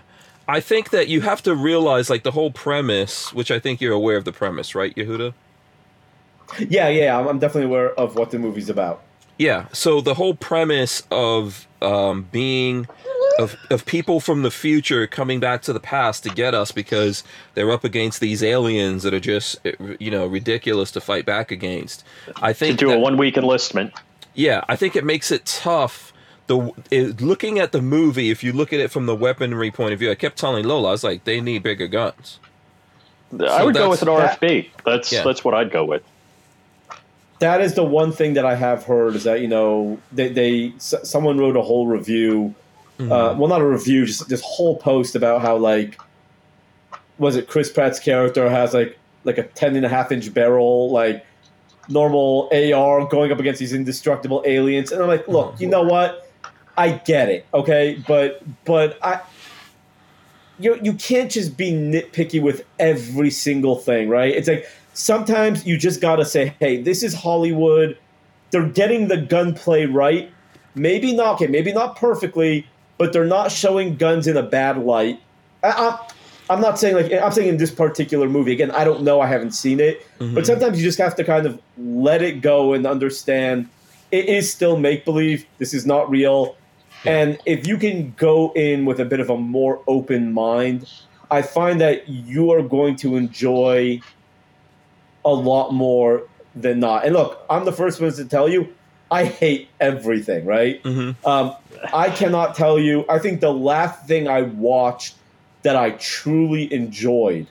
[0.49, 3.93] I think that you have to realize like the whole premise, which I think you're
[3.93, 5.35] aware of the premise, right, Yehuda?
[6.69, 9.03] yeah, yeah, I'm, I'm definitely aware of what the movie's about.
[9.39, 9.67] Yeah.
[9.73, 12.89] So the whole premise of um, being
[13.39, 17.23] of of people from the future coming back to the past to get us because
[17.55, 21.53] they're up against these aliens that are just eh, you know ridiculous to fight back
[21.53, 22.03] against.
[22.43, 23.93] I think To think do a one week enlistment.
[24.35, 26.13] Yeah, I think it makes it tough.
[26.49, 29.93] The it, looking at the movie, if you look at it from the weaponry point
[29.93, 32.41] of view, I kept telling Lola, I was like, they need bigger guns.
[33.47, 34.71] I would go with an RFB.
[34.85, 35.23] That's Yeah.
[35.25, 36.03] that's what I'd go with.
[37.41, 40.73] that is the one thing that I have heard is that you know they, they
[40.77, 42.55] s- someone wrote a whole review,
[42.99, 46.01] uh, well not a review, just this whole post about how like
[47.19, 50.91] was it Chris Pratt's character has like like a 10 and a half inch barrel
[50.91, 51.25] like
[51.89, 56.28] normal AR going up against these indestructible aliens and I'm like look you know what
[56.79, 59.21] I get it okay but but I
[60.59, 64.35] you you can't just be nitpicky with every single thing, right?
[64.35, 67.97] It's like sometimes you just gotta say, hey, this is Hollywood.
[68.51, 70.31] They're getting the gunplay right.
[70.75, 72.67] Maybe not okay, maybe not perfectly,
[72.99, 75.21] but they're not showing guns in a bad light.
[75.63, 75.99] I,
[76.51, 78.53] I'm not saying like I'm saying in this particular movie.
[78.53, 79.21] Again, I don't know.
[79.21, 80.35] I haven't seen it, mm-hmm.
[80.35, 83.69] but sometimes you just have to kind of let it go and understand
[84.11, 85.47] it is still make believe.
[85.59, 86.57] This is not real.
[87.07, 90.91] And if you can go in with a bit of a more open mind,
[91.31, 94.01] I find that you are going to enjoy
[95.25, 96.23] a lot more
[96.55, 97.05] than not.
[97.05, 98.69] And look, I'm the first one to tell you,
[99.11, 100.83] I hate everything, right?
[100.83, 101.15] Mhm.
[101.25, 101.55] Um,
[101.95, 103.05] I cannot tell you.
[103.09, 105.15] I think the last thing I watched
[105.63, 107.47] that I truly enjoyed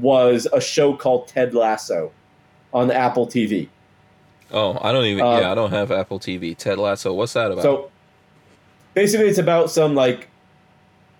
[0.00, 2.10] was a show called Ted Lasso
[2.72, 3.68] on Apple TV.
[4.52, 5.24] Oh, I don't even.
[5.24, 6.56] Uh, yeah, I don't have Apple TV.
[6.56, 7.12] Ted Lasso.
[7.12, 7.62] What's that about?
[7.62, 7.90] So
[8.96, 10.28] basically, it's about some like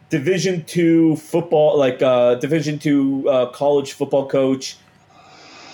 [0.09, 4.77] Division two football, like uh, Division two uh, college football coach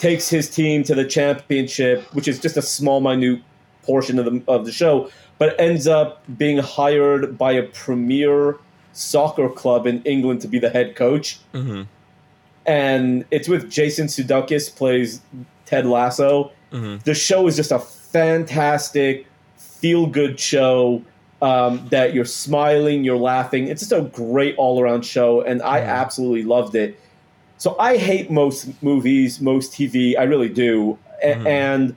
[0.01, 3.41] takes his team to the championship, which is just a small, minute
[3.83, 8.59] portion of the of the show, but ends up being hired by a premier
[8.93, 11.39] soccer club in England to be the head coach.
[11.53, 11.83] hmm
[12.67, 15.21] And it's with Jason Sudeikis plays
[15.65, 16.53] Ted Lasso.
[16.71, 19.27] Hmm the show is just a fantastic
[19.57, 21.03] feel good show
[21.43, 23.67] um, that you're smiling you're laughing.
[23.69, 26.99] It's just a great all-around show and i absolutely loved it.
[27.59, 30.97] So i hate most movies most tv i really do.
[31.23, 31.47] A- Mhm.
[31.47, 31.97] and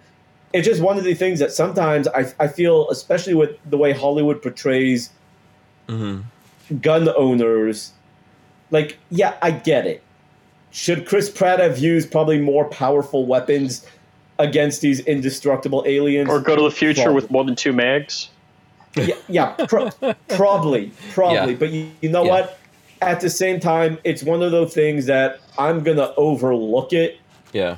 [0.54, 3.92] it's just one of the things that sometimes I, I feel especially with the way
[3.94, 5.10] hollywood portrays
[5.90, 6.22] hmm
[6.82, 7.92] gun owners
[8.72, 10.02] like yeah i get it.
[10.72, 13.86] Should chris pratt have used probably more powerful weapons
[14.40, 16.30] against these indestructible aliens?
[16.30, 17.16] Or go to the future Probably.
[17.22, 18.30] with more than two mags.
[18.96, 19.90] Yeah, yeah pro-
[20.30, 21.60] probably probably Yeah.
[21.60, 22.32] but you, you know Yeah.
[22.32, 22.60] what
[23.02, 27.18] at the same time it's one of those things that i'm gonna overlook it
[27.54, 27.78] Yeah.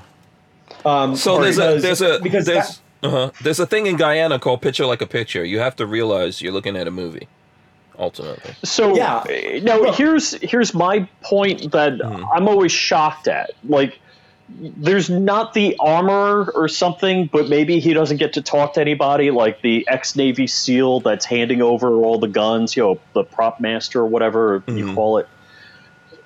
[0.85, 3.31] um So there's a there's a because there's that- uh-huh.
[3.43, 5.45] there's a thing in Guyana called picture like a picture.
[5.45, 7.27] You have to realize you're looking at a movie.
[7.99, 8.53] Ultimately.
[8.63, 9.23] So Yeah.
[9.63, 12.27] now Well- here's here's my point that Mhm.
[12.33, 13.51] I'm always shocked at.
[13.67, 13.99] Like
[14.49, 19.29] there's not the armor or something, but maybe he doesn't get to talk to anybody
[19.31, 23.59] like the ex Navy SEAL that's handing over all the guns, you know, the prop
[23.59, 24.95] master or whatever you Mhm.
[24.95, 25.27] call it.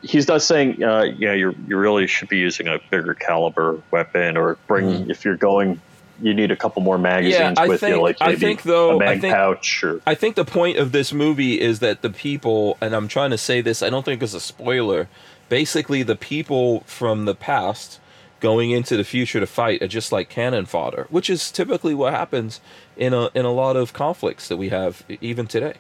[0.04, 4.38] He's not saying, uh, yeah, you you really should be using a bigger caliber weapon
[4.38, 5.10] or bring Mhm.
[5.10, 5.80] if you're going
[6.24, 8.92] you need a couple more magazines I with think- you, like I maybe think, though,
[8.92, 12.04] a I mag think- pouch or I think the point of this movie is that
[12.04, 15.08] the people, and I'm trying to say this, I don't think it's a spoiler.
[15.50, 18.00] Basically, the people from the past
[18.42, 22.14] going into the future to fight are just like cannon fodder, which is typically what
[22.14, 22.60] happens
[22.98, 25.76] in a in a lot of conflicts that we have even today.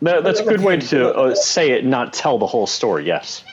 [0.00, 3.04] No, that's a good way to uh, say it, not tell the whole story.
[3.04, 3.44] Yes.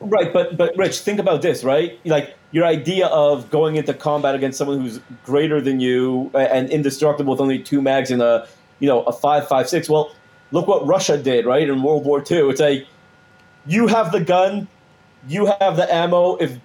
[0.00, 1.98] Right, but but Rich, think about this, right?
[2.04, 7.32] Like your idea of going into combat against someone who's greater than you and indestructible
[7.32, 8.46] with only two mags and a
[8.78, 9.88] you know a five five six.
[9.88, 10.12] Well,
[10.52, 11.66] look what Russia did, right?
[11.68, 12.86] In World War II, it's like
[13.66, 14.68] you have the gun,
[15.28, 16.36] you have the ammo.
[16.36, 16.58] If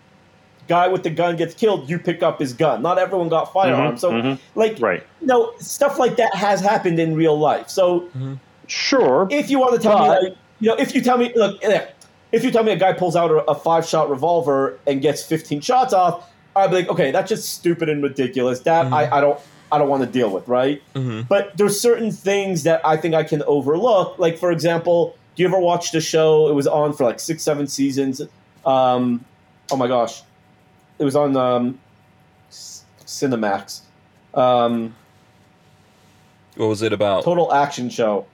[0.75, 2.81] guy with the gun gets killed, you pick up his gun.
[2.81, 4.39] Not everyone got firearms, so mhm.
[4.55, 5.03] like Right.
[5.21, 7.67] you know stuff like that has happened in real life.
[7.69, 7.85] So
[8.67, 9.27] Sure.
[9.29, 11.53] if you want to tell But- me, like, you know, if you tell me, look,
[11.63, 11.81] eh,
[12.31, 15.23] if you tell me a guy pulls out a, a five shot revolver and gets
[15.23, 18.61] 15 shots off, I'd be like, okay, that's just stupid and ridiculous.
[18.61, 19.39] That I, I don't,
[19.71, 20.81] I don't want to deal with, right?
[20.95, 21.21] Mm-hmm.
[21.27, 24.19] But there's certain things that I think I can overlook.
[24.19, 26.47] Like, for example, do you ever watch the show?
[26.49, 28.21] It was on for like six, seven seasons.
[28.65, 29.23] Um,
[29.71, 30.21] oh my gosh,
[31.01, 31.79] it was on um,
[32.51, 33.81] Cinemax.
[34.35, 34.95] Um,
[36.55, 37.23] What was it about?
[37.23, 38.25] total action show.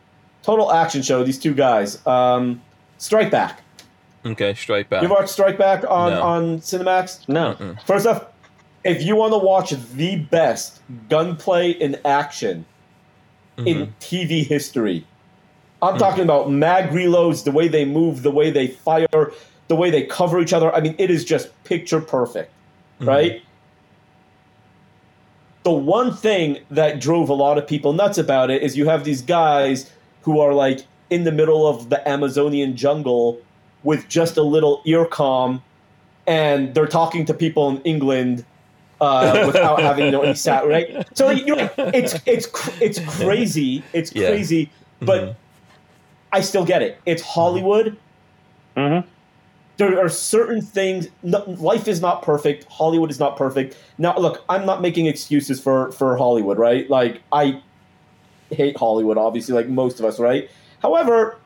[0.44, 1.24] Total action show.
[1.24, 2.06] These two guys.
[2.06, 2.62] Um,
[2.98, 3.62] Strike Back.
[4.26, 5.02] Okay, Strike Back.
[5.02, 6.22] You ever watched Strike Back on No.
[6.22, 7.28] on Cinemax?
[7.30, 7.56] No.
[7.86, 8.26] First off,
[8.84, 12.66] if you want to watch the best gunplay in action
[13.58, 15.06] in TV history,
[15.82, 19.08] I'm talking about mag reloads, the way they move, the way they fire,
[19.68, 20.74] the way they cover each other.
[20.74, 22.52] I mean, it is just picture perfect,
[23.00, 23.42] right?
[25.64, 29.04] The one thing that drove a lot of people nuts about it is you have
[29.04, 29.92] these guys
[30.22, 33.40] who are like in the middle of the Amazonian jungle
[33.84, 35.62] with just a little earcom
[36.26, 38.46] and they're talking to people in England
[39.02, 41.06] uh, without having you any sat right.
[41.16, 42.48] So you're like, it's it's
[42.82, 44.28] it's crazy, it's Yeah.
[44.30, 44.72] crazy,
[45.02, 45.38] but
[46.32, 47.00] I still get it.
[47.06, 47.98] It's Hollywood.
[48.78, 49.06] Mhm.
[49.78, 51.08] There are certain things.
[51.22, 52.66] No, life is not perfect.
[52.66, 53.78] Hollywood is not perfect.
[54.00, 56.90] Now, look, I'm not making excuses for for Hollywood, right?
[56.90, 57.62] Like I
[58.50, 60.50] hate Hollywood, obviously, like most of us, right?
[60.82, 61.38] However,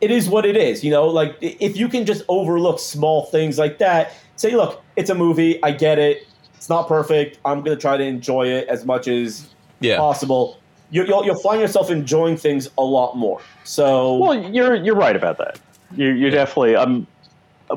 [0.00, 0.82] it is what it is.
[0.82, 5.10] You know, like if you can just overlook small things like that, say, look, it's
[5.10, 5.62] a movie.
[5.62, 6.26] I get it.
[6.56, 7.38] It's not perfect.
[7.44, 9.46] I'm gonna try to enjoy it as much as
[9.80, 9.98] Yeah.
[9.98, 10.56] possible.
[10.90, 13.40] You, you'll you'll find yourself enjoying things a lot more.
[13.64, 15.58] So Well, you're you're right about that.
[15.94, 17.06] You you definitely um,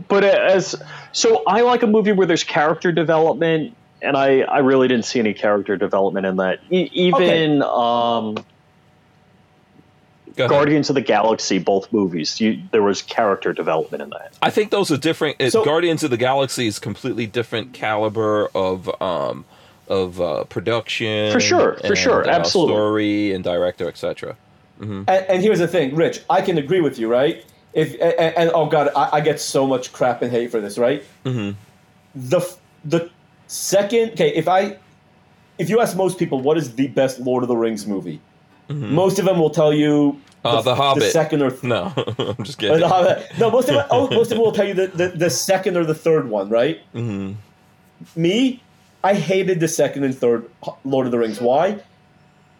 [0.07, 0.75] but as
[1.11, 5.19] so I like a movie where there's character development, and I I really didn't see
[5.19, 6.59] any character development in that.
[6.69, 8.37] E- even um,
[10.35, 14.33] Guardians of the Galaxy, both movies, you, there was character development in that.
[14.41, 15.35] I think those are different.
[15.39, 19.45] It, So- Guardians of the Galaxy is completely different caliber of um
[19.89, 22.73] of uh, production For sure, for and, sure, uh, absolutely.
[22.73, 24.35] story and director, etc.
[24.79, 26.21] And, and here's the thing, Rich.
[26.29, 27.45] I can agree with you, right?
[27.73, 30.77] If and, and oh god, I, I get so much crap and hate for this,
[30.77, 31.03] right?
[31.25, 31.57] Mm-hmm.
[32.15, 32.55] The
[32.85, 33.09] the
[33.47, 34.77] second, okay, if I
[35.57, 38.19] if you ask most people what is the best Lord of the Rings movie,
[38.69, 41.03] most of them will tell you Uh, The Hobbit.
[41.03, 41.93] the second or th- No,
[42.37, 42.79] I'm just kidding.
[43.39, 45.77] No, most of them, oh, most of them will tell you the, the, the second
[45.77, 46.81] or the third one, right?
[46.93, 47.35] Mhm.
[48.15, 48.61] Me,
[49.03, 50.49] I hated the second and third
[50.85, 51.39] Lord of the Rings.
[51.39, 51.77] Why?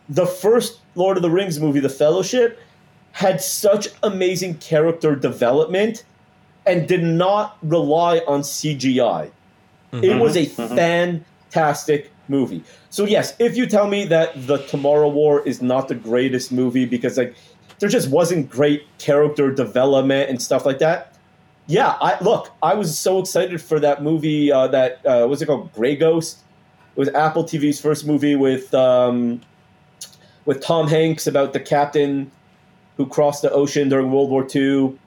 [0.10, 2.60] The first Lord of the Rings movie, The Fellowship,
[3.14, 6.04] had such amazing character development
[6.66, 9.32] and did not rely on CGI.
[9.92, 12.64] It was a fantastic movie.
[12.90, 16.86] So yes, if you tell me that The Tomorrow War is not the greatest movie
[16.86, 17.36] because like
[17.78, 21.14] there just wasn't great character development and stuff like that.
[21.68, 25.46] Yeah, I look, I was so excited for that movie uh, that uh, what's it
[25.46, 25.72] called?
[25.74, 26.40] Grey Ghost.
[26.96, 29.42] It was Apple TV's first movie with um,
[30.46, 32.32] with Tom Hanks about the captain
[32.98, 34.98] who crossed the ocean during World War II.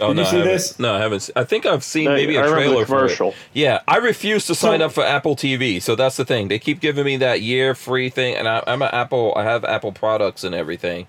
[0.00, 0.52] Oh, Did no, you I see haven't.
[0.52, 0.78] this?
[0.78, 1.30] No, I haven't.
[1.36, 2.98] I think I've seen No, maybe I a remember the trailer for it.
[3.16, 3.34] commercial.
[3.52, 5.80] Yeah, I refuse to sign So- up for Apple TV.
[5.82, 6.48] So that's the thing.
[6.48, 9.34] They keep giving me that year free thing, and I, I'm an Apple.
[9.36, 11.06] I have Apple products and everything,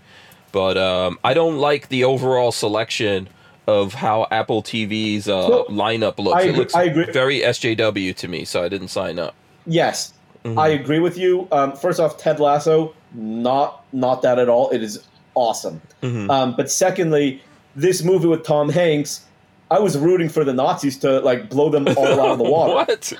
[0.51, 3.29] but um, I don't like the overall selection
[3.67, 6.35] of how Apple TV's uh, Well, lineup looks.
[6.37, 7.05] I it agree- looks I agree.
[7.05, 9.33] very SJW to me, so I didn't sign up.
[9.65, 10.11] Yes,
[10.57, 11.47] I agree with you.
[11.53, 14.69] Um, first off, Ted Lasso, not not that at all.
[14.71, 14.99] It is
[15.35, 15.81] awesome.
[16.01, 17.41] Um, but secondly,
[17.75, 19.25] this movie with Tom Hanks,
[19.71, 22.73] I was rooting for the Nazis to like blow them all out of the water.
[22.73, 23.13] What?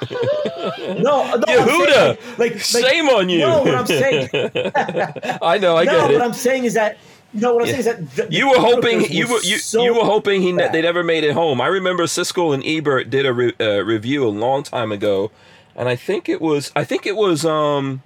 [0.99, 1.94] No, no, Yehuda!
[1.94, 3.40] saying, like, like, Shame on you!
[3.40, 4.30] No, what I'm saying,
[5.41, 5.77] I know.
[5.77, 6.22] I no, get what.
[6.22, 6.98] I'm saying is that
[7.34, 7.81] no, what I'm Yeah.
[7.81, 10.52] saying is that the, You were hoping you were you, so you were hoping he
[10.52, 11.60] ne- they never made it home.
[11.61, 15.31] I remember Siskel and Ebert did a re- uh, review a long time ago,
[15.76, 18.03] and I think it was I think it was um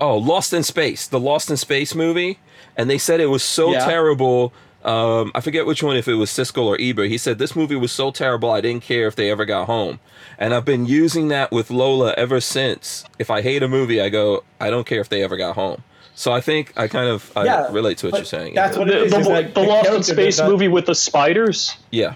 [0.00, 2.38] oh Lost in Space, the Lost in Space movie,
[2.76, 3.84] and they said it was so Yeah.
[3.84, 4.52] terrible.
[4.84, 7.10] Um, I forget which one, if it was Siskel or Ebert.
[7.10, 10.00] He said this movie was so terrible, I didn't care if they ever got home.
[10.38, 13.04] And I've been using that with Lola ever since.
[13.18, 15.82] If I hate a movie, I go, I don't care if they ever got home.
[16.14, 18.54] So I think I kind of I Yeah, relate to what you're saying.
[18.54, 19.12] that's The, what it is.
[19.12, 22.14] the, is like the Lost in Space does not- movie with the spiders, yeah.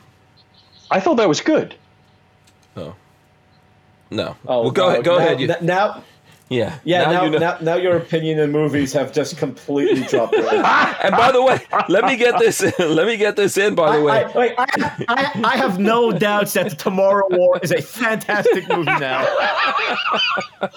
[0.91, 1.75] I thought that was good.
[2.79, 2.95] Oh.
[4.11, 4.37] No.
[4.47, 4.93] Oh, well, go wow.
[4.93, 5.05] ahead.
[5.05, 5.41] Go now, ahead.
[5.41, 6.03] You, Now,
[6.49, 6.79] yeah.
[6.85, 10.35] yeah, now, you know- now, now your opinion in movies have just completely dropped.
[10.37, 10.97] right?
[11.05, 12.61] And by the way, let me get this.
[12.79, 13.75] let me get this in.
[13.75, 14.67] By the way, I, I, wait, I,
[15.09, 19.27] I, I have no doubts that the Tomorrow War is a fantastic movie now.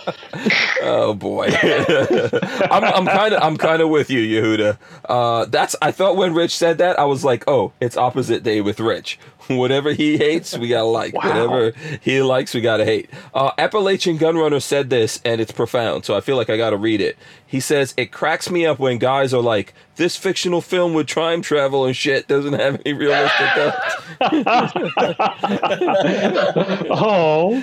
[0.83, 4.77] Oh boy, I'm I'm kind of I'm kind of with you, Yehuda.
[5.05, 8.61] Uh, that's I thought when Rich said that, I was like, oh, it's opposite day
[8.61, 9.19] with Rich.
[9.47, 11.13] Whatever he hates, we gotta like.
[11.13, 11.27] Wow.
[11.27, 11.71] Whatever
[12.01, 13.09] he likes, we gotta hate.
[13.33, 16.05] Uh, Appalachian Gunrunner said this, and it's profound.
[16.05, 17.17] So I feel like I gotta read it.
[17.45, 21.41] He says it cracks me up when guys are like, "This fictional film with time
[21.41, 23.73] travel and shit doesn't have any realistic."
[26.89, 27.61] oh,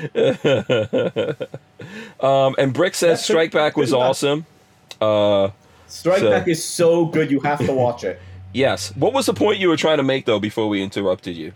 [2.47, 4.47] um, and Brick says Strike Back was awesome.
[5.01, 5.51] Uh,
[5.87, 8.21] Strike So- Back is so good, you have to watch it.
[8.57, 8.95] Yes.
[8.95, 11.51] What was the point you were trying to make though before we interrupted you?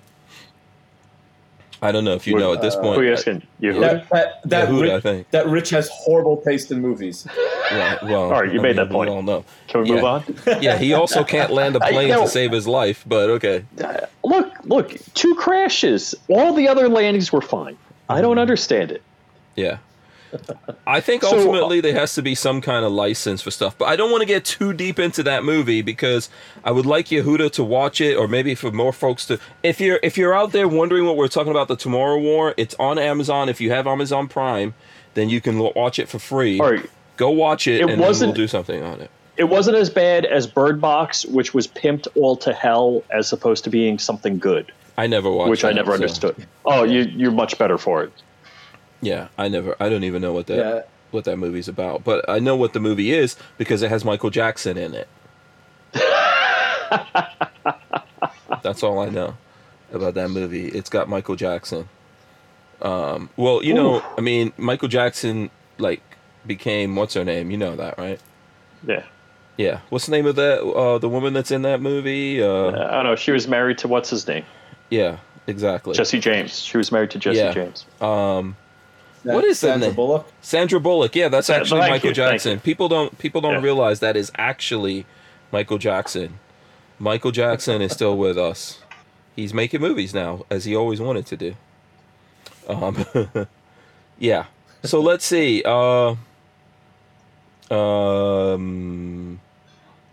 [1.81, 2.95] I don't know if you know at this Uh, point.
[2.95, 3.43] who uh, are you asking?
[3.61, 3.79] You?
[3.81, 5.31] That, that, that, Yehuda, Rich, I think.
[5.31, 7.27] that Rich has horrible taste in movies.
[7.71, 9.11] Right, well, All right, you I made mean, that point.
[9.11, 9.45] We all know.
[9.69, 10.09] Can we move Yeah.
[10.09, 10.61] on?
[10.63, 12.23] Yeah, he also can't land a plane know.
[12.23, 13.05] to save his life.
[13.07, 13.65] But okay.
[13.83, 16.15] Uh, look, look, two crashes.
[16.29, 17.77] All the other landings were fine.
[18.09, 18.41] I don't mm-hmm.
[18.41, 19.03] understand it.
[19.55, 19.79] Yeah.
[20.87, 23.77] I think So, uh, ultimately there has to be some kind of license for stuff,
[23.79, 26.29] but I don't want to get too deep into that movie because
[26.65, 29.39] I would like Yehuda to watch it, or maybe for more folks to.
[29.63, 32.75] If you're if you're out there wondering what we're talking about, the Tomorrow War, it's
[32.79, 33.49] on Amazon.
[33.49, 34.75] If you have Amazon Prime,
[35.15, 36.59] then you can watch it for free.
[36.61, 36.89] All right.
[37.17, 39.11] Go watch it, It and then we'll wasn't- do something on it.
[39.37, 43.63] It wasn't as bad as Bird Box, which was pimped all to hell as opposed
[43.65, 46.47] to being something good, I never watched, which I never so- understood.
[46.65, 48.13] Oh, you, you're much better for it.
[49.01, 49.77] Yeah, I never.
[49.81, 50.81] I don't even know what that Yeah.
[51.11, 54.31] what that movie's about, but I know what the movie is because it has Michael
[54.31, 55.09] Jackson in it.
[58.62, 59.37] That's all I know
[59.93, 60.66] about that movie.
[60.69, 61.89] It's got Michael Jackson.
[62.83, 66.03] Um, well, you know, I mean, Michael Jackson like
[66.47, 67.51] became what's her name?
[67.51, 68.20] You know that, right?
[68.87, 69.05] Yeah.
[69.57, 69.81] Yeah.
[69.91, 70.61] What's the name of that?
[70.62, 72.43] Uh, the woman that's in that movie?
[72.43, 73.16] Uh, I don't know.
[73.16, 74.45] She was married to what's his name?
[74.91, 75.95] yeah, exactly.
[75.95, 76.59] Jesse James.
[76.61, 77.53] She was married to Jesse Yeah.
[77.53, 77.85] James.
[78.01, 78.57] um,
[79.24, 79.97] What is the Sandra name?
[79.97, 80.27] Bullock?
[80.40, 81.15] Sandra Bullock.
[81.15, 82.61] Yeah, that's actually thank Michael you, Jackson.
[82.61, 83.61] People don't people don't Yeah.
[83.62, 85.07] realize that is actually
[85.53, 86.39] Michael Jackson.
[86.99, 88.78] Michael Jackson is still with us.
[89.36, 91.55] He's making movies now, as he always wanted to do.
[92.69, 93.05] Um,
[94.19, 94.47] yeah.
[94.82, 95.62] So let's see.
[95.65, 96.16] Uh,
[97.74, 99.40] um,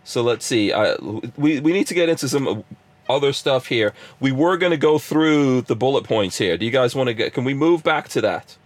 [0.04, 0.72] so let's see.
[0.72, 0.94] I,
[1.36, 2.64] we we need to get into some
[3.08, 3.92] other stuff here.
[4.20, 6.56] We were going to go through the bullet points here.
[6.56, 7.32] Do you guys want to get?
[7.34, 8.56] Can we move back to that?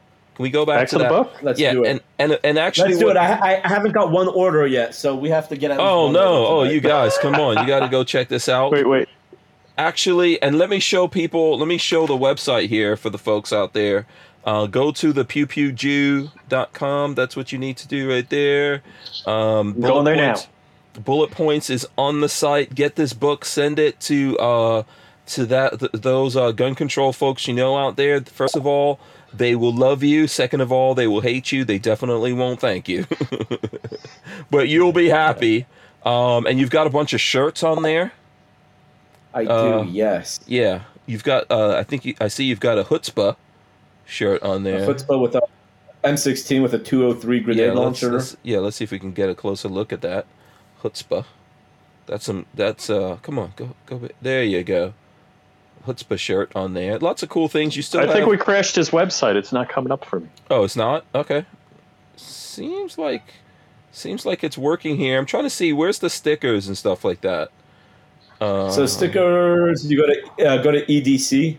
[0.41, 1.11] Can we go back, Back to the that?
[1.11, 1.33] book?
[1.43, 1.91] Let's yeah, do it.
[1.91, 3.19] and and and actually, Let's do what- it.
[3.19, 5.81] I, I haven't got one order yet, so we have to get out.
[5.81, 6.47] Oh no!
[6.47, 7.59] Oh, you guys, come on!
[7.59, 8.73] You got to go check this out.
[8.73, 9.07] Wait, wait.
[9.77, 11.59] Actually, and let me show people.
[11.59, 14.07] Let me show the website here for the folks out there.
[14.43, 17.15] Uh, go to the pewpewjew.com.
[17.15, 18.83] That's what you need to do right there.
[19.27, 20.37] Um, I'm going there now.
[21.05, 22.75] Bullet points is on the site.
[22.75, 23.45] Get this book.
[23.45, 24.83] Send it to uh,
[25.27, 28.23] to that th- those uh, gun control folks you know out there.
[28.23, 28.99] First of all,
[29.33, 30.27] they will love you.
[30.27, 31.65] Second of all, they will hate you.
[31.65, 33.07] They definitely won't thank you.
[34.51, 35.67] but you'll be happy.
[36.05, 38.13] Um, and you've got a bunch of shirts on there.
[39.35, 39.51] I do.
[39.51, 40.41] uh, yes.
[40.47, 41.51] Yeah, you've got.
[41.51, 43.37] Uh, I think you, I see you've got a chutzpah
[44.07, 44.87] shirt on A there.
[44.89, 45.43] chutzpah with a
[46.03, 48.13] M16 with a 203 grenade yeah, let's, launcher.
[48.13, 50.27] let's- yeah, let's see if we can get a closer look at that
[50.83, 51.25] chutzpah.
[52.07, 52.47] That's some.
[52.55, 53.19] That's uh.
[53.23, 54.09] Come on, go go.
[54.21, 54.95] There you go.
[55.87, 56.99] Chutzpah shirt on there.
[56.99, 57.77] Lots of cool things.
[57.77, 58.13] You still I have.
[58.15, 59.35] think we crashed his website.
[59.37, 60.29] It's not coming up for me.
[60.51, 61.05] Oh, it's not.
[61.15, 61.45] Okay.
[62.17, 63.23] Seems like.
[63.93, 65.19] Seems like it's working here.
[65.19, 67.51] I'm trying to see where's the stickers and stuff like that.
[68.41, 71.59] Uh, so stickers, you go to uh, go to EDC.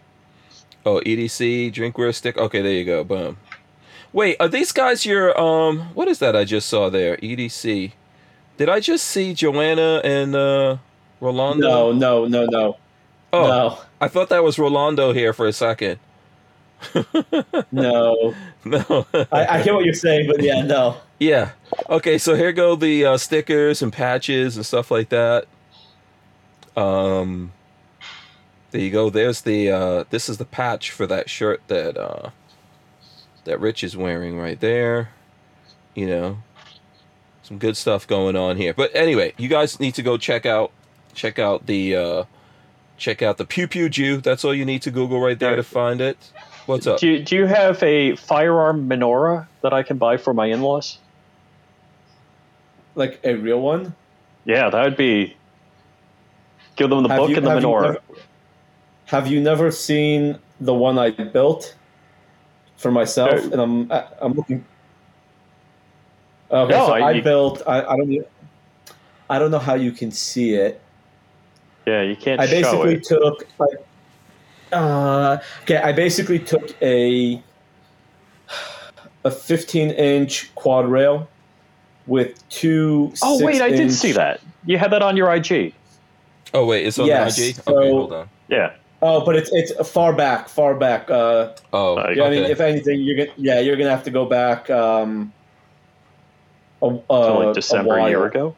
[0.85, 2.38] Oh, EDC drinkware stick.
[2.38, 3.03] Okay, there you go.
[3.03, 3.38] Boom.
[4.14, 5.80] Wait, are these guys your um?
[5.93, 7.18] What is that I just saw there?
[7.18, 7.91] EDC.
[8.57, 10.77] Did I just see Joanna and uh
[11.19, 11.91] Rolando?
[11.91, 12.77] No, no, no, no,
[13.34, 15.99] Oh, no, I thought that was Rolando here for a second.
[17.72, 18.36] no.
[18.65, 19.06] No.
[19.32, 20.98] I, I hear what you're saying, but yeah, no.
[21.19, 21.52] yeah.
[21.90, 25.45] Okay, so here go the uh, stickers and patches and stuff like that.
[26.76, 27.53] Um.
[28.72, 29.10] There you go.
[29.10, 32.30] There's the uh this is the patch for that shirt that uh
[33.44, 35.10] that Rich is wearing right there.
[35.94, 36.38] You know,
[37.44, 38.73] some good stuff going on here.
[38.73, 40.72] But anyway, you guys need to go check out
[41.14, 42.23] check out the uh,
[43.02, 44.18] check out the Pew Pew Jew.
[44.22, 46.18] That's all you need to Google right there to find it.
[46.68, 46.99] What's up?
[46.99, 50.99] Do you, do you have a firearm menorah that I can buy for my in-laws?
[52.94, 53.95] Like a real one.
[54.45, 55.36] Yeah, that would be.
[56.76, 57.82] Give them the Have book you- and the have you menorah.
[57.82, 57.99] never-
[59.06, 61.76] have you never seen the one I built
[62.78, 63.32] for myself?
[63.45, 63.52] No.
[63.52, 64.64] And I'm I- I'm looking.
[66.52, 67.61] Okay, No, so I- I, built.
[67.68, 68.28] I, I don't.
[69.30, 70.82] I don't know how you can see it.
[71.86, 73.03] Yeah, you can't I show basically it.
[73.03, 73.78] took like
[74.72, 77.41] uh, okay, I basically took a
[79.24, 81.28] a 15 inch quad rail
[82.08, 83.14] with two.
[83.22, 84.41] Oh wait, I did see that.
[84.66, 85.74] You had that on your IG.
[86.53, 87.56] Oh wait, it's on Yes, the IG.
[87.56, 88.30] so- okay, hold on.
[88.48, 88.74] Yeah.
[89.03, 91.10] Oh, but it's it's far back, far back.
[91.10, 94.12] Uh, Oh, Uh, yeah, I mean, if anything, you're gonna yeah, you're gonna have to
[94.12, 94.70] go back.
[94.70, 95.34] Um,
[96.84, 98.56] a, uh, So like a December a, year ago.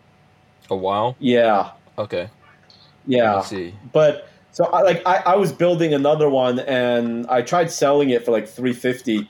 [0.70, 1.16] a while.
[1.20, 2.30] Yeah, Okay.
[3.06, 3.42] Yeah.
[3.42, 3.74] See.
[3.92, 8.24] but so I like I, I was building another one and I tried selling it
[8.24, 9.30] for like 350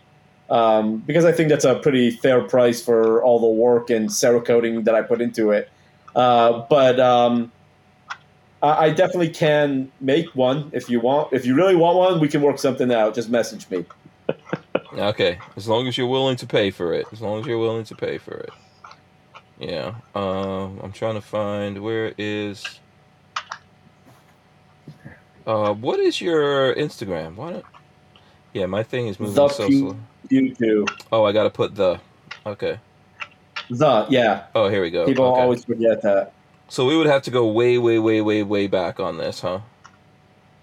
[0.50, 4.84] um, because I think that's a pretty fair price for all the work and cerakoting
[4.84, 5.70] that I put into it.
[6.16, 7.52] Uh, but um,
[8.62, 11.34] I, I definitely can make one if you want.
[11.34, 13.16] If you really want one, we can work something out.
[13.16, 13.86] Just message me.
[14.95, 17.08] Okay, as long as you're willing to pay for it.
[17.12, 18.52] As long as you're willing to pay for it.
[19.60, 19.95] Yeah.
[20.14, 22.64] Um, I'm trying to find where is.
[25.45, 27.36] Uh, what is your Instagram?
[27.36, 27.65] Why don't?
[28.53, 29.98] Yeah, my thing is moving The so Pew- slow.
[30.30, 30.86] You too.
[31.11, 31.99] Oh, I gotta put the.
[32.45, 32.80] Okay.
[33.70, 34.45] The yeah.
[34.56, 35.06] Oh, here we go.
[35.06, 35.41] People okay.
[35.41, 36.34] always forget that.
[36.70, 39.60] So we would have to go way, way, way, way, way back on this, huh?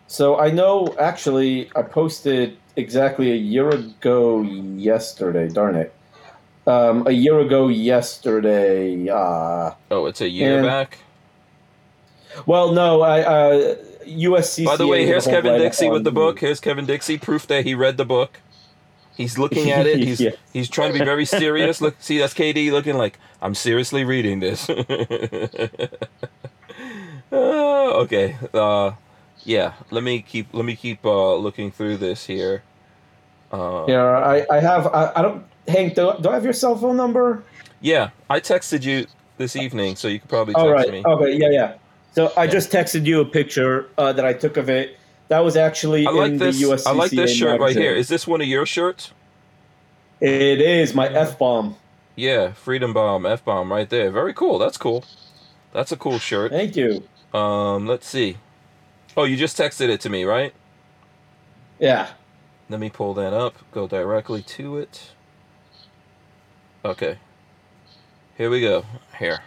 [0.07, 5.49] So I know actually I posted exactly a year ago yesterday.
[5.49, 5.95] Darn it.
[6.67, 9.09] Um, a year ago yesterday.
[9.09, 10.99] Uh, Oh, it's a year And- back.
[12.47, 13.75] well, no, I uh,
[14.07, 14.65] USC.
[14.65, 16.39] By the way, here's Kevin Dixie with the book.
[16.41, 18.41] Here's Kevin Dixie, proof that he read the book.
[19.17, 19.99] He's looking at it.
[20.07, 20.31] He's Yeah.
[20.53, 21.81] he's trying to be very serious.
[21.83, 24.69] Look, see, that's KD looking like I'm seriously reading this.
[27.33, 28.37] Oh, okay.
[28.53, 28.93] Uh,
[29.45, 29.75] yeah.
[29.91, 32.63] Let me keep let me keep uh, looking through this here.
[33.53, 34.87] Uh, Here, I, I have.
[34.89, 35.45] I, I don't.
[35.69, 37.43] Hank, do, do I have your cell phone number?
[37.81, 39.07] yeah, I texted you
[39.39, 40.91] this evening, so you could probably text All right.
[40.91, 41.03] me.
[41.05, 41.37] Okay.
[41.37, 41.51] Yeah.
[41.51, 41.75] Yeah.
[42.13, 44.99] So I just texted you a picture uh, that I took of it.
[45.29, 46.61] That was actually I like in this.
[46.61, 46.87] the USC.
[46.87, 47.95] I like this shirt right here.
[47.95, 49.13] Is this one of your shirts?
[50.21, 51.77] It is my f bomb.
[52.17, 54.11] Yeah, Freedom Bomb, F Bomb, right there.
[54.11, 54.59] Very cool.
[54.59, 55.05] That's cool.
[55.73, 56.51] That's a cool shirt.
[56.51, 57.03] Thank you.
[57.33, 58.37] Um, let's see.
[59.17, 60.53] Oh, you just texted it to me, right?
[61.79, 62.11] Yeah.
[62.69, 63.55] Let me pull that up.
[63.73, 65.13] Go directly to it.
[66.85, 67.19] Okay.
[68.37, 68.85] Here we go.
[69.19, 69.41] Here.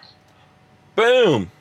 [0.96, 1.52] Boom.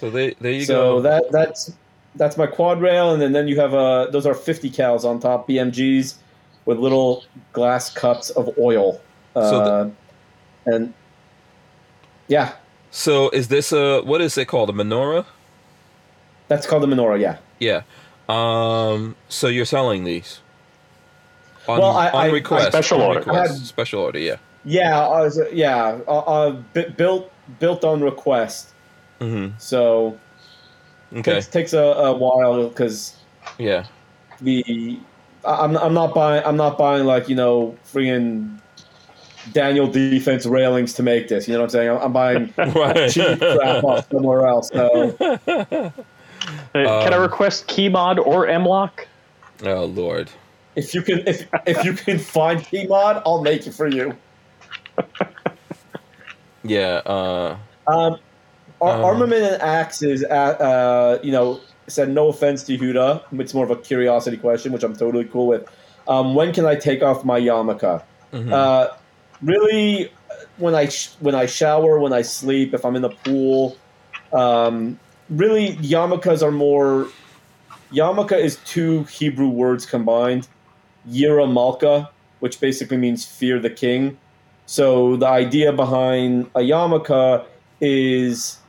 [0.00, 0.96] So they, there you so go.
[0.98, 1.72] So that that's
[2.16, 5.20] that's my quad rail, and then, then you have uh those are 50 cals on
[5.20, 6.14] top BMGs
[6.64, 9.00] with little glass cups of oil.
[9.36, 9.92] Uh, So
[10.66, 10.94] and
[12.28, 12.52] yeah,
[12.90, 14.70] so is this a what is it called?
[14.70, 15.26] A menorah?
[16.48, 17.20] that's called the menorah.
[17.20, 17.38] Yeah.
[17.60, 17.82] Yeah.
[18.28, 19.16] Um.
[19.28, 20.40] So you're selling these?
[21.68, 22.68] On, Well, I- on I- request.
[22.68, 23.18] Special on order.
[23.20, 24.18] request, I had- special order.
[24.18, 24.36] Yeah.
[24.64, 28.69] Yeah, uh, yeah, uh, uh, bu- built built on request.
[29.20, 29.54] Mm-hmm.
[29.58, 30.18] So
[31.12, 31.34] Okay.
[31.34, 33.16] takes takes a, a while because
[33.58, 33.84] Yeah.
[34.40, 34.98] the
[35.44, 38.58] I- I'm I'm not buying I'm not buying like you know freaking
[39.52, 41.48] Daniel defense railings to make this.
[41.48, 41.90] You know what I'm saying?
[41.90, 43.10] I'm, I'm buying Right.
[43.10, 44.70] cheap crap off somewhere else.
[44.72, 45.16] So
[46.74, 49.06] Uh, can I Um, request Keymod or M-LOK?
[49.66, 50.30] oh Lord.
[50.74, 54.16] if you can if if you can find Pmod, I'll make it for you.
[56.62, 57.00] Yeah.
[57.06, 57.56] Uh.
[57.86, 58.16] Um,
[58.80, 63.22] Ar- Um, armament and axes, uh, uh, you know, said no offense to Huda.
[63.38, 65.64] It's more of a curiosity question, which I'm totally cool with.
[66.08, 68.02] Um, when can I take off my yarmulke?
[68.32, 68.52] mhm.
[68.52, 68.88] Uh,
[69.42, 70.10] really,
[70.56, 73.76] when I sh- when I shower, when I sleep, if I'm in the pool,
[74.32, 74.98] um,
[75.28, 77.08] really yarmulkes are more.
[77.92, 80.46] Yarmulke is two Hebrew words combined,
[81.08, 82.08] Yira Malka,
[82.38, 84.16] which basically means fear the king.
[84.66, 87.44] So the idea behind a yarmulke
[87.80, 88.59] is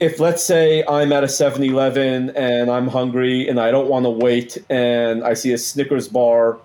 [0.00, 4.10] if let's say I'm at a 7-Eleven and I'm hungry and I don't want to
[4.10, 6.56] wait and I see a Snickers bar,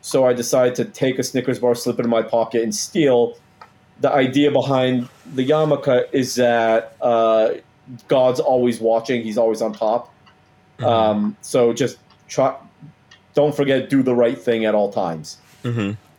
[0.00, 3.36] so I decide to take a Snickers bar, slip it in my pocket, and steal.
[4.00, 7.50] The idea behind the yarmulke is that uh,
[8.08, 10.12] God's always watching; He's always on top.
[10.78, 10.86] Mhm.
[10.86, 11.98] Um, so just
[12.28, 12.54] try
[13.34, 15.38] don't forget, do the right thing at all times.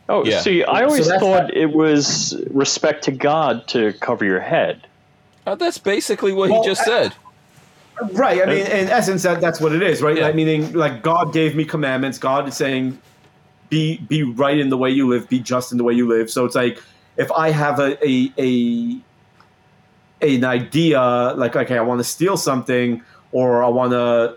[0.08, 0.40] Oh, Yeah.
[0.40, 4.86] see, I always that's thought not- it was respect to God to cover your head.
[5.46, 7.14] Uh, that's basically what Well, he just I- said.
[8.12, 8.42] Right.
[8.42, 10.18] I mean, in essence, that, that's what it is, right?
[10.18, 10.24] Yeah.
[10.26, 12.18] Like, meaning, like God gave me commandments.
[12.18, 12.98] God is saying,
[13.70, 16.30] be be right in the way you live, be just in the way you live.
[16.30, 16.82] So it's like
[17.16, 18.98] if I have a a, a
[20.20, 21.00] an idea,
[21.36, 23.02] like okay, I want to steal something,
[23.32, 24.36] or I want to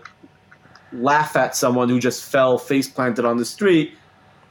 [0.92, 3.92] laugh at someone who just fell face planted on the street.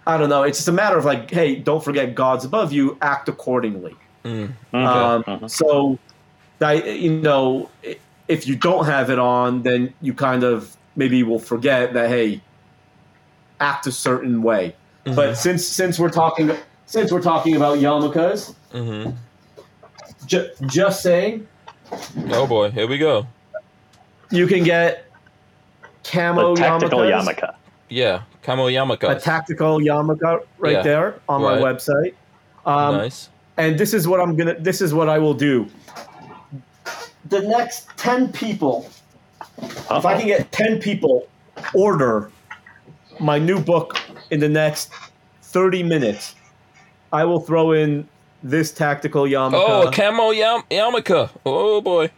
[0.06, 0.44] I don't know.
[0.44, 2.96] It's just a matter of like, hey, don't forget God's above you.
[3.02, 3.96] Act accordingly.
[4.24, 4.54] Mm.
[4.74, 5.50] Um, Mhm.
[5.50, 5.98] So,
[6.60, 7.70] that you know,
[8.28, 12.42] if you don't have it on, then you kind of maybe will forget that hey,
[13.60, 14.76] act a certain way.
[15.06, 16.52] But since since we're talking
[16.86, 19.10] since we're talking about yarmulkes, hmm
[20.28, 21.48] ju- just saying,
[22.32, 23.26] Oh boy, here we go.
[24.30, 25.06] you can get
[26.04, 27.56] camo A tactical yarmulkes, yarmulke.
[27.90, 30.82] Yeah, camo a tactical yarmulke right Yeah.
[30.84, 32.14] there on my website.
[32.66, 33.30] Um, nice.
[33.58, 34.60] and this is what I'm gonna.
[34.60, 35.68] This is what I will do.
[37.26, 38.90] The next ten people
[39.92, 41.28] if I can get 10 people
[41.74, 42.32] order
[43.20, 44.00] my new book
[44.32, 44.92] in the next
[45.42, 46.36] 30 minutes,
[47.12, 48.08] I will throw in
[48.44, 49.54] this tactical yarmulke.
[49.88, 51.30] Oh, Camo Yam- Yamaka.
[51.46, 52.10] Oh boy.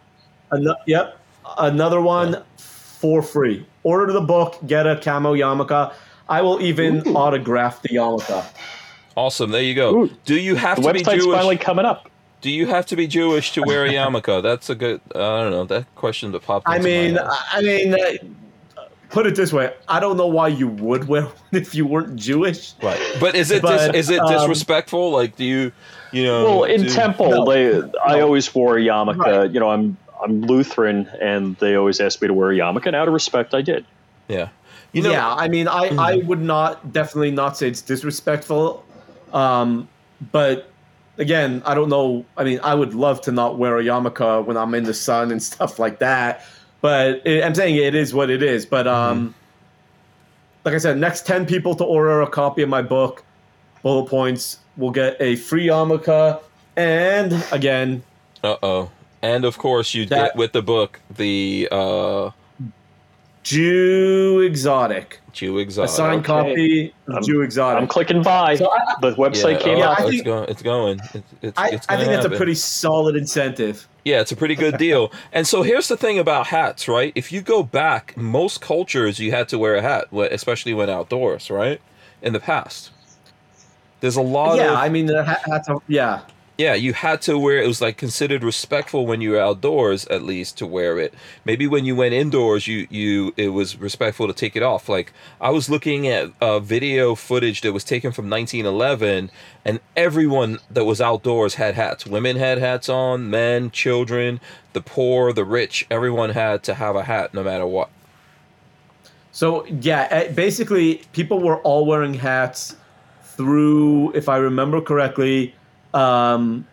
[0.51, 1.17] Ano- yep.
[1.57, 3.65] Another one for free.
[3.83, 5.93] Order the book, get a camo yarmulke.
[6.29, 8.45] I will even autograph the yarmulke.
[9.15, 9.49] Awesome.
[9.51, 9.95] There you go.
[10.03, 10.09] Ooh.
[10.25, 11.35] Do you have The to be website's Jewish?
[11.37, 12.10] finally coming up.
[12.41, 14.41] Do you have to be Jewish to wear a yarmulke?
[14.41, 14.99] That's a good.
[15.13, 15.65] I don't know.
[15.65, 16.67] That question that popped.
[16.67, 17.27] I into my mean, head.
[17.27, 21.23] I I mean, uh, put it this way: I don't know why you would wear
[21.23, 22.73] one if you weren't Jewish.
[22.81, 22.99] right.
[23.19, 25.11] But is it but, dis- is it um, disrespectful?
[25.11, 25.71] Like, do you,
[26.11, 26.43] you know?
[26.45, 27.45] Well, in do- temple, No.
[27.45, 29.17] they I always wore a yarmulke.
[29.17, 29.51] Right.
[29.51, 32.87] You know, I'm I'm Lutheran, and they always asked me to wear a yarmulke.
[32.87, 33.85] And out of respect, I did.
[34.27, 34.49] Yeah.
[34.93, 35.09] You know.
[35.09, 35.13] Mm-hmm.
[35.13, 38.83] yeah, I mean, I, I would not definitely not say it's disrespectful,
[39.31, 39.87] um,
[40.31, 40.70] but
[41.17, 42.25] again, I don't know.
[42.37, 45.31] I mean, I would love to not wear a yarmulke when I'm in the sun
[45.31, 46.43] and stuff like that.
[46.81, 48.65] But it, I'm saying it is what it is.
[48.65, 49.31] But um, Mm-hmm.
[50.65, 53.23] like I said, next ten people to order a copy of my book,
[53.83, 56.41] bullet points, will get a free yarmulke,
[56.75, 58.03] and again,
[58.43, 58.91] Uh oh.
[59.23, 62.31] And of course, you That- get with the book the uh,
[63.43, 65.89] Jew Exotic, Jew a Exotic.
[65.89, 66.49] signed okay.
[66.49, 67.81] copy of I'm- Jew Exotic.
[67.81, 68.55] I'm clicking buy.
[68.55, 69.99] So I- the website yeah, came oh, Yeah, up.
[70.01, 70.49] It's think- going.
[70.49, 70.99] It's going.
[71.13, 73.87] It's, it's, I, it's I gonna think that's a pretty solid incentive.
[74.03, 75.11] Yeah, it's a pretty good deal.
[75.33, 77.13] And so here's the thing about hats, right?
[77.15, 81.49] If you go back, most cultures you had to wear a hat, especially when outdoors,
[81.49, 81.79] right?
[82.21, 82.91] In the past,
[84.01, 86.21] there's a lot yeah, of I mean, the hat, hats are, yeah.
[86.57, 86.73] Yeah.
[86.73, 87.61] You had to wear.
[87.61, 91.13] It was like considered respectful when you were outdoors, at least to wear it.
[91.45, 94.87] Maybe when you went indoors, you you it was respectful to take it off.
[94.89, 99.31] Like I was looking at uh, video footage that was taken from 1911,
[99.65, 102.05] and everyone that was outdoors had hats.
[102.05, 104.39] Women had hats on, men, children,
[104.73, 105.87] the poor, the rich.
[105.89, 107.89] Everyone had to have a hat, no matter what.
[109.31, 112.75] So yeah, eh, basically, people were all wearing hats
[113.23, 115.55] through, if I remember correctly,
[115.93, 116.65] um,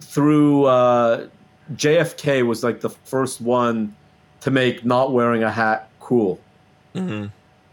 [0.00, 1.26] through uh,
[1.74, 3.94] JFK was like the first one
[4.40, 6.40] to make not wearing a hat cool.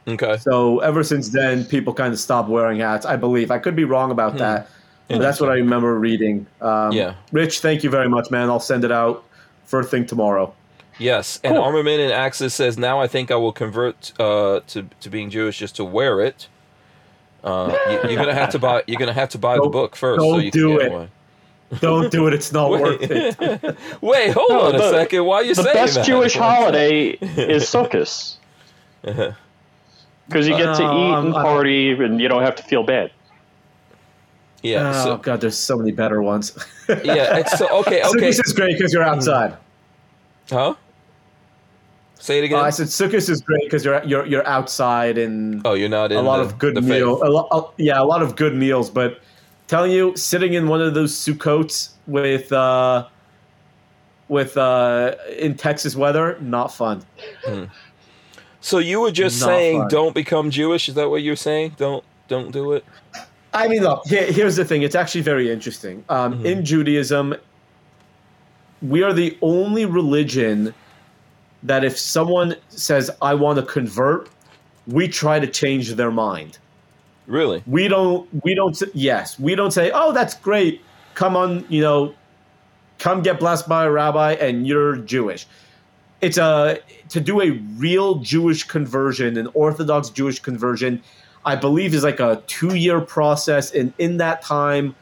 [0.08, 0.38] Okay.
[0.38, 3.06] So ever since then, people kind of stopped wearing hats.
[3.06, 4.70] I believe I could be wrong about that.
[5.08, 6.46] But that's what I remember reading.
[6.62, 7.16] Um, Yeah.
[7.32, 8.50] Rich, thank you very much, man.
[8.50, 9.24] I'll send it out
[9.66, 10.54] first thing tomorrow.
[11.00, 11.64] Yes, and Cool.
[11.64, 15.58] Armament and Axis says now I think I will convert uh, to to being Jewish
[15.58, 16.48] just to wear it.
[17.44, 18.84] Uh, you, you're gonna have to buy.
[18.88, 20.92] You're gonna have to buy the Don't- book first, so don't you do can it.
[20.92, 21.12] one.
[21.80, 22.34] Don't do it.
[22.34, 23.38] It's not worth it.
[24.02, 25.24] wait, hold No, on a second.
[25.26, 26.06] Why are you The saying The best that?
[26.06, 28.36] Jewish holiday is Sukkot.
[29.06, 29.32] Uh-huh.
[30.28, 32.84] Because you get to eat I'm- and I'm- party, and you don't have to feel
[32.84, 33.12] bad.
[34.62, 34.90] Yeah.
[34.94, 36.54] oh So, god, there's so many better ones.
[36.90, 37.38] yeah.
[37.38, 38.04] It's so okay.
[38.04, 38.30] Okay.
[38.30, 39.10] Sukkot is great because you're hmm.
[39.14, 39.56] outside.
[40.50, 40.76] Huh?
[42.22, 42.60] Say it again.
[42.60, 46.12] Uh, I said Sukkot is great because you're you're you're outside and oh, you're not
[46.12, 47.22] in a lot the- of good meal.
[47.24, 48.90] A uh, yeah, a lot of good meals.
[48.90, 49.20] But
[49.68, 53.08] telling you, sitting in one of those Sukkots with uh,
[54.28, 57.04] with uh, in Texas weather, not fun.
[58.62, 59.88] So you were just Not saying, fun.
[59.88, 60.90] don't become Jewish.
[60.90, 61.76] Is that what you're saying?
[61.78, 62.84] Don't don't do it.
[63.54, 64.82] I mean, look, here, here's the thing.
[64.84, 66.04] It's actually very interesting.
[66.10, 66.46] Um, Mm-hmm.
[66.46, 67.36] In Judaism,
[68.82, 70.74] we are the only religion
[71.64, 74.30] that if someone says, I want to convert,
[74.88, 76.58] we try to change their mind.
[77.28, 77.62] Really?
[77.68, 80.82] We don't, we don't, yes, we don't say, oh, that's great.
[81.14, 82.16] Come on, you know,
[82.98, 85.46] come get blessed by a rabbi and you're Jewish.
[86.22, 86.80] it's a
[87.10, 91.02] to do a real Jewish conversion, an Orthodox Jewish conversion.
[91.46, 94.96] I believe is like a two year process, and in that time,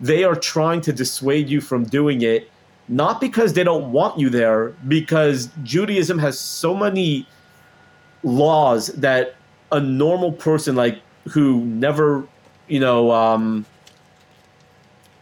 [0.00, 2.49] they are trying to dissuade you from doing it,
[2.90, 7.24] not because they don't want you there, because Judaism has so many
[8.24, 9.36] laws that
[9.70, 12.26] a normal person like who never,
[12.66, 13.64] you know, um,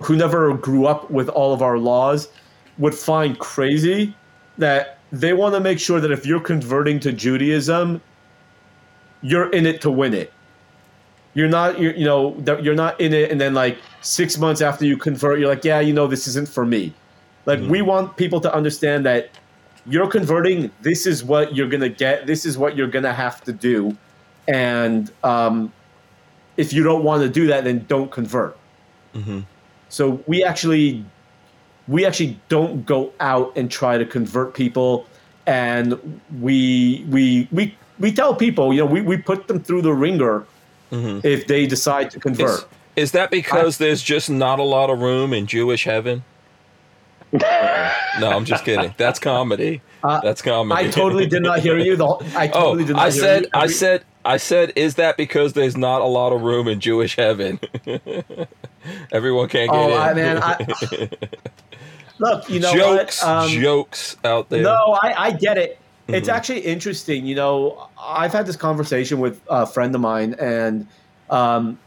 [0.01, 2.29] who never grew up with all of our laws
[2.79, 4.15] would find crazy
[4.57, 8.01] that they want to make sure that if you're converting to Judaism,
[9.21, 10.33] you're in it to win it.
[11.35, 14.87] You're not, you're, you know, you're not in it, and then like six months after
[14.87, 16.95] you convert, you're like, yeah, you know, this isn't for me.
[17.49, 17.71] Like mm-hmm.
[17.71, 19.31] we want people to understand that
[19.87, 20.71] you're converting.
[20.83, 22.27] This is what you're gonna get.
[22.27, 23.97] This is what you're gonna have to do,
[24.47, 25.73] and um,
[26.59, 28.59] if you don't want to do that, then don't convert.
[29.15, 29.41] Mm-hmm.
[29.89, 31.07] So we actually
[31.89, 35.07] we actually don't go out and try to convert people
[35.47, 39.93] and we we we we tell people you know we, we put them through the
[39.93, 40.47] wringer
[40.93, 41.27] mm-hmm.
[41.27, 42.67] if they decide to convert is,
[42.97, 46.23] is that because I, there's just not a lot of room in jewish heaven
[47.33, 51.95] no i'm just kidding that's comedy uh, that's comedy i totally did not hear you
[51.97, 52.07] the,
[52.37, 53.27] i oh, totally oh, did not hear you.
[53.27, 53.49] I said you.
[53.55, 57.17] i said I said, is that because there's not a lot of room in Jewish
[57.17, 57.59] heaven?
[59.11, 59.99] Everyone can't get oh, in.
[59.99, 60.59] I, man, I,
[62.19, 63.31] look, you know jokes, what?
[63.31, 64.63] Um, jokes out there.
[64.63, 65.79] No, I, I get it.
[65.79, 66.15] Mm-hmm.
[66.15, 67.25] It's actually interesting.
[67.25, 70.87] You know, I've had this conversation with a friend of mine, and
[71.31, 71.79] um,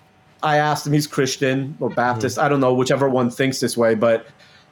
[0.41, 0.93] I asked him.
[0.93, 2.37] He's Christian or Baptist.
[2.37, 2.45] Mm-hmm.
[2.45, 4.25] I don't know, whichever one thinks this way, but.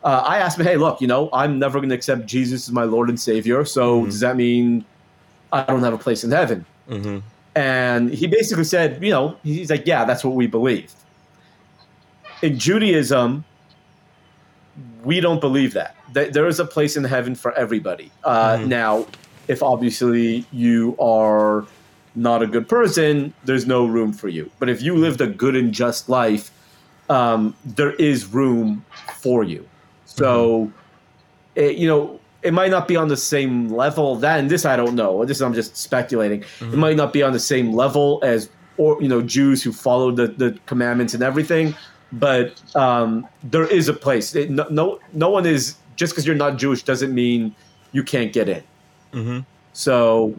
[0.04, 2.74] Uh, I asked him, "Hey, look, you know, I'm never going to accept Jesus as
[2.74, 3.66] my Lord and Savior.
[3.66, 4.06] So mm-hmm.
[4.06, 4.86] does that mean
[5.52, 7.20] I don't have a place in heaven?" Mm-hmm.
[7.56, 10.94] And he basically said, you know, he's like, yeah, that's what we believe.
[12.42, 13.44] In Judaism,
[15.04, 15.96] we don't believe that.
[16.14, 18.12] There is a place in heaven for everybody.
[18.24, 18.70] Uh, mm-hmm.
[18.70, 19.08] Now,
[19.48, 21.66] if obviously you are
[22.16, 24.50] not a good person, there's no room for you.
[24.60, 26.52] But if you lived a good and just life,
[27.10, 28.86] um, there is room
[29.16, 29.68] for you.
[30.20, 31.60] So, mm-hmm.
[31.60, 34.16] it, you know, it might not be on the same level.
[34.16, 35.26] That and this I don't know.
[35.26, 36.41] This I'm just speculating.
[36.41, 36.74] Mm-hmm.
[36.74, 40.12] It might not be on the same level as or you know Jews who follow
[40.12, 41.76] the, the commandments and everything.
[42.12, 44.34] But um, there is a place.
[44.34, 47.54] It, no, no, no one is just because you're not Jewish doesn't mean
[47.91, 48.64] you can't get in.
[49.14, 49.40] Mm-hmm.
[49.74, 50.34] So,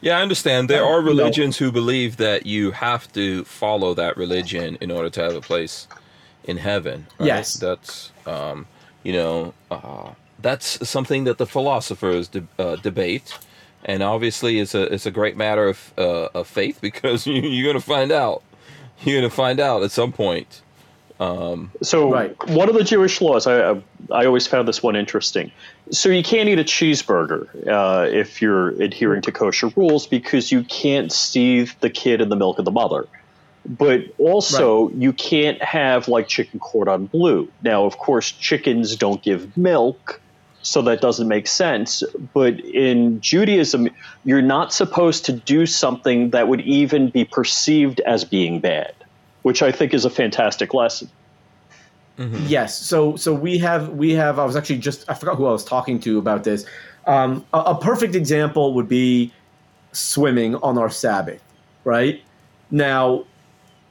[0.00, 0.70] yeah, I understand.
[0.70, 5.22] There are religions who believe that you have to follow that religion in order to
[5.22, 5.88] have a place
[6.44, 7.06] in heaven.
[7.18, 7.26] Right?
[7.26, 8.68] Yes, that's um,
[9.06, 9.54] you know.
[9.70, 10.10] Uh,
[10.40, 13.38] that's something that the philosophers de- uh, debate,
[13.84, 17.72] and obviously it's a it's a great matter of uh, of faith because you, are
[17.72, 18.42] going to find out.
[19.02, 20.62] You're going to find out at some point.
[21.18, 22.36] Um, so right.
[22.48, 23.80] one of the Jewish laws, I,
[24.10, 25.50] I always found this one interesting.
[25.90, 30.62] So you can't eat a cheeseburger uh, if you're adhering to kosher rules because you
[30.64, 33.06] can't see the kid in the milk of the mother
[33.68, 34.96] but also right.
[34.96, 37.48] you can't have like chicken cordon bleu.
[37.62, 40.20] Now, of course, chickens don't give milk,
[40.62, 42.02] so that doesn't make sense.
[42.32, 43.88] But in Judaism,
[44.24, 48.94] you're not supposed to do something that would even be perceived as being bad,
[49.42, 51.10] which I think is a fantastic lesson.
[52.18, 52.46] Mm-hmm.
[52.46, 52.78] Yes.
[52.78, 55.64] So so we have we have I was actually just I forgot who I was
[55.64, 56.64] talking to about this.
[57.06, 59.32] Um, a, a perfect example would be
[59.92, 61.42] swimming on our Sabbath,
[61.84, 62.22] right?
[62.70, 63.24] Now,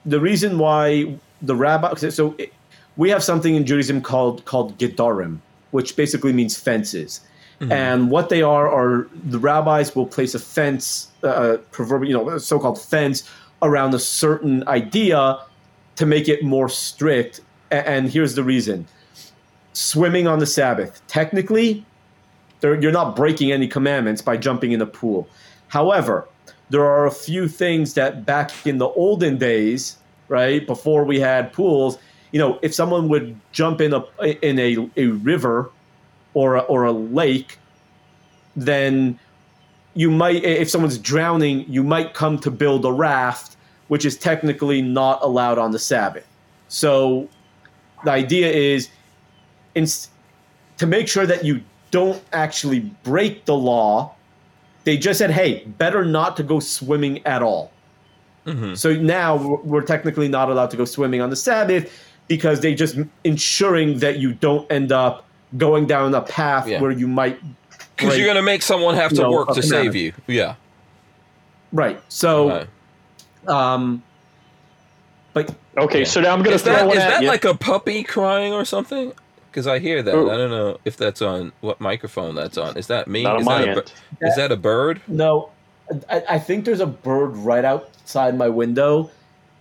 [0.06, 2.54] the reason why the rabbi so it,
[2.98, 5.40] we have something in Judaism called called gedarim,
[5.72, 7.22] which basically means fences.
[7.60, 7.72] Mm-hmm.
[7.72, 12.38] And what they are are the rabbis will place a fence, uh, proverbial, you know,
[12.38, 13.30] so-called fence
[13.62, 15.40] around a certain idea
[15.96, 17.40] to make it more strict.
[17.72, 18.88] And here's the reason:
[19.74, 21.02] swimming on the Sabbath.
[21.08, 21.86] Technically,
[22.62, 25.28] you're not breaking any commandments by jumping in a pool.
[25.70, 26.28] However,
[26.70, 29.98] there are a few things that back in the olden days,
[30.28, 31.98] right before we had pools,
[32.32, 34.04] you know, if someone would jump in a
[34.46, 35.72] in a, a river
[36.34, 37.60] or a, or a lake,
[38.56, 39.18] then
[39.94, 43.56] you might if someone's drowning, you might come to build a raft,
[43.88, 46.28] which is technically not allowed on the Sabbath.
[46.68, 47.30] So
[48.04, 48.90] the idea is
[49.76, 49.88] in,
[50.78, 51.62] to make sure that you
[51.92, 54.15] don't actually break the law.
[54.86, 57.72] They just said, "Hey, better not to go swimming at all."
[58.46, 58.76] Mm-hmm.
[58.76, 61.92] So now we're technically not allowed to go swimming on the Sabbath
[62.28, 65.26] because they just ensuring that you don't end up
[65.58, 66.82] going down a path yeah.
[66.82, 67.40] where you might
[67.96, 70.56] because you're going to make someone have to know, work to save you yeah
[71.72, 72.68] right so right.
[73.48, 74.04] um
[75.34, 76.06] but okay yeah.
[76.06, 79.14] so now i'm going to throw that, is that like a puppy crying or something
[79.56, 80.14] Because I hear that.
[80.14, 80.30] Ooh.
[80.30, 82.76] I don't know if that's on what microphone that's on.
[82.76, 83.24] Is that me?
[83.24, 83.94] Not on is, my that a, end.
[84.20, 85.02] is that a bird?
[85.08, 85.50] No,
[86.10, 89.10] I, I think there's a bird right outside my window,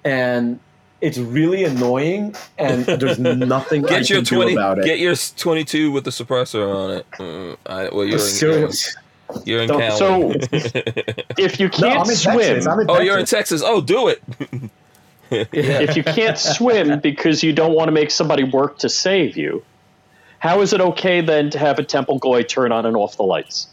[0.04, 0.58] and
[1.00, 2.34] it's really annoying.
[2.58, 4.84] And there's nothing I Get your can do about it.
[4.84, 7.06] Get your twenty two with the suppressor on it.
[7.12, 8.96] Mm, I, well, you're in, Serious-
[9.44, 9.96] you're in Don't- Cali.
[9.96, 10.32] so-
[11.38, 12.66] If you can't I'm swim, Texas.
[12.88, 13.60] Oh, you're in Texas.
[13.60, 13.62] Texas.
[13.64, 14.20] Oh, do it.
[15.30, 19.62] if you can't swim because you don't want to make somebody work to save you,
[20.44, 23.22] how is it okay then to have a temple goy turn on and off the
[23.22, 23.66] lights?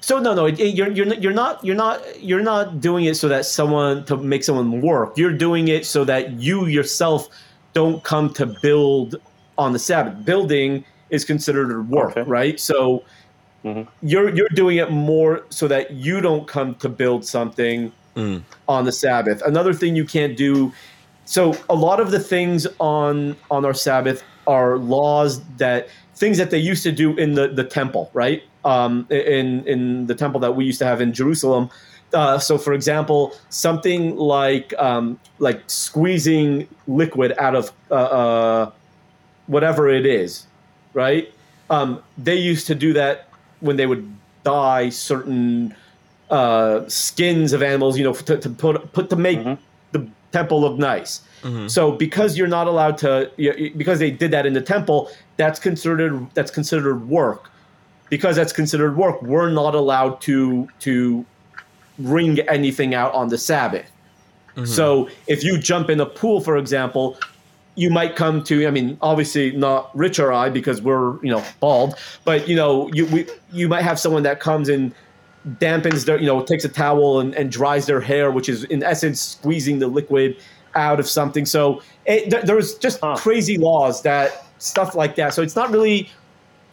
[0.00, 3.16] So no, no, it, it- you're you're you're not you're not you're not doing it
[3.16, 5.18] so that someone to make someone work.
[5.18, 7.28] You're doing it so that you yourself
[7.72, 9.16] don't come to build
[9.58, 10.24] on the Sabbath.
[10.24, 12.22] Building is considered work, Okay.
[12.30, 12.60] right?
[12.60, 13.02] So
[13.64, 13.88] Mhm.
[14.02, 18.42] you're you're doing it more so that you don't come to build something Mm.
[18.68, 19.42] on the Sabbath.
[19.46, 20.72] Another thing you can't do.
[21.24, 26.50] So a lot of the things on on our Sabbath are laws that things that
[26.50, 28.42] they used to do in the the temple, right?
[28.64, 31.70] Um, in in the temple that we used to have in Jerusalem.
[32.14, 38.70] Uh, so, for example, something like um, like squeezing liquid out of uh, uh,
[39.46, 40.46] whatever it is,
[40.94, 41.32] right?
[41.70, 43.28] Um, they used to do that
[43.60, 44.06] when they would
[44.44, 45.74] dye certain
[46.30, 49.58] uh, skins of animals, you know, to, to put put to make Mhm.
[49.92, 51.22] the temple look nice.
[51.42, 51.70] Mhm.
[51.70, 53.30] So because you're not allowed to,
[53.76, 57.50] because they did that in the temple, that's considered that's considered work.
[58.10, 61.24] Because that's considered work, we're not allowed to to
[61.98, 63.86] wring anything out on the Sabbath.
[64.66, 67.16] So if you jump in a pool, for example,
[67.74, 68.66] you might come to.
[68.66, 71.94] I mean, obviously not Rich or I because we're you know bald,
[72.24, 74.94] but you know you we, you might have someone that comes and
[75.58, 78.82] dampens their you know takes a towel and, and dries their hair, which is in
[78.82, 80.36] essence squeezing the liquid
[80.74, 81.46] out of something.
[81.46, 83.16] So it, there, there's just Huh.
[83.16, 85.34] crazy laws that stuff like that.
[85.34, 86.08] So it's not really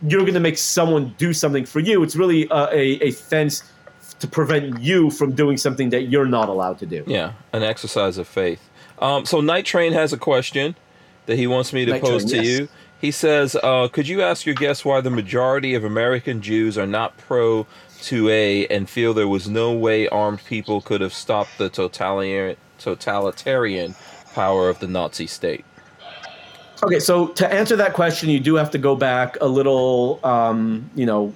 [0.08, 2.02] you're going to make someone do something for you.
[2.04, 3.64] It's really a, a, a fence
[4.20, 7.04] to prevent you from doing something that you're not allowed to do.
[7.08, 8.70] Yeah, an exercise of faith.
[9.00, 10.76] Um, so Night Train has a question
[11.26, 12.60] that he wants me to Night pose Train, to yes.
[12.60, 12.70] you.
[13.00, 16.88] He says, uh, "Could you ask your guest why the majority of American Jews are
[16.88, 17.66] not pro
[18.02, 23.96] 2A and feel there was no way armed people could have stopped the totalitarian totalitarian
[24.34, 25.66] power of the Nazi state?"
[26.82, 30.90] Okay, so to answer that question, you do have to go back a little, um,
[30.96, 31.34] you know,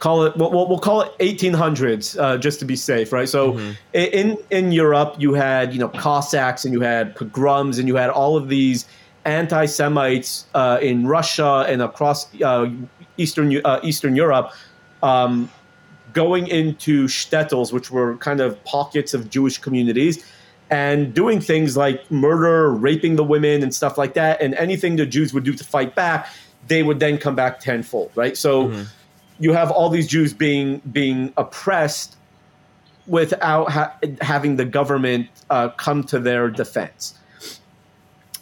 [0.00, 3.28] call it we'll, we'll call it 1800s uh, just to be safe, right?
[3.28, 3.56] So
[3.94, 7.94] i in in Europe, you had you know Cossacks and you had pogroms and you
[7.96, 8.86] had all of these
[9.24, 12.68] anti-Semites uh, in Russia and across uh,
[13.18, 14.52] Eastern uh, Eastern Europe.
[15.02, 15.50] Um,
[16.12, 20.26] going into shtetls, which were kind of pockets of Jewish communities,
[20.70, 24.40] and doing things like murder, raping the women, and stuff like that.
[24.40, 26.28] And anything the Jews would do to fight back,
[26.68, 28.36] they would then come back tenfold, right?
[28.36, 28.68] So
[29.40, 32.16] you have all these Jews being being oppressed
[33.06, 37.14] without ha- having the government uh, come to their defense.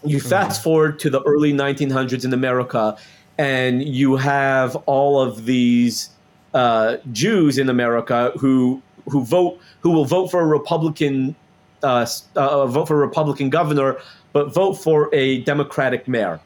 [0.05, 2.96] You fast forward to the early 1900s in America,
[3.38, 6.10] and you have all of these
[6.55, 11.34] uh, Jews in America who who vote who will vote for a Republican
[11.82, 12.06] uh,
[12.36, 13.98] uh, vote for a Republican governor,
[14.32, 16.40] but vote for a Democratic mayor.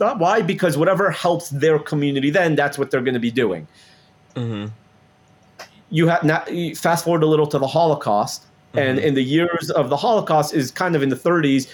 [0.00, 0.42] Not why?
[0.42, 3.66] Because whatever helps their community, then that's what they're going to be doing.
[4.36, 4.66] hmm
[5.90, 6.44] You have now
[6.74, 8.44] fast forward a little to the Holocaust,
[8.74, 11.68] and in the years of the Holocaust is kind of in the 30s,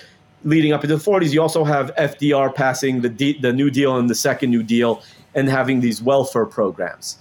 [0.44, 1.32] leading up into the 40s.
[1.32, 5.02] You also have FDR passing the D, the New Deal and the Second New Deal,
[5.34, 7.18] and having these welfare programs.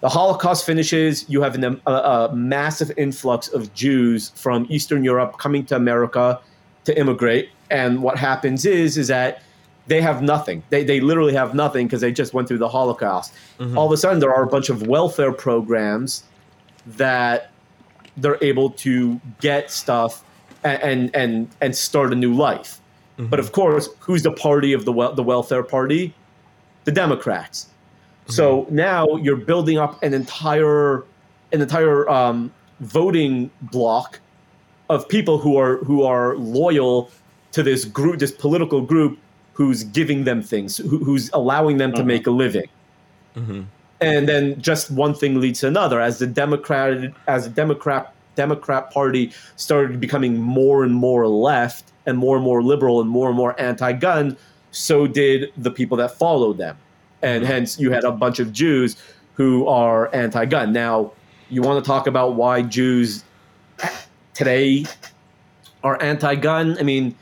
[0.00, 1.24] The Holocaust finishes.
[1.28, 5.76] You have an, um, a, a massive influx of Jews from Eastern Europe coming to
[5.76, 6.40] America
[6.84, 7.50] to immigrate.
[7.70, 9.42] And what happens is, is that
[9.86, 10.62] they have nothing.
[10.70, 13.32] They, they literally have nothing because they just went through the Holocaust.
[13.58, 13.78] Mm-hmm.
[13.78, 16.24] All of a sudden, there are a bunch of welfare programs
[16.86, 17.50] that
[18.16, 20.24] they're able to get stuff
[20.64, 22.80] and and and, start a new life.
[23.16, 23.34] But mm-hmm.
[23.34, 26.14] of course, who's the party of the wel- the welfare party?
[26.84, 27.68] The Democrats.
[28.28, 31.04] So now you're building up an entire
[31.52, 34.18] an entire um, voting block
[34.90, 37.10] of people who are who are loyal
[37.52, 39.18] to this group, this political group,
[39.52, 42.06] who's giving them things, who, who's allowing them to Mhm.
[42.06, 42.66] make a living.
[43.34, 43.62] hmm
[44.00, 46.00] And then just one thing leads to another.
[46.00, 52.18] As the Democrat, as the Democrat Democrat Party started becoming more and more left, and
[52.18, 54.36] more and more liberal, and more and more anti-gun,
[54.70, 56.76] so did the people that followed them,
[57.22, 58.96] and hence you had a bunch of Jews
[59.34, 60.72] who are anti-gun.
[60.72, 61.12] Now,
[61.50, 63.24] you want to talk about why Jews
[64.34, 64.84] today
[65.84, 66.76] are anti-gun?
[66.78, 67.14] I mean,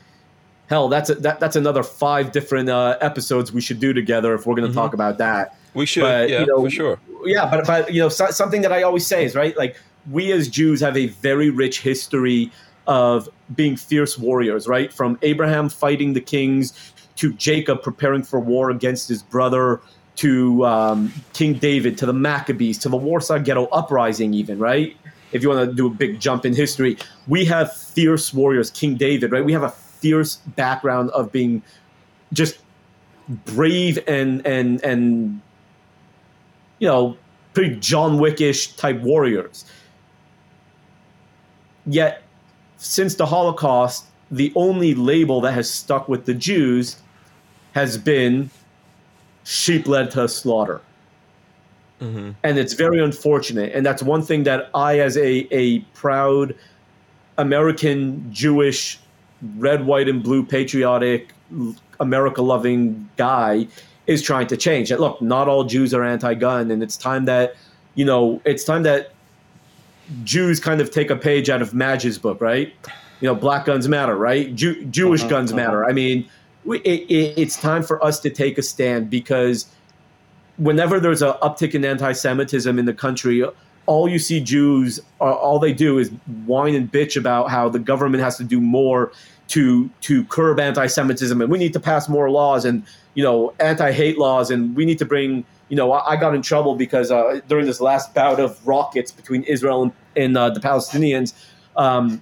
[0.67, 4.45] hell, that's a, that, that's another five different uh, episodes we should do together if
[4.45, 4.79] we're going to Mm-hmm.
[4.79, 5.57] talk about that.
[5.73, 6.99] We should, But, yeah, you know, for sure.
[7.25, 9.57] Yeah, but but you know so, something that I always say is right.
[9.57, 9.75] Like
[10.09, 12.51] we as Jews have a very rich history
[12.87, 14.93] of being fierce warriors, right?
[14.93, 19.81] From Abraham fighting the kings to Jacob preparing for war against his brother
[20.17, 24.95] to um, King David to the Maccabees to the Warsaw Ghetto uprising, even right.
[25.31, 26.97] If you want to do a big jump in history,
[27.27, 28.71] we have fierce warriors.
[28.71, 29.43] King David, right?
[29.43, 31.61] We have a fierce background of being
[32.31, 32.59] just
[33.27, 35.41] brave and and and
[36.79, 37.17] you know
[37.53, 39.65] pretty John Wickish type warriors.
[41.87, 42.23] Yet,
[42.77, 46.97] since the Holocaust, the only label that has stuck with the Jews
[47.75, 48.49] has been
[49.43, 50.81] sheep led to slaughter.
[51.99, 53.73] hmm And it's very unfortunate.
[53.75, 56.55] And that's one thing that I, as a, a proud
[57.37, 58.99] American Jewish,
[59.57, 61.33] red, white, and blue patriotic,
[61.99, 63.67] America loving guy,
[64.07, 64.89] is trying to change.
[64.91, 66.71] And look, not all Jews are anti gun.
[66.71, 67.55] And it's time that,
[67.95, 69.11] you know, it's time that
[70.23, 72.73] Jews kind of take a page out of Maj's book, right?
[73.19, 74.53] You know, black guns matter, right?
[74.55, 75.61] Jew, Jewish Uh-huh, guns uh-huh.
[75.61, 75.85] matter.
[75.85, 76.29] I mean,
[76.67, 79.67] it, it, it's time for us to take a stand because
[80.57, 83.43] whenever there's an uptick in anti-Semitism in the country,
[83.85, 86.09] all you see Jews, uh, all they do is
[86.45, 89.11] whine and bitch about how the government has to do more
[89.47, 92.83] to to curb anti-Semitism, and we need to pass more laws and
[93.13, 95.45] you know anti-hate laws, and we need to bring.
[95.69, 99.11] You know, I, I got in trouble because uh, during this last bout of rockets
[99.11, 101.33] between Israel and, and uh, the Palestinians,
[101.75, 102.21] um,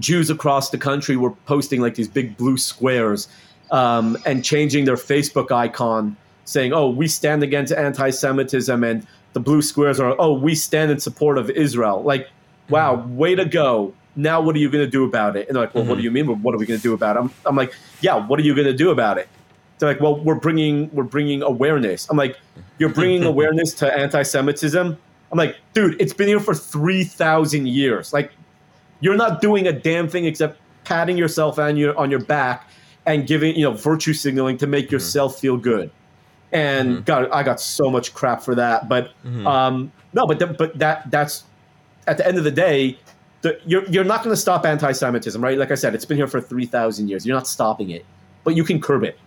[0.00, 3.28] Jews across the country were posting like these big blue squares
[3.70, 9.62] um, and changing their Facebook icon, saying, "Oh, we stand against anti-Semitism," and the blue
[9.62, 12.28] squares are, "Oh, we stand in support of Israel." Like,
[12.68, 13.92] wow, way to go!
[14.14, 15.48] Now, what are you going to do about it?
[15.48, 16.26] And they're like, "Well, what do you mean?
[16.42, 18.54] What are we going to do about it?" I'm, I'm like, "Yeah, what are you
[18.54, 19.28] going to do about it?"
[19.78, 22.38] They're like, "Well, we're bringing we're bringing awareness." I'm like,
[22.78, 24.96] "You're bringing awareness to anti-Semitism?"
[25.32, 28.12] I'm like, "Dude, it's been here for three thousand years.
[28.12, 28.32] Like,
[29.00, 32.70] you're not doing a damn thing except patting yourself on your on your back
[33.06, 34.94] and giving you know virtue signaling to make mm-hmm.
[34.94, 35.90] yourself feel good.
[36.52, 37.02] And mm-hmm.
[37.04, 38.88] God, I got so much crap for that.
[38.88, 39.46] But mm-hmm.
[39.46, 41.44] um, no, but the, but that that's
[42.06, 42.98] at the end of the day,
[43.42, 45.58] the, you're you're not going to stop anti-Semitism, right?
[45.58, 47.26] Like I said, it's been here for three thousand years.
[47.26, 48.04] You're not stopping it,
[48.44, 49.18] but you can curb it.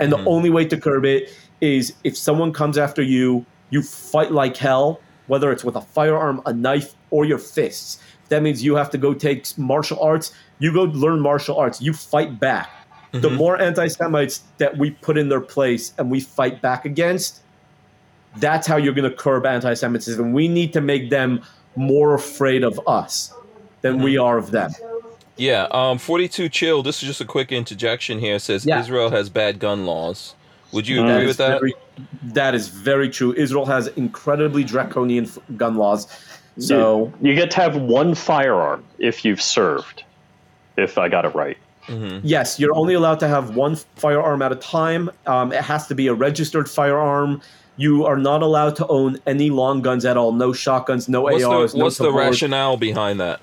[0.00, 4.30] And the only way to curb it is if someone comes after you, you fight
[4.30, 7.98] like hell, whether it's with a firearm, a knife, or your fists.
[8.28, 10.32] That means you have to go take martial arts.
[10.60, 11.80] You go learn martial arts.
[11.80, 12.70] You fight back.
[13.12, 17.40] The more anti Semites that we put in their place and we fight back against,
[18.36, 20.32] that's how you're going to curb anti Semitism.
[20.32, 21.42] We need to make them
[21.76, 23.32] more afraid of us
[23.80, 24.72] than we are of them.
[25.36, 28.38] Yeah, um, 42 Chill, this is just a quick interjection here.
[28.38, 28.80] Says Yeah.
[28.80, 30.34] Israel has bad gun laws.
[30.72, 31.60] Would you agree is with that?
[31.60, 31.74] Very,
[32.24, 33.32] that is very true.
[33.34, 36.06] Israel has incredibly draconian f- gun laws.
[36.58, 40.02] So you get to have one firearm if you've served.
[40.76, 41.56] If I got it right.
[42.22, 45.10] Yes, you're only allowed to have one firearm at a time.
[45.26, 47.40] Um, it has to be a registered firearm.
[47.76, 50.32] You are not allowed to own any long guns at all.
[50.32, 51.72] No shotguns, no What's ARs.
[51.72, 52.16] the, no what's the Tavors.
[52.30, 53.40] rationale behind that?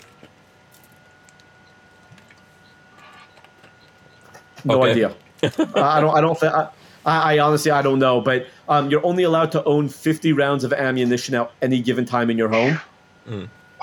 [4.64, 4.92] No Okay.
[4.92, 5.16] idea.
[5.76, 6.16] I don't.
[6.18, 6.40] I don't.
[6.40, 6.70] Th- I,
[7.06, 8.20] I honestly I don't know.
[8.22, 12.30] But um, you're only allowed to own 50 rounds of ammunition at any given time
[12.30, 12.80] in your home.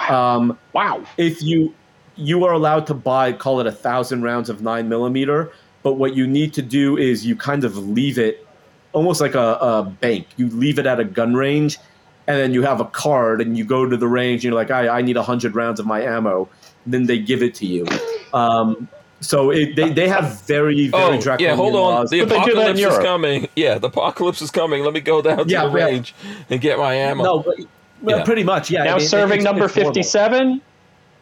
[0.09, 1.03] Um, Wow.
[1.19, 1.73] if you
[2.17, 5.51] you are allowed to buy call it a thousand rounds of nine millimeter
[5.83, 8.47] but what you need to do is you kind of leave it
[8.93, 11.79] almost like a, a bank you leave it at a gun range
[12.27, 14.71] and then you have a card and you go to the range and you're like
[14.71, 16.49] i, I need 100 rounds of my ammo
[16.87, 17.87] then they give it to you
[18.35, 18.89] um,
[19.21, 21.81] so it, they, they have very very Oh, draconian yeah, hold on.
[21.81, 22.11] laws.
[22.11, 23.49] The But they do that in apocalypse is coming.
[23.55, 24.83] Yeah, the apocalypse is coming.
[24.83, 25.85] Let me go down to Yeah, the yeah.
[25.85, 26.13] range
[26.51, 27.23] and get my ammo.
[27.23, 27.57] no but,
[28.03, 28.25] well, Yeah.
[28.25, 29.93] pretty much yeah Now I mean, serving it's- number it's horrible.
[29.95, 30.61] 57,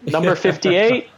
[0.02, 1.08] number 58.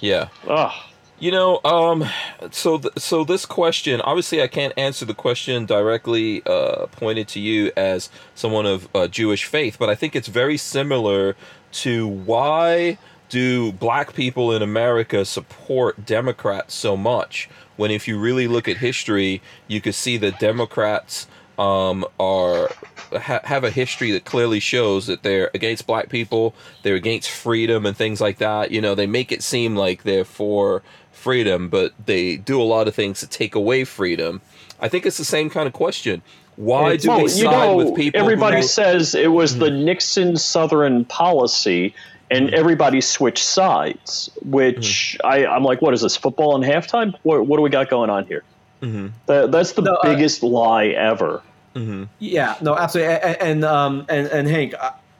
[0.00, 0.28] Yeah.
[0.48, 0.72] Ugh.
[1.18, 2.06] You know, um,
[2.50, 7.40] so th- so this question, obviously, I can't answer the question directly uh, pointed to
[7.40, 11.36] you as someone of uh, Jewish faith, but I think it's very similar
[11.72, 12.96] to why
[13.28, 17.50] do black people in America support Democrats so much?
[17.76, 21.26] When if you really look at history, you could see that Democrats
[21.60, 22.70] um, are
[23.12, 27.84] ha- have a history that clearly shows that they're against black people, they're against freedom
[27.84, 28.70] and things like that.
[28.70, 30.82] You know, they make it seem like they're for
[31.12, 34.40] freedom, but they do a lot of things to take away freedom.
[34.80, 36.22] I think it's the same kind of question.
[36.56, 38.18] Why do well, they you side know, with people?
[38.18, 39.84] everybody who, says it was the hmm.
[39.84, 41.94] Nixon Southern policy
[42.30, 42.54] and hmm.
[42.54, 44.30] everybody switched sides.
[44.42, 45.26] Which hmm.
[45.26, 47.14] I, I'm like, what is this football in halftime?
[47.22, 48.44] What, what do we got going on here?
[48.80, 49.08] Mm-hmm.
[49.26, 51.42] That, that's the No, biggest lie ever.
[51.74, 52.04] Mm-hmm.
[52.18, 53.14] Yeah, no, absolutely.
[53.14, 54.74] And and um, and, and Hank,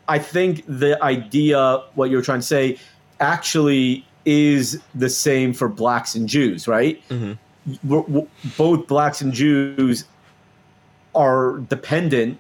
[0.09, 2.79] I- think the idea, what you're trying to say,
[3.21, 7.01] actually is the same for blacks and Jews, right?
[7.09, 7.89] Mm-hmm.
[7.89, 8.27] We're- we're-
[8.59, 10.05] both blacks and Jews
[11.15, 12.39] are dependent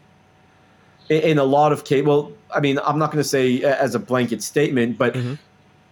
[1.10, 2.06] i- in a lot of cases.
[2.06, 5.34] Well, I mean, I'm not going to say as a blanket statement, but mm-hmm.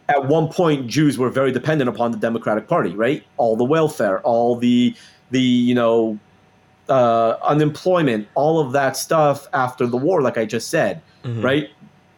[0.08, 3.22] at one point, Jews were very dependent upon the Democratic Party, right?
[3.36, 4.94] All the welfare, all the
[5.30, 6.18] the you know
[6.88, 11.00] uh, unemployment, all of that stuff after the war, like I just said,
[11.42, 11.70] right?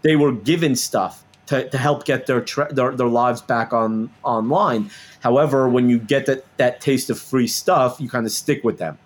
[0.03, 4.11] They were given stuff to, to help get their, tra- their their lives back on
[4.23, 4.91] online.
[5.21, 8.79] However, when you get that that taste of free stuff, you kind of stick with
[8.79, 8.97] them.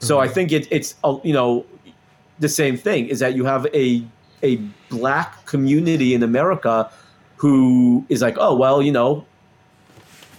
[0.00, 1.66] So I think it, it's uh, you know
[2.38, 4.04] the same thing is that you have a
[4.42, 4.56] a
[4.88, 6.88] black community in America
[7.36, 9.24] who is like, oh well, you know,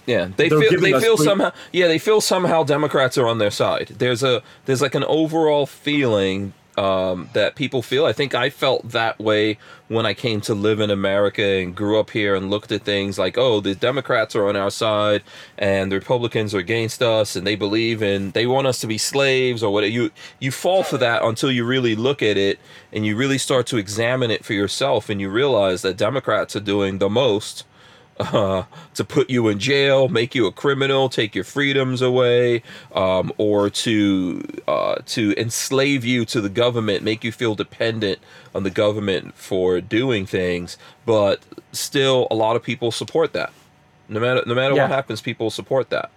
[0.06, 1.52] Yeah, they They're feel they feel free- somehow.
[1.72, 3.88] Yeah, they feel somehow Democrats are on their side.
[3.98, 8.06] There's a there's like an overall feeling um, that people feel.
[8.06, 9.58] I think I felt that way
[9.88, 13.18] when I came to live in America and grew up here and looked at things
[13.18, 15.22] like, oh, the Democrats are on our side
[15.58, 18.98] and the Republicans are against us, and they believe in they want us to be
[18.98, 19.90] slaves or whatever.
[19.92, 22.58] You you fall for that until you really look at it
[22.92, 26.60] and you really start to examine it for yourself, and you realize that Democrats are
[26.60, 27.64] doing the most
[28.20, 28.64] uh,
[28.94, 32.62] to put you in jail, make you a criminal, take your freedoms away,
[32.94, 38.18] um, or to uh, to enslave you to the government, make you feel dependent
[38.54, 40.76] on the government for doing things.
[41.06, 41.40] But
[41.72, 43.52] still, a lot of people support that.
[44.08, 44.82] No matter no matter Yeah.
[44.82, 46.10] what happens, people support that.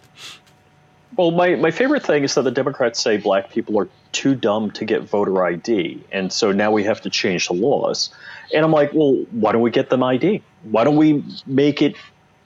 [1.16, 4.72] Well, my, my favorite thing is that the Democrats say black people are too dumb
[4.72, 8.14] to get voter ID, and so now we have to change the laws.
[8.54, 10.42] And I'm like, well, why don't we get them ID?
[10.64, 11.96] Why don't we make it,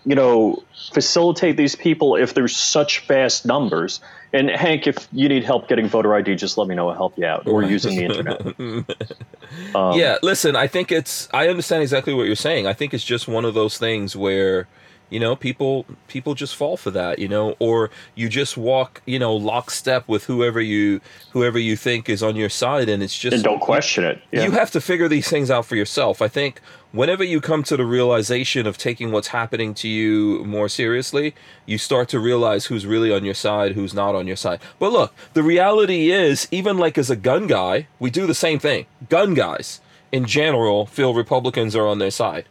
[0.06, 0.64] you know,
[0.94, 4.00] facilitate these people if there's such vast numbers?
[4.34, 6.90] And Hank, if you need help getting voter ID, just let me know.
[6.90, 8.96] I'll help you out, or using the internet.
[9.74, 12.68] Um, yeah, listen, I think it's I understand exactly what you're saying.
[12.68, 14.68] I think it's just one of those things where
[15.10, 19.18] you know people people just fall for that you know or you just walk you
[19.20, 21.00] know lockstep with whoever you
[21.32, 24.22] whoever you think is on your side and it's just and don't question it.
[24.32, 24.44] Yeah.
[24.44, 26.22] you have to figure these things out for yourself.
[26.22, 26.62] I think
[26.92, 31.36] whenever you come to the realization of taking what's happening to you more seriously,
[31.66, 34.60] you start to realize who's really on your side, who's not on your side.
[34.80, 38.60] But look, the reality is, even like as a gun guy, we do the same
[38.60, 38.86] thing.
[39.10, 39.82] Gun guys,
[40.12, 42.46] in general, feel Republicans are on their side.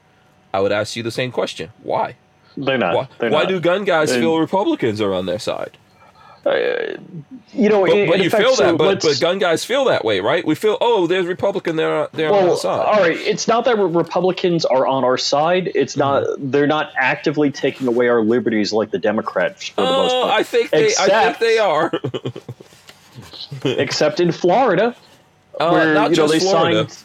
[0.53, 1.70] I would ask you the same question.
[1.83, 2.16] Why?
[2.57, 2.95] They're not.
[2.95, 3.49] Why, They're why not.
[3.49, 5.77] do gun guys And- feel Republicans are on their side?
[7.53, 7.81] you know?
[7.83, 10.47] But, in, but you feel so that, but, but gun guys feel that way, right?
[10.47, 12.87] We feel, oh, there's Republican, they're, they're on our side.
[12.87, 13.16] all right.
[13.16, 15.73] It's not that Republicans are on our side.
[15.74, 16.23] It's not.
[16.23, 16.51] Mm-hmm.
[16.53, 20.39] They're not actively taking away our liberties like the Democrats for the most Oh, part.
[20.41, 21.93] I think they, I think Except- they are.
[23.65, 24.95] Except in Florida,
[25.59, 26.89] Uh, where not you know just they Florida.
[26.89, 27.03] signed.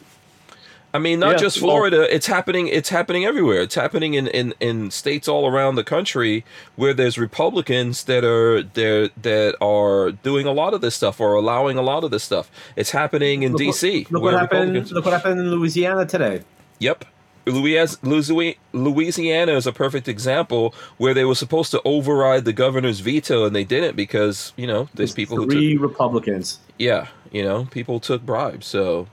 [0.94, 2.14] I mean, not Yeah, just well- Florida.
[2.14, 2.68] it's happening.
[2.68, 3.62] It's happening everywhere.
[3.62, 6.44] It's happening in, in, in states all around the country
[6.76, 11.34] where there's Republicans that are there that are doing a lot of this stuff or
[11.34, 12.50] allowing a lot of this stuff.
[12.76, 14.06] It's happening in Look D.C.
[14.10, 14.90] Look what happened.
[14.90, 16.42] Look what happened in Louisiana today.
[16.78, 17.06] Yep.
[17.46, 23.00] Louis- Louis- Louisiana is a perfect example where they were supposed to override the governor's
[23.00, 26.58] veto and they didn't because you know there's people who took Three Republicans.
[26.78, 28.66] yeah, you know, people took bribes.
[28.66, 29.08] So,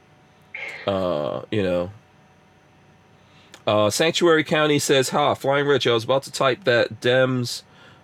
[0.88, 1.92] uh, you know,
[3.68, 7.64] uh, Sanctuary County says, "Ha, Flying Rich." I was about to type that Dems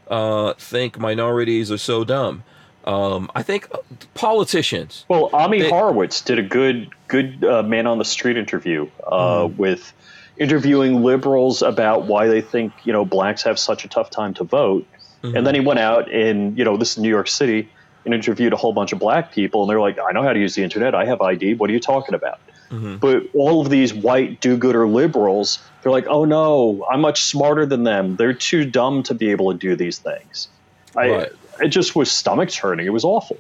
[0.09, 2.43] uh, think minorities are so dumb.
[2.85, 3.79] Um, I think uh,
[4.13, 5.05] politicians.
[5.07, 9.47] Well, Ami They- Horowitz did a good good uh, man on the street interview uh,
[9.47, 9.57] Hmm.
[9.57, 9.91] with
[10.37, 14.43] interviewing liberals about why they think you know blacks have such a tough time to
[14.43, 14.85] vote,
[15.23, 15.37] Mm-hmm.
[15.37, 17.67] and then he went out and you know this is New York City
[18.03, 20.39] and interviewed a whole bunch of black people, and they're like, I know how to
[20.39, 20.93] use the internet.
[20.93, 21.55] I have ID.
[21.55, 22.39] What are you talking about?
[22.69, 22.97] Mm-hmm.
[22.97, 27.83] But all of these white do-gooder liberals, they're like, oh no, I'm much smarter than
[27.83, 28.15] them.
[28.15, 30.47] They're too dumb to be able to do these things.
[30.95, 31.29] I,
[31.61, 32.85] It just was stomach churning.
[32.85, 33.37] It was awful.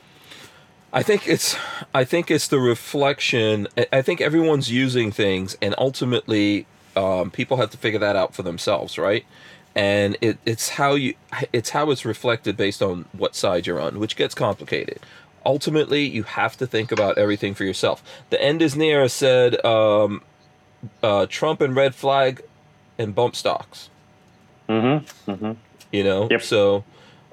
[0.93, 1.57] I think it's
[1.93, 3.67] I think it's the reflection.
[3.77, 8.33] I- I think everyone's using things, and ultimately, um, people have to figure that out
[8.33, 9.25] for themselves, right?
[9.75, 11.15] And it, it's how you
[11.51, 14.99] it's how it's reflected based on what side you're on, which gets complicated.
[15.45, 18.03] Ultimately, you have to think about everything for yourself.
[18.29, 19.07] The end is near.
[19.07, 20.23] Said um,
[21.03, 22.41] uh, Trump and red flag
[22.97, 23.89] and bump stocks.
[24.69, 25.31] Mm-hmm.
[25.31, 25.51] Mm-hmm.
[25.91, 26.41] You know, Yep.
[26.41, 26.83] so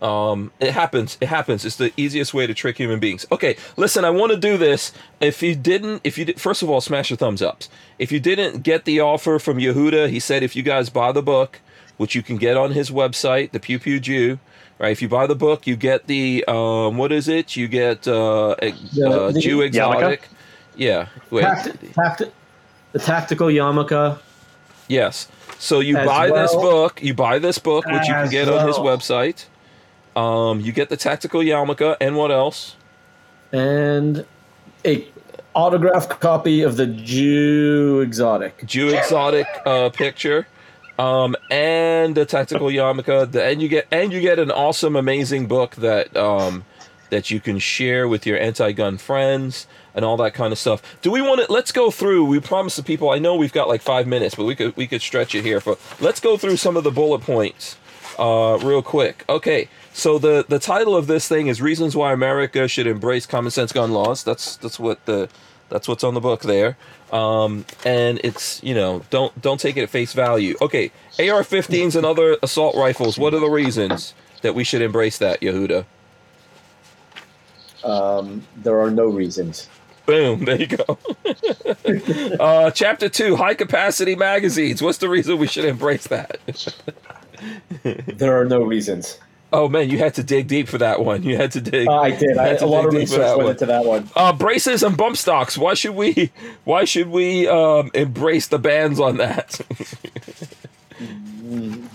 [0.02, 1.16] Um, it happens.
[1.20, 1.64] It happens.
[1.64, 3.24] It's the easiest way to trick human beings.
[3.30, 4.04] Okay, listen.
[4.04, 4.92] I want to do this.
[5.20, 7.68] If you didn't, if you did, first of all, smash your thumbs ups.
[8.00, 11.22] If you didn't get the offer from Yehuda, he said if you guys buy the
[11.22, 11.60] book,
[11.98, 14.40] which you can get on his website, the Pew Pew Jew,
[14.82, 14.90] right?
[14.90, 17.56] If you buy the book, you get the um, what is it?
[17.56, 20.28] You get uh, a, The- uh, the- Jew exotic.
[20.76, 21.06] Yeah.
[21.30, 21.44] Wait.
[22.92, 24.18] The tactical yarmulke.
[24.88, 25.28] Yes.
[25.58, 27.02] So you buy this book.
[27.02, 29.46] You buy this book, which you can get on his website.
[30.16, 32.76] Um, you get the tactical yarmulke, and what else?
[33.54, 34.24] and
[34.86, 35.06] a
[35.54, 38.64] autographed copy of the Jew exotic.
[38.64, 40.46] Jew exotic uh, picture,
[40.98, 43.32] um, and the tactical yarmulke.
[43.32, 46.64] The, and you get and you get an awesome, amazing book that um,
[47.10, 50.82] that you can share with your anti-gun friends and all that kind of stuff.
[51.02, 51.52] Do we want to?
[51.52, 52.24] Let's go through.
[52.24, 53.10] We promised the people.
[53.10, 55.60] I know we've got like five minutes, but we could we could stretch it here.
[55.60, 57.76] For let's go through some of the bullet points
[58.18, 59.24] uh, real quick.
[59.28, 59.68] Okay.
[59.94, 63.72] So the, the title of this thing is "Reasons Why America Should Embrace Common Sense
[63.72, 65.28] Gun Laws." That's that's what the
[65.72, 66.76] that's what's on the book there,
[67.10, 70.56] um, and it's you know don't don't take it at face value.
[70.60, 73.18] Okay, AR-15s and other assault rifles.
[73.18, 75.84] What are the reasons that we should embrace that, Yehuda?
[77.84, 79.68] Um, there are no reasons.
[80.06, 80.98] Boom, there you go.
[82.40, 84.82] uh, chapter two: High capacity magazines.
[84.82, 86.38] What's the reason we should embrace that?
[87.82, 89.18] There are no reasons.
[89.52, 91.22] Oh man, you had to dig deep for that one.
[91.22, 91.88] You had to dig.
[91.88, 92.36] Uh, I did.
[92.36, 93.50] I, had to a lot of for research that went one.
[93.52, 94.10] into that one.
[94.16, 95.56] Uh, braces and bump stocks.
[95.58, 96.30] Why should we?
[96.64, 99.60] Why should we um, embrace the bans on that?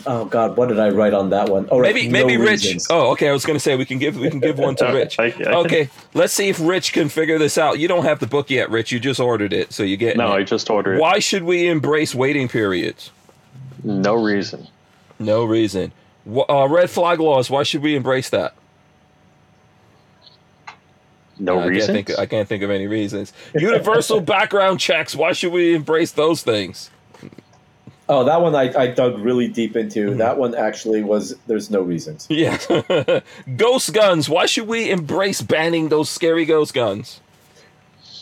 [0.06, 1.68] Oh God, what did I write on that one?
[1.72, 2.64] Oh, right, maybe no maybe Rich.
[2.64, 2.88] reasons.
[2.90, 3.30] Oh, okay.
[3.30, 5.20] I was gonna say we can give we can give one to Rich.
[5.20, 7.80] I- I Okay, let's see if Rich can figure this out.
[7.80, 8.92] You don't have the book yet, Rich.
[8.92, 10.16] You just ordered it, so you get.
[10.18, 11.02] No, I just ordered it.
[11.02, 13.12] Why should we embrace waiting periods?
[13.84, 14.68] No reason.
[15.20, 15.92] No reason.
[16.32, 17.50] Wh- Uh, red flag laws.
[17.50, 18.54] Why should we embrace that?
[21.40, 21.94] No I reason.
[21.96, 23.32] Can't think, I can't think of any reasons.
[23.56, 25.16] Universal background checks.
[25.16, 26.90] Why should we embrace those things?
[28.10, 30.10] Oh, that one I, I dug really deep into.
[30.10, 30.18] Mm-hmm.
[30.20, 31.36] That one actually was.
[31.46, 32.26] There's no reasons.
[32.32, 32.58] Yeah.
[33.58, 34.30] ghost guns.
[34.30, 37.20] Why should we embrace banning those scary ghost guns?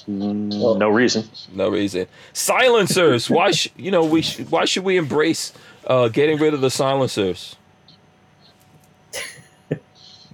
[0.07, 1.27] no reason.
[1.53, 2.05] No reason.
[2.33, 3.27] Silencers.
[3.29, 3.51] why?
[3.51, 4.21] Sh- you know we.
[4.23, 5.51] Sh- why should we embrace
[5.87, 7.55] uh, getting rid of the silencers?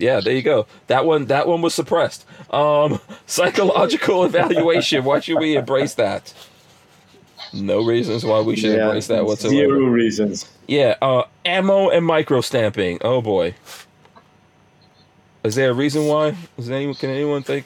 [0.01, 0.65] Yeah, there you go.
[0.87, 1.25] That one.
[1.25, 2.25] That one was suppressed.
[2.51, 5.03] Um, psychological evaluation.
[5.03, 6.33] Why should we embrace that?
[7.53, 9.55] No reasons why we should embrace that whatsoever.
[9.55, 10.49] Zero reasons.
[10.67, 12.97] Yeah, uh, ammo and micro stamping.
[13.01, 13.55] Oh boy.
[15.43, 16.35] Is there a reason why?
[16.57, 16.95] Is there anyone?
[16.95, 17.65] Can anyone think?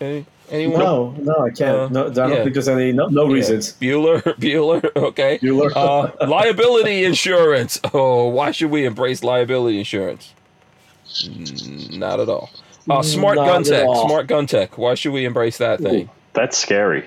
[0.00, 0.78] Any, anyone?
[0.78, 1.60] No, no, I can't.
[1.76, 2.42] Uh, no, I don't yeah.
[2.42, 2.92] think there's any.
[2.92, 3.34] No, no Yeah.
[3.34, 3.72] reasons.
[3.74, 4.90] Bueller, Bueller.
[4.96, 5.38] Okay.
[5.38, 5.72] Bueller.
[5.74, 7.80] Uh, liability insurance.
[7.92, 10.32] Oh, why should we embrace liability insurance?
[11.98, 12.50] Not at all.
[12.88, 13.84] Uh, smart Not gun tech.
[13.86, 14.06] all.
[14.08, 14.78] Smart gun tech.
[14.78, 16.08] Why should we embrace that thing?
[16.32, 17.04] That's scary.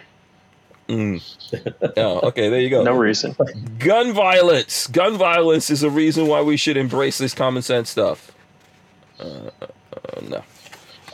[0.87, 1.23] Mm.
[1.97, 2.49] Oh, okay.
[2.49, 2.83] There you go.
[2.83, 3.35] No reason.
[3.79, 4.85] Gun violence.
[4.87, 8.31] Gun violence is a reason why we should embrace this common sense stuff.
[9.19, 9.49] Uh, uh,
[10.15, 10.21] uh,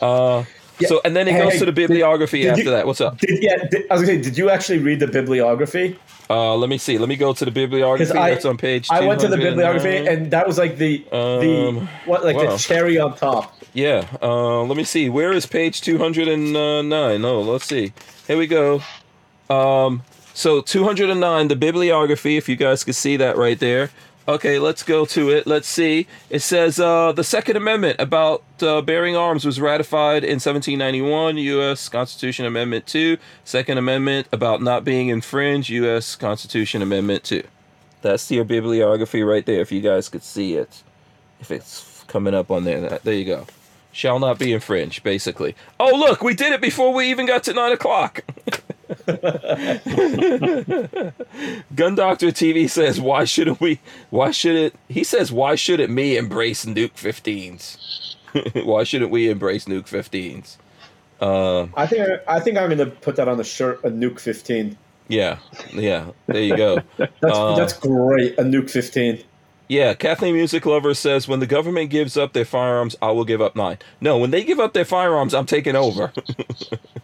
[0.01, 0.45] no.
[0.79, 0.87] Yeah.
[0.89, 2.85] So and then it Hey, goes hey, to the bibliography did after you- that.
[2.87, 3.17] What's up?
[3.19, 3.53] Did, yeah,
[3.89, 5.97] I was gonna say, did you actually read the bibliography?
[6.29, 6.97] Uh, let me see.
[6.97, 8.11] Let me go to the bibliography.
[8.17, 8.87] I- That's on page.
[8.89, 12.51] I went to the bibliography, and that was like the the Um, what like wow.
[12.51, 13.53] the cherry on top.
[13.73, 14.05] Yeah.
[14.21, 15.09] Uh, let me see.
[15.09, 17.23] Where is page 209?
[17.25, 17.93] Oh, let's see.
[18.27, 18.81] Here we go.
[19.49, 20.01] Um,
[20.33, 23.89] so 209, the bibliography, if you guys could see that right there.
[24.27, 25.45] Okay, let's go to it.
[25.45, 26.07] Let's see.
[26.31, 31.87] It says uh, the Second Amendment about uh, bearing arms was ratified in 1791, U.S.
[31.89, 33.17] Constitution Amendment 2.
[33.43, 36.15] Second Amendment about not being infringed, U.S.
[36.15, 37.43] Constitution Amendment 2.
[38.01, 40.81] That's your bibliography right there, if you guys could see it.
[41.39, 43.45] If it's coming up on there, that, there you go.
[43.91, 45.55] Shall not be infringed, basically.
[45.79, 48.21] Oh, look, we did it before we even got to 9 o'clock.
[51.75, 53.79] Gun Doctor TV says, "Why shouldn't we?
[54.09, 57.77] Why should it?" He says, "Why shouldn't me embrace Nuke 15s?
[58.65, 60.57] why shouldn't we embrace Nuke 15s?"
[61.21, 63.79] Uh, I think I, I think I'm gonna put that on the shirt.
[63.83, 64.77] A nuke 15.
[65.07, 65.37] yeah,
[65.73, 66.11] yeah.
[66.27, 66.81] There you go.
[66.97, 68.37] That's Uh, that's great.
[68.37, 69.23] A nuke 15.
[69.67, 73.41] Yeah, Kathleen Music Lover says, "When the government gives up their firearms, I will give
[73.41, 76.13] up mine." No, when they give up their firearms, I'm taking over.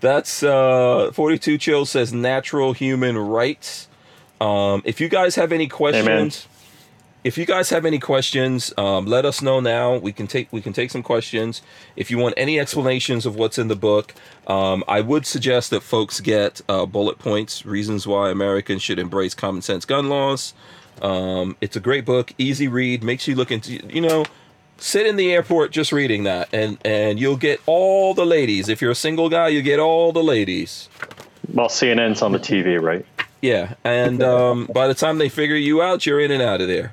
[0.00, 3.88] That's uh 42 Chill says natural human rights.
[4.40, 6.46] Um if you guys have any questions,
[7.26, 9.96] if you guys have any questions, um, let us know now.
[9.96, 11.60] We can take we can take some questions.
[11.96, 14.14] If you want any explanations of what's in the book,
[14.46, 19.34] um, I would suggest that folks get uh, bullet points, reasons why Americans should embrace
[19.34, 20.54] common sense gun laws.
[21.02, 24.24] Um, it's a great book, easy read, makes you look into you know,
[24.76, 28.68] sit in the airport just reading that, and and you'll get all the ladies.
[28.68, 30.88] If you're a single guy, you get all the ladies.
[31.52, 33.04] Well, CNN's on the TV, right?
[33.42, 36.68] Yeah, and um, by the time they figure you out, you're in and out of
[36.68, 36.92] there.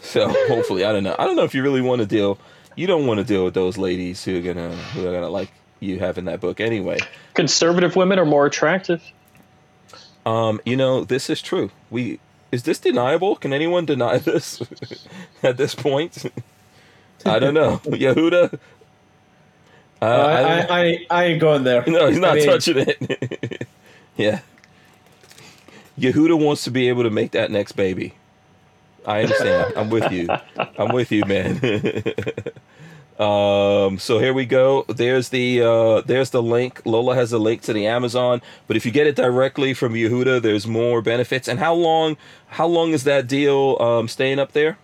[0.00, 1.16] So hopefully, I don't know.
[1.18, 2.38] I don't know if you really want to deal.
[2.76, 5.50] You don't want to deal with those ladies who are gonna who are gonna like
[5.80, 6.98] you having that book anyway.
[7.34, 9.02] Conservative women are more attractive.
[10.24, 11.70] Um, you know, this is true.
[11.90, 12.20] We
[12.52, 13.36] is this deniable?
[13.36, 14.62] Can anyone deny this
[15.42, 16.30] at this point?
[17.24, 17.78] I don't know.
[17.84, 18.58] Yehuda.
[20.00, 21.82] Uh, I, I, I, I, ain't going there.
[21.86, 23.66] No, he's not I mean, touching it.
[24.16, 24.40] yeah.
[25.98, 28.14] Yehuda wants to be able to make that next baby.
[29.08, 29.72] I understand.
[29.74, 30.28] I'm with you.
[30.78, 31.56] I'm with you, man.
[33.18, 34.84] um, so here we go.
[34.86, 36.82] There's the uh, there's the link.
[36.84, 40.42] Lola has a link to the Amazon, but if you get it directly from Yehuda,
[40.42, 41.48] there's more benefits.
[41.48, 42.18] And how long
[42.48, 44.76] how long is that deal um, staying up there?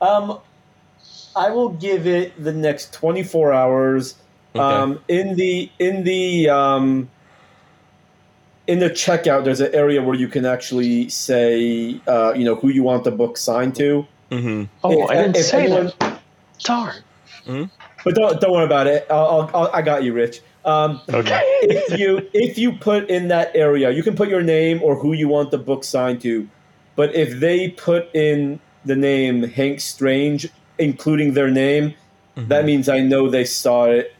[0.00, 0.40] Um,
[1.36, 4.16] I will give it the next 24 hours.
[4.52, 4.64] Okay.
[4.64, 7.08] Um, in the in the um,
[8.66, 12.68] in the checkout, there's an area where you can actually say, uh, you know, who
[12.68, 14.06] you want the book signed to.
[14.30, 14.64] Mm-hmm.
[14.82, 16.20] Oh, if, I didn't say anyone, that.
[16.58, 16.96] Darn.
[17.46, 17.64] Mm-hmm.
[18.04, 19.06] But don't don't worry about it.
[19.10, 20.40] I'll, I'll, i got you, Rich.
[20.64, 21.40] Um, okay.
[21.62, 25.12] if you if you put in that area, you can put your name or who
[25.12, 26.48] you want the book signed to.
[26.96, 30.48] But if they put in the name Hank Strange,
[30.78, 31.94] including their name,
[32.36, 32.48] mm-hmm.
[32.48, 34.14] that means I know they saw it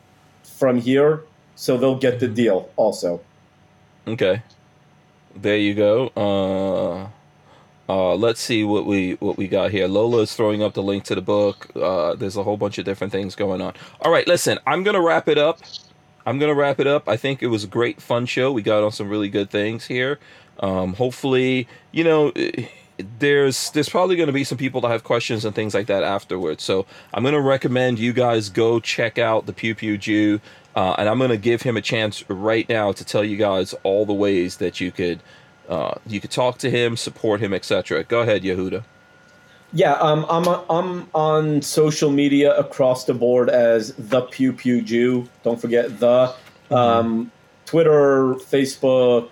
[0.44, 1.22] from here,
[1.56, 3.20] so they'll get the deal also.
[4.06, 4.42] Okay.
[5.34, 6.08] There you go.
[6.16, 7.08] Uh,
[7.92, 9.86] uh, let's see what we what we got here.
[9.86, 11.68] Lola is throwing up the link to the book.
[11.76, 13.74] Uh, there's a whole bunch of different things going on.
[14.00, 14.58] All right, listen.
[14.66, 15.60] I'm gonna wrap it up.
[16.24, 17.08] I'm gonna wrap it up.
[17.08, 18.50] I think it was a great, fun show.
[18.50, 20.18] We got on some really good things here.
[20.60, 22.32] Um, hopefully, you know,
[23.18, 26.02] there's there's probably going to be some people that have questions and things like that
[26.02, 26.62] afterwards.
[26.62, 30.40] So I'm going to recommend you guys go check out the Pew Pew Jew.
[30.76, 33.74] Uh, and I'm going to give him a chance right now to tell you guys
[33.82, 35.20] all the ways that you could
[35.68, 38.04] uh, you could talk to him, support him, etc.
[38.04, 38.84] Go ahead, Yehuda.
[39.72, 44.80] Yeah, um, I'm a, I'm on social media across the board as the Pew Pew
[44.80, 45.28] Jew.
[45.42, 46.34] Don't forget the
[46.70, 46.74] mm-hmm.
[46.74, 47.32] um,
[47.64, 49.30] Twitter, Facebook,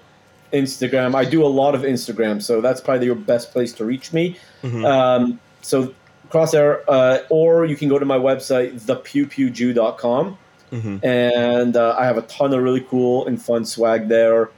[0.53, 1.15] Instagram.
[1.15, 4.37] I do a lot of Instagram, so that's probably your best place to reach me.
[4.63, 4.85] Mm-hmm.
[4.85, 5.95] Um, so
[6.31, 10.39] crosshair, uh, or you can go to my website, thepewpewjew.com.
[10.75, 11.07] Mm-hmm.
[11.07, 14.51] And uh, I have a ton of really cool and fun swag there.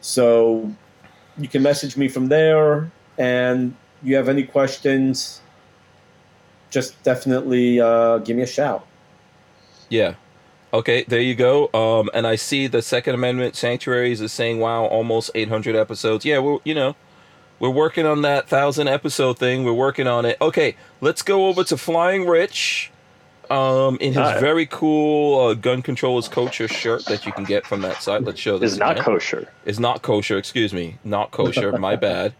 [0.00, 0.72] So
[1.36, 2.90] you can message me from there.
[3.18, 5.42] And you have any questions,
[6.70, 8.86] just definitely uh, give me a shout.
[9.90, 10.14] Yeah.
[10.72, 11.70] Okay, there you go.
[11.72, 16.40] Um, and I see the Second Amendment sanctuaries is saying, "Wow, almost 800 episodes." Yeah,
[16.40, 16.94] we're you know,
[17.58, 19.64] we're working on that thousand episode thing.
[19.64, 20.36] We're working on it.
[20.42, 22.92] Okay, let's go over to Flying Rich
[23.50, 27.66] um, in his uh, very cool uh, gun controllers kosher shirt that you can get
[27.66, 28.22] from that site.
[28.22, 28.72] Let's show this.
[28.72, 29.48] Is not kosher.
[29.64, 30.38] Is not kosher.
[30.38, 31.76] Excuse me, not kosher.
[31.78, 32.34] my bad.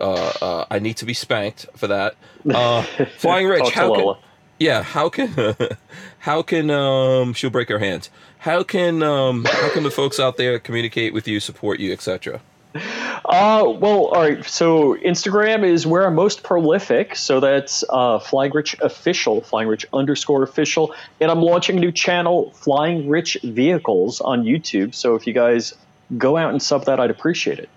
[0.00, 2.16] Uh, uh, I need to be spanked for that.
[2.48, 2.82] Uh,
[3.18, 4.14] Flying Rich, how can,
[4.58, 5.54] yeah, how can
[6.18, 8.10] how can um she'll break her hands?
[8.38, 12.40] How can um how can the folks out there communicate with you, support you, etc.
[12.74, 14.44] Uh, well, all right.
[14.44, 17.16] So Instagram is where I'm most prolific.
[17.16, 20.94] So that's uh, Flying Rich Official, Flying Rich underscore official.
[21.20, 24.94] And I'm launching a new channel, Flying Rich Vehicles, on YouTube.
[24.94, 25.74] So if you guys
[26.18, 27.68] go out and sub that, I'd appreciate it.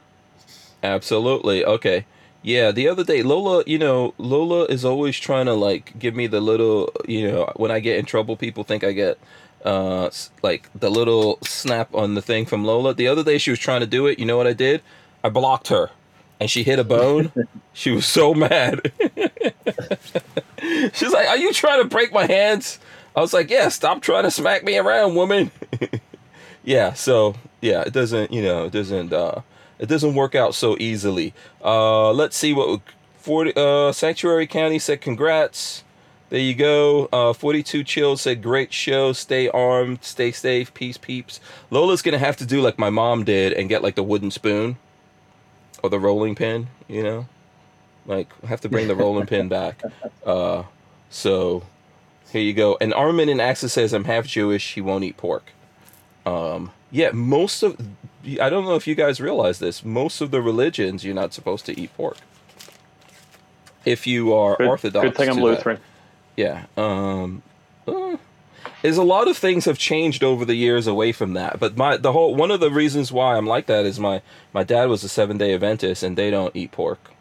[0.84, 1.65] Absolutely.
[1.65, 2.05] Okay.
[2.41, 6.27] Yeah, the other day, Lola, you know, Lola is always trying to like give me
[6.27, 9.17] the little, you know, when I get in trouble, people think I get
[9.66, 10.10] uh,
[10.44, 12.94] like the little snap on the thing from Lola.
[12.94, 14.20] The other day she was trying to do it.
[14.20, 14.82] You know what I did?
[15.24, 15.90] I blocked her,
[16.40, 17.32] and she hit a bone.
[17.74, 18.92] she was so mad.
[20.94, 22.80] She's like, "Are you trying to break my hands?"
[23.16, 25.52] I was like, "Yeah, stop trying to smack me around, woman."
[26.64, 26.94] yeah.
[26.94, 28.32] So yeah, it doesn't.
[28.32, 29.12] You know, it doesn't.
[29.12, 29.42] Uh,
[29.80, 31.34] it doesn't work out so easily.
[31.64, 32.82] Uh, let's see what.
[33.18, 35.84] 40, uh, Sanctuary County said, "Congrats."
[36.30, 37.07] There you go.
[37.14, 39.14] Uh, 42 Chill said, great show.
[39.14, 40.03] Stay armed.
[40.03, 40.73] Stay safe.
[40.73, 41.39] Peace, peeps.
[41.69, 44.31] Lola's going to have to do like my mom did and get like the wooden
[44.31, 44.77] spoon
[45.84, 47.27] or the rolling pin, you know?
[48.07, 49.81] Like, have to bring the rolling pin back.
[50.26, 50.64] Uh,
[51.11, 51.61] so,
[52.31, 52.77] here you go.
[52.81, 54.73] And Armin in Access says, I'm half Jewish.
[54.73, 55.52] He won't eat pork.
[56.26, 57.80] Um, yeah, most of,
[58.41, 61.68] I don't know if you guys realize this, most of the religions, you're not supposed
[61.68, 62.18] to eat pork.
[63.85, 65.06] if you are Good, Orthodox.
[65.06, 65.80] good thing I'm to that.
[66.36, 66.66] Yeah.
[66.76, 67.41] Um,
[67.88, 68.18] uh,
[68.82, 71.60] there's a lot of things have changed over the years away from that.
[71.60, 74.22] But my the whole one of the reasons why I'm like that is my
[74.53, 77.12] my dad was a seven day Adventist and they don't eat pork,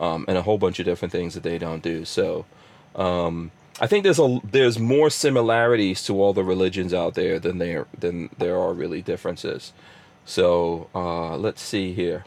[0.00, 2.04] um, and a whole bunch of different things that they don't do.
[2.04, 2.44] So,
[2.94, 3.50] um,
[3.80, 7.86] I think there's a there's more similarities to all the religions out there than there
[7.98, 9.72] than there are really differences.
[10.24, 12.24] So uh, let's see here.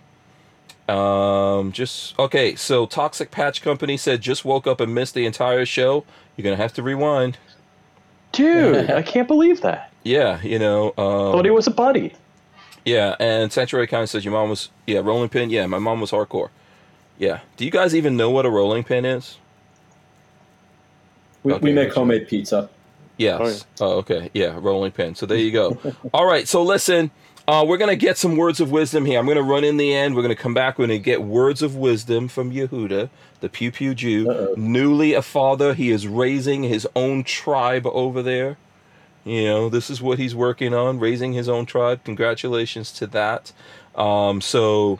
[0.87, 2.55] Um, just okay.
[2.55, 6.05] So Toxic Patch Company said just woke up and missed the entire show.
[6.37, 7.37] You're gonna have to rewind.
[8.31, 9.91] Dude, I can't believe that.
[10.03, 10.89] Yeah, you know.
[10.97, 12.13] Um, Thought he was a buddy.
[12.85, 15.49] yeah, and Sanctuary Kind says your mom was yeah rolling pin.
[15.49, 16.49] Yeah, my mom was hardcore.
[17.17, 17.39] Yeah.
[17.57, 19.37] Do you guys even know what a rolling pin is?
[21.43, 21.99] We, Okay, we make gotcha.
[22.01, 22.69] homemade pizza.
[23.17, 23.65] Yes.
[23.79, 24.29] Oh, okay.
[24.33, 25.15] Yeah, rolling pin.
[25.15, 25.77] So there you go.
[26.13, 26.45] All right.
[26.47, 27.11] So listen,
[27.47, 29.19] uh, we're gonna get some words of wisdom here.
[29.19, 30.15] I'm gonna run in the end.
[30.15, 30.79] We're gonna come back.
[30.79, 33.09] We're gonna get words of wisdom from Yehuda,
[33.41, 34.53] the Pew Pew Jew, Uh-oh.
[34.57, 35.73] newly a father.
[35.73, 38.57] He is raising his own tribe over there.
[39.23, 42.03] You know, this is what he's working on, raising his own tribe.
[42.03, 43.51] Congratulations to that.
[43.95, 44.99] Um, so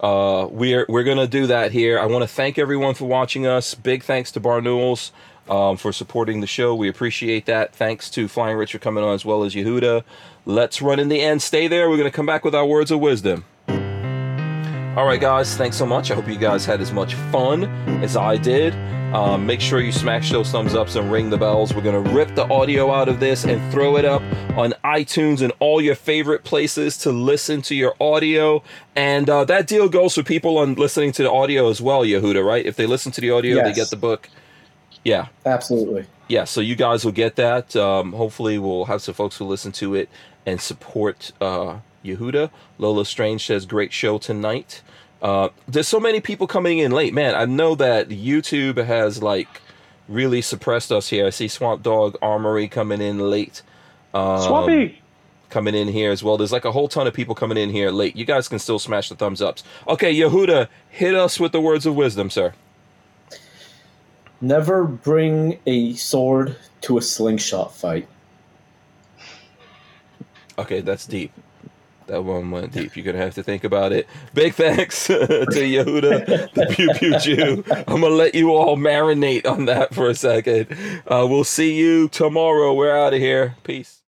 [0.00, 1.98] uh, we're we're gonna do that here.
[1.98, 3.74] I want to thank everyone for watching us.
[3.74, 5.10] Big thanks to Bar Newells
[5.48, 6.74] um, for supporting the show.
[6.74, 7.74] We appreciate that.
[7.74, 10.02] Thanks to Flying Rich for coming on as well as Yehuda.
[10.46, 11.40] Let's run in the end.
[11.40, 11.88] Stay there.
[11.88, 13.44] We're gonna come back with our words of wisdom.
[13.68, 15.56] All right, guys.
[15.56, 16.10] Thanks so much.
[16.10, 17.64] I hope you guys had as much fun
[18.02, 18.74] as I did.
[19.14, 21.72] Um, make sure you smash those thumbs ups and ring the bells.
[21.74, 24.22] We're gonna rip the audio out of this and throw it up
[24.56, 28.62] on iTunes and all your favorite places to listen to your audio.
[28.94, 32.44] And uh, that deal goes for people on listening to the audio as well, Yehuda.
[32.44, 32.66] Right?
[32.66, 34.28] If they listen to the audio, they get the book.
[35.04, 36.06] Yeah, Absolutely.
[36.28, 36.44] yeah.
[36.44, 37.76] So you guys will get that.
[37.76, 40.08] Um, hopefully, we'll have some folks who listen to it
[40.46, 42.50] and support uh, Yehuda.
[42.78, 44.82] Lola Strange says, "Great show tonight."
[45.22, 47.34] Uh, there's so many people coming in late, man.
[47.34, 49.62] I know that YouTube has like
[50.08, 51.26] really suppressed us here.
[51.26, 53.62] I see Swamp Dog Armory coming in late.
[54.12, 55.00] Um, Swampy.
[55.48, 56.36] coming in here as well.
[56.36, 58.16] There's like a whole ton of people coming in here late.
[58.16, 59.64] You guys can still smash the thumbs ups.
[59.88, 62.52] Okay, Yehuda, hit us with the words of wisdom, sir.
[64.40, 68.06] Never bring a sword to a slingshot fight.
[70.58, 71.32] Okay, that's deep.
[72.06, 72.96] That one went deep.
[72.96, 74.06] You're gonna have to think about it.
[74.34, 77.64] Big thanks to Yehuda, the Pew Pew Jew.
[77.70, 80.66] I'm gonna let you all marinate on that for a second.
[81.06, 82.74] Uh, we'll see you tomorrow.
[82.74, 83.56] We're out of here.
[83.64, 84.00] Peace.